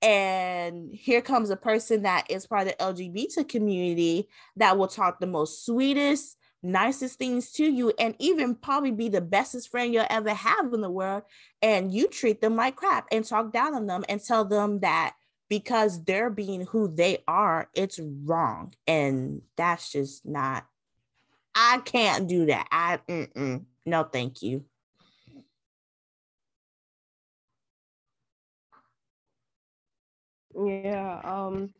And 0.00 0.94
here 0.94 1.20
comes 1.20 1.50
a 1.50 1.56
person 1.56 2.02
that 2.02 2.30
is 2.30 2.46
part 2.46 2.68
of 2.68 2.68
the 2.68 2.84
LGBT 2.84 3.48
community 3.48 4.28
that 4.56 4.78
will 4.78 4.86
talk 4.86 5.18
the 5.18 5.26
most 5.26 5.66
sweetest, 5.66 6.36
nicest 6.62 7.18
things 7.18 7.50
to 7.52 7.64
you 7.64 7.92
and 7.98 8.14
even 8.18 8.54
probably 8.54 8.92
be 8.92 9.08
the 9.08 9.20
bestest 9.20 9.70
friend 9.70 9.92
you'll 9.92 10.06
ever 10.08 10.34
have 10.34 10.72
in 10.72 10.80
the 10.80 10.90
world. 10.90 11.24
And 11.62 11.92
you 11.92 12.06
treat 12.08 12.40
them 12.40 12.54
like 12.54 12.76
crap 12.76 13.06
and 13.10 13.24
talk 13.24 13.52
down 13.52 13.74
on 13.74 13.86
them 13.86 14.04
and 14.08 14.22
tell 14.22 14.44
them 14.44 14.80
that 14.80 15.14
because 15.48 16.04
they're 16.04 16.30
being 16.30 16.66
who 16.66 16.88
they 16.94 17.24
are 17.26 17.68
it's 17.74 17.98
wrong. 18.24 18.74
And 18.86 19.42
that's 19.56 19.90
just 19.90 20.24
not 20.26 20.66
i 21.58 21.80
can't 21.84 22.28
do 22.28 22.46
that. 22.46 22.68
I 22.70 23.00
no 23.84 24.04
thank 24.04 24.42
you 24.42 24.64
yeah 30.66 31.20
um 31.24 31.72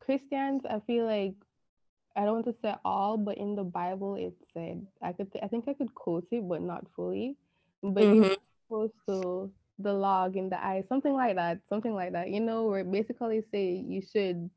christians 0.00 0.62
i 0.68 0.80
feel 0.86 1.04
like 1.04 1.34
I 2.16 2.24
don't 2.24 2.32
want 2.32 2.46
to 2.46 2.56
say 2.62 2.74
all, 2.82 3.18
but 3.18 3.36
in 3.36 3.54
the 3.54 3.62
Bible 3.62 4.14
it 4.16 4.32
said 4.54 4.86
I 5.02 5.12
could 5.12 5.30
th- 5.30 5.44
I 5.44 5.48
think 5.48 5.68
I 5.68 5.74
could 5.74 5.94
quote 5.94 6.26
it, 6.30 6.48
but 6.48 6.62
not 6.62 6.86
fully. 6.96 7.36
But 7.82 8.04
mm-hmm. 8.04 8.22
you're 8.22 8.36
supposed 8.66 8.94
to 9.06 9.52
the 9.78 9.92
log 9.92 10.36
in 10.36 10.48
the 10.48 10.58
eye, 10.58 10.82
something 10.88 11.12
like 11.12 11.36
that, 11.36 11.60
something 11.68 11.94
like 11.94 12.12
that. 12.12 12.30
You 12.30 12.40
know, 12.40 12.64
where 12.64 12.84
basically 12.84 13.44
say 13.52 13.84
you 13.86 14.00
should 14.00 14.48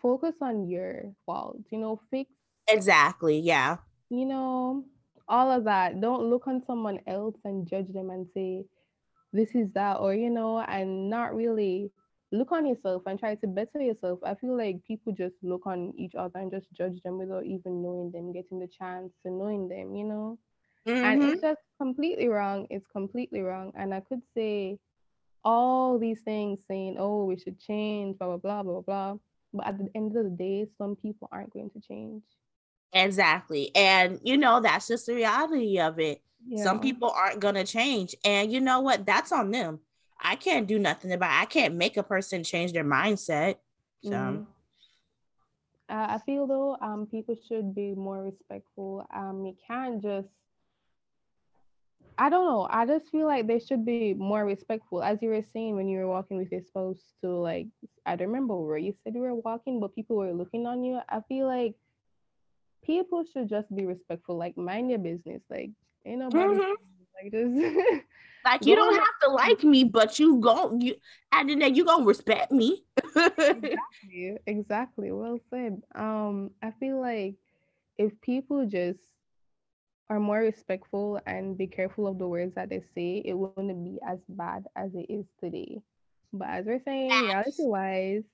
focus 0.00 0.36
on 0.40 0.68
your 0.68 1.12
faults. 1.26 1.64
You 1.70 1.78
know, 1.78 2.00
fix 2.12 2.30
exactly. 2.68 3.40
Yeah. 3.40 3.78
You 4.08 4.26
know, 4.26 4.84
all 5.28 5.50
of 5.50 5.64
that. 5.64 6.00
Don't 6.00 6.30
look 6.30 6.46
on 6.46 6.62
someone 6.64 7.00
else 7.08 7.34
and 7.44 7.66
judge 7.66 7.92
them 7.92 8.10
and 8.10 8.28
say 8.34 8.64
this 9.32 9.54
is 9.54 9.70
that, 9.72 9.98
or 10.00 10.14
you 10.14 10.30
know, 10.30 10.60
and 10.60 11.08
not 11.08 11.34
really 11.34 11.90
look 12.32 12.50
on 12.50 12.66
yourself 12.66 13.02
and 13.06 13.18
try 13.18 13.34
to 13.34 13.46
better 13.46 13.80
yourself. 13.80 14.18
I 14.24 14.34
feel 14.34 14.56
like 14.56 14.84
people 14.84 15.12
just 15.12 15.36
look 15.42 15.66
on 15.66 15.92
each 15.96 16.14
other 16.14 16.38
and 16.38 16.50
just 16.50 16.72
judge 16.72 17.02
them 17.02 17.18
without 17.18 17.44
even 17.44 17.82
knowing 17.82 18.10
them, 18.10 18.32
getting 18.32 18.58
the 18.58 18.66
chance 18.66 19.12
to 19.24 19.30
knowing 19.30 19.68
them, 19.68 19.94
you 19.94 20.04
know? 20.04 20.38
Mm-hmm. 20.86 21.04
And 21.04 21.22
it's 21.24 21.42
just 21.42 21.60
completely 21.78 22.28
wrong. 22.28 22.66
It's 22.70 22.86
completely 22.86 23.42
wrong. 23.42 23.72
And 23.76 23.92
I 23.92 24.00
could 24.00 24.22
say 24.34 24.78
all 25.44 25.98
these 25.98 26.22
things 26.22 26.60
saying, 26.66 26.96
oh, 26.98 27.24
we 27.24 27.36
should 27.36 27.60
change, 27.60 28.18
blah, 28.18 28.28
blah, 28.28 28.38
blah, 28.38 28.62
blah, 28.62 28.80
blah. 28.80 29.16
But 29.52 29.66
at 29.66 29.78
the 29.78 29.88
end 29.94 30.16
of 30.16 30.24
the 30.24 30.30
day, 30.30 30.66
some 30.78 30.96
people 30.96 31.28
aren't 31.30 31.52
going 31.52 31.70
to 31.70 31.80
change. 31.80 32.22
Exactly. 32.92 33.74
And, 33.74 34.20
you 34.22 34.36
know, 34.36 34.60
that's 34.60 34.88
just 34.88 35.06
the 35.06 35.14
reality 35.14 35.80
of 35.80 35.98
it. 35.98 36.22
Yeah. 36.46 36.64
Some 36.64 36.80
people 36.80 37.10
aren't 37.10 37.40
going 37.40 37.54
to 37.54 37.64
change. 37.64 38.14
And 38.24 38.52
you 38.52 38.60
know 38.60 38.80
what? 38.80 39.06
That's 39.06 39.32
on 39.32 39.50
them 39.50 39.80
I 40.22 40.36
can't 40.36 40.68
do 40.68 40.78
nothing 40.78 41.12
about 41.12 41.32
it. 41.32 41.42
I 41.42 41.44
can't 41.46 41.74
make 41.74 41.96
a 41.96 42.02
person 42.02 42.44
change 42.44 42.72
their 42.72 42.84
mindset. 42.84 43.56
So 44.04 44.10
mm-hmm. 44.10 44.42
uh, 45.88 46.06
I 46.14 46.18
feel 46.24 46.46
though 46.46 46.76
um 46.80 47.06
people 47.10 47.36
should 47.48 47.74
be 47.74 47.94
more 47.94 48.22
respectful. 48.22 49.04
Um 49.12 49.44
you 49.44 49.56
can't 49.66 50.00
just 50.00 50.28
I 52.18 52.28
don't 52.28 52.46
know. 52.46 52.68
I 52.70 52.86
just 52.86 53.10
feel 53.10 53.26
like 53.26 53.46
they 53.46 53.58
should 53.58 53.84
be 53.84 54.14
more 54.14 54.44
respectful. 54.44 55.02
As 55.02 55.20
you 55.22 55.30
were 55.30 55.44
saying 55.52 55.74
when 55.74 55.88
you 55.88 55.98
were 55.98 56.08
walking 56.08 56.36
with 56.36 56.52
your 56.52 56.62
spouse 56.62 57.00
to 57.22 57.28
like 57.28 57.66
I 58.06 58.16
don't 58.16 58.28
remember 58.28 58.56
where 58.56 58.78
you 58.78 58.94
said 59.02 59.14
you 59.14 59.22
were 59.22 59.34
walking, 59.34 59.80
but 59.80 59.94
people 59.94 60.16
were 60.16 60.32
looking 60.32 60.66
on 60.66 60.84
you. 60.84 61.00
I 61.08 61.20
feel 61.28 61.46
like 61.46 61.74
people 62.84 63.24
should 63.32 63.48
just 63.48 63.74
be 63.74 63.86
respectful. 63.86 64.36
Like 64.36 64.56
mind 64.56 64.90
your 64.90 64.98
business. 64.98 65.42
Like 65.50 65.70
ain't 66.04 66.20
nobody 66.20 66.54
mm-hmm. 66.54 66.72
like 67.22 67.32
this. 67.32 68.02
Like 68.44 68.66
you 68.66 68.74
don't 68.74 68.94
have 68.94 69.04
to 69.22 69.30
like 69.30 69.62
me, 69.62 69.84
but 69.84 70.18
you 70.18 70.40
go 70.40 70.76
you 70.80 70.96
and 71.30 71.48
then 71.48 71.76
you 71.76 71.84
gonna 71.84 72.04
respect 72.04 72.50
me. 72.50 72.82
exactly. 73.16 74.36
Exactly. 74.46 75.12
Well 75.12 75.38
said. 75.48 75.80
Um, 75.94 76.50
I 76.60 76.72
feel 76.72 77.00
like 77.00 77.36
if 77.98 78.20
people 78.20 78.66
just 78.66 78.98
are 80.10 80.18
more 80.18 80.40
respectful 80.40 81.20
and 81.24 81.56
be 81.56 81.66
careful 81.66 82.06
of 82.06 82.18
the 82.18 82.26
words 82.26 82.54
that 82.56 82.68
they 82.68 82.82
say, 82.94 83.22
it 83.24 83.34
wouldn't 83.34 83.84
be 83.84 83.98
as 84.06 84.18
bad 84.28 84.64
as 84.76 84.90
it 84.94 85.06
is 85.08 85.24
today. 85.40 85.80
But 86.32 86.48
as 86.48 86.66
we're 86.66 86.82
saying, 86.84 87.10
reality 87.10 87.52
wise, 87.58 88.24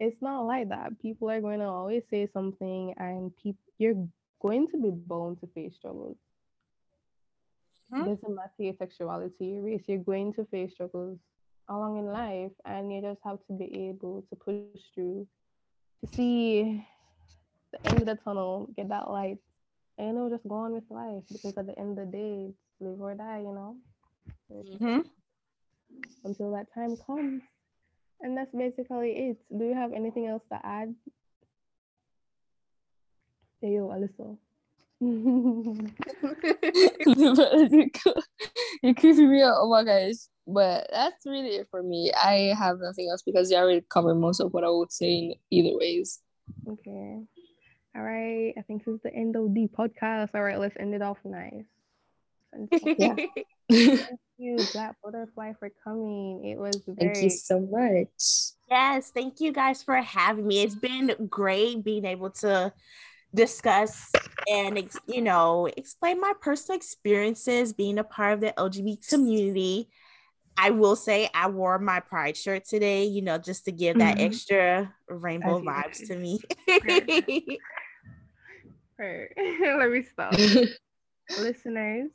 it's 0.00 0.20
not 0.20 0.42
like 0.42 0.68
that. 0.68 1.00
People 1.00 1.30
are 1.30 1.40
going 1.40 1.60
to 1.60 1.66
always 1.66 2.02
say 2.10 2.28
something, 2.32 2.94
and 2.96 3.34
people 3.36 3.60
you're 3.78 4.06
going 4.40 4.68
to 4.68 4.76
be 4.76 4.90
bound 4.90 5.40
to 5.40 5.46
face 5.54 5.74
struggles. 5.76 6.16
Mm-hmm. 7.92 8.04
Doesn't 8.04 8.34
matter 8.34 8.50
your 8.58 8.74
sexuality, 8.78 9.46
your 9.46 9.62
race, 9.62 9.82
you're 9.86 9.98
going 9.98 10.32
to 10.34 10.44
face 10.46 10.72
struggles 10.72 11.18
along 11.68 11.98
in 11.98 12.06
life, 12.06 12.52
and 12.64 12.92
you 12.92 13.00
just 13.00 13.20
have 13.24 13.38
to 13.46 13.52
be 13.52 13.88
able 13.88 14.24
to 14.28 14.36
push 14.36 14.82
through 14.94 15.26
to 16.02 16.16
see 16.16 16.84
the 17.72 17.90
end 17.90 18.00
of 18.00 18.06
the 18.06 18.16
tunnel, 18.16 18.68
get 18.76 18.88
that 18.88 19.10
light, 19.10 19.38
and 19.98 20.08
you 20.08 20.14
know, 20.14 20.30
just 20.30 20.46
go 20.48 20.56
on 20.56 20.72
with 20.72 20.84
life 20.90 21.22
because 21.30 21.56
at 21.56 21.66
the 21.66 21.78
end 21.78 21.98
of 21.98 22.06
the 22.06 22.12
day, 22.12 22.46
it's 22.48 22.58
live 22.80 23.00
or 23.00 23.14
die, 23.14 23.38
you 23.38 23.54
know. 23.54 23.76
Mm-hmm. 24.52 25.00
Until 26.24 26.52
that 26.52 26.66
time 26.74 26.96
comes. 27.06 27.42
And 28.24 28.34
that's 28.34 28.50
basically 28.56 29.10
it. 29.10 29.36
Do 29.56 29.66
you 29.66 29.74
have 29.74 29.92
anything 29.92 30.26
else 30.26 30.42
to 30.50 30.58
add? 30.64 30.94
Hey, 33.60 33.74
yo, 33.74 33.88
Alyssa. 33.88 34.38
You're 38.82 38.94
creeping 38.94 39.30
me 39.30 39.42
out. 39.42 39.56
Oh 39.58 39.68
my 39.68 39.84
gosh. 39.84 40.14
But 40.46 40.88
that's 40.90 41.26
really 41.26 41.56
it 41.56 41.68
for 41.70 41.82
me. 41.82 42.12
I 42.14 42.54
have 42.58 42.78
nothing 42.80 43.10
else 43.10 43.20
because 43.20 43.50
you 43.50 43.58
already 43.58 43.82
covered 43.90 44.14
most 44.14 44.40
of 44.40 44.54
what 44.54 44.64
I 44.64 44.70
would 44.70 44.90
say 44.90 45.10
in 45.10 45.34
either 45.50 45.76
ways. 45.76 46.20
Okay. 46.66 47.18
All 47.94 48.02
right. 48.02 48.54
I 48.56 48.62
think 48.62 48.86
this 48.86 48.94
is 48.94 49.02
the 49.02 49.14
end 49.14 49.36
of 49.36 49.52
the 49.52 49.68
podcast. 49.68 50.30
All 50.34 50.42
right, 50.42 50.58
let's 50.58 50.76
end 50.80 50.94
it 50.94 51.02
off 51.02 51.18
nice. 51.24 51.64
Yeah. 52.98 53.16
thank 54.38 54.60
you, 54.60 54.66
Black 54.72 54.96
Butterfly, 55.02 55.52
for 55.58 55.70
coming. 55.82 56.44
It 56.44 56.58
was 56.58 56.80
very 56.86 57.14
Thank 57.14 57.24
you 57.24 57.30
so 57.30 57.60
much. 57.60 58.08
Yes, 58.70 59.10
thank 59.10 59.40
you 59.40 59.52
guys 59.52 59.82
for 59.82 59.96
having 59.96 60.46
me. 60.46 60.62
It's 60.62 60.74
been 60.74 61.14
great 61.28 61.84
being 61.84 62.04
able 62.04 62.30
to 62.30 62.72
discuss 63.34 64.12
and 64.48 64.88
you 65.08 65.20
know 65.20 65.68
explain 65.76 66.20
my 66.20 66.32
personal 66.40 66.76
experiences 66.76 67.72
being 67.72 67.98
a 67.98 68.04
part 68.04 68.34
of 68.34 68.40
the 68.40 68.54
LGBT 68.56 69.08
community. 69.08 69.88
I 70.56 70.70
will 70.70 70.94
say 70.94 71.28
I 71.34 71.48
wore 71.48 71.80
my 71.80 71.98
pride 71.98 72.36
shirt 72.36 72.64
today, 72.64 73.04
you 73.04 73.22
know, 73.22 73.38
just 73.38 73.64
to 73.64 73.72
give 73.72 73.98
that 73.98 74.18
mm-hmm. 74.18 74.26
extra 74.26 74.94
rainbow 75.08 75.60
vibes 75.60 76.06
to 76.06 76.16
me. 76.16 76.38
Let 78.98 79.90
me 79.90 80.04
stop. 80.04 80.32
listeners, 81.40 82.10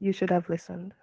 you 0.00 0.12
should 0.12 0.30
have 0.30 0.48
listened. 0.48 0.94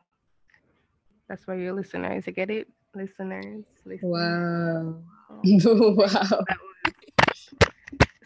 That's 1.32 1.47
why 1.47 1.55
you're 1.55 1.71
listeners. 1.71 2.27
You 2.27 2.34
get 2.34 2.49
it? 2.49 2.67
Listeners. 2.93 3.63
listeners. 3.86 4.01
Wow. 4.03 4.97
wow 5.95 6.43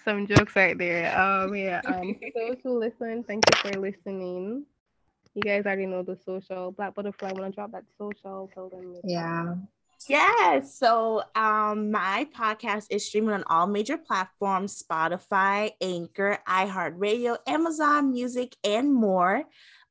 some 0.04 0.26
jokes 0.26 0.56
right 0.56 0.76
there. 0.76 1.20
Um, 1.20 1.56
yeah. 1.56 1.82
Um, 1.86 2.16
those 2.36 2.58
who 2.64 2.80
listen, 2.80 3.24
thank 3.24 3.44
you 3.48 3.72
for 3.72 3.80
listening. 3.80 4.66
You 5.36 5.42
guys 5.44 5.68
already 5.68 5.86
know 5.86 6.02
the 6.02 6.18
social. 6.26 6.72
Black 6.72 6.96
Butterfly, 6.96 7.34
when 7.34 7.44
I 7.44 7.50
drop 7.52 7.72
that 7.74 7.84
social, 7.96 8.50
tell 8.52 8.70
them. 8.70 8.96
Yeah. 9.04 9.54
Yes. 10.08 10.76
So 10.78 11.24
um 11.36 11.92
my 11.92 12.28
podcast 12.36 12.88
is 12.90 13.06
streaming 13.06 13.32
on 13.32 13.44
all 13.48 13.68
major 13.68 13.98
platforms, 13.98 14.82
Spotify, 14.82 15.72
Anchor, 15.80 16.40
iHeartRadio, 16.48 17.38
Amazon 17.48 18.12
Music, 18.12 18.56
and 18.64 18.94
more. 18.94 19.44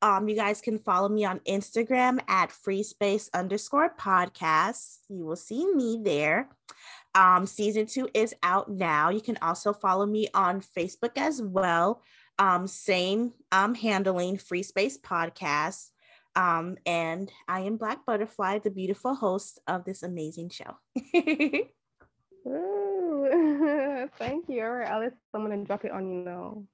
Um, 0.04 0.28
you 0.28 0.36
guys 0.36 0.60
can 0.60 0.78
follow 0.78 1.08
me 1.08 1.24
on 1.24 1.40
Instagram 1.48 2.20
at 2.28 2.52
free 2.52 2.82
space 2.82 3.30
underscore 3.32 3.94
podcast. 3.98 4.98
You 5.08 5.24
will 5.24 5.34
see 5.34 5.66
me 5.72 5.98
there. 6.02 6.50
Um, 7.14 7.46
season 7.46 7.86
two 7.86 8.10
is 8.12 8.34
out 8.42 8.70
now. 8.70 9.08
You 9.08 9.22
can 9.22 9.38
also 9.40 9.72
follow 9.72 10.04
me 10.04 10.28
on 10.34 10.60
Facebook 10.60 11.12
as 11.16 11.40
well. 11.40 12.02
Um, 12.38 12.66
same 12.66 13.32
um, 13.50 13.74
handling 13.74 14.36
Free 14.36 14.62
Space 14.62 14.98
Podcast. 14.98 15.88
Um, 16.36 16.76
and 16.84 17.32
I 17.48 17.60
am 17.60 17.78
Black 17.78 18.04
Butterfly, 18.04 18.58
the 18.58 18.70
beautiful 18.70 19.14
host 19.14 19.58
of 19.66 19.86
this 19.86 20.02
amazing 20.02 20.50
show. 20.50 20.76
Ooh, 22.46 24.10
thank 24.18 24.50
you. 24.50 24.64
All 24.64 24.70
right, 24.70 24.86
Alice, 24.86 25.14
I'm 25.32 25.40
gonna 25.40 25.64
drop 25.64 25.86
it 25.86 25.92
on 25.92 26.12
you 26.12 26.24
now. 26.24 26.64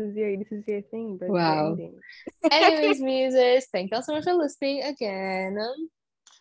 Is 0.00 0.16
your 0.16 0.36
this 0.38 0.50
is 0.50 0.64
your 0.66 0.82
thing, 0.82 1.18
but 1.20 1.28
wow. 1.28 1.76
Anyways, 2.50 3.00
muses, 3.00 3.66
thank 3.70 3.90
y'all 3.90 4.02
so 4.02 4.14
much 4.14 4.24
for 4.24 4.32
listening 4.32 4.82
again. 4.82 5.58
Um, 5.60 5.90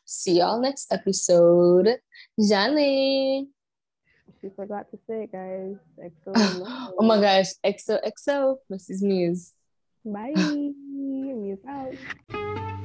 see 0.06 0.40
y'all 0.40 0.62
next 0.62 0.92
episode. 0.94 1.98
Jolly. 2.40 3.50
She 4.42 4.50
forgot 4.56 4.90
to 4.92 4.98
say 5.08 5.24
it, 5.24 5.32
guys. 5.32 5.76
XO. 6.00 6.94
oh 6.98 7.04
my 7.04 7.20
gosh. 7.20 7.48
XO, 7.66 8.00
XO, 8.06 8.58
Mrs. 8.72 9.02
Muse. 9.02 9.52
Bye. 10.06 10.34
Muse 10.36 11.60
out. 11.68 12.79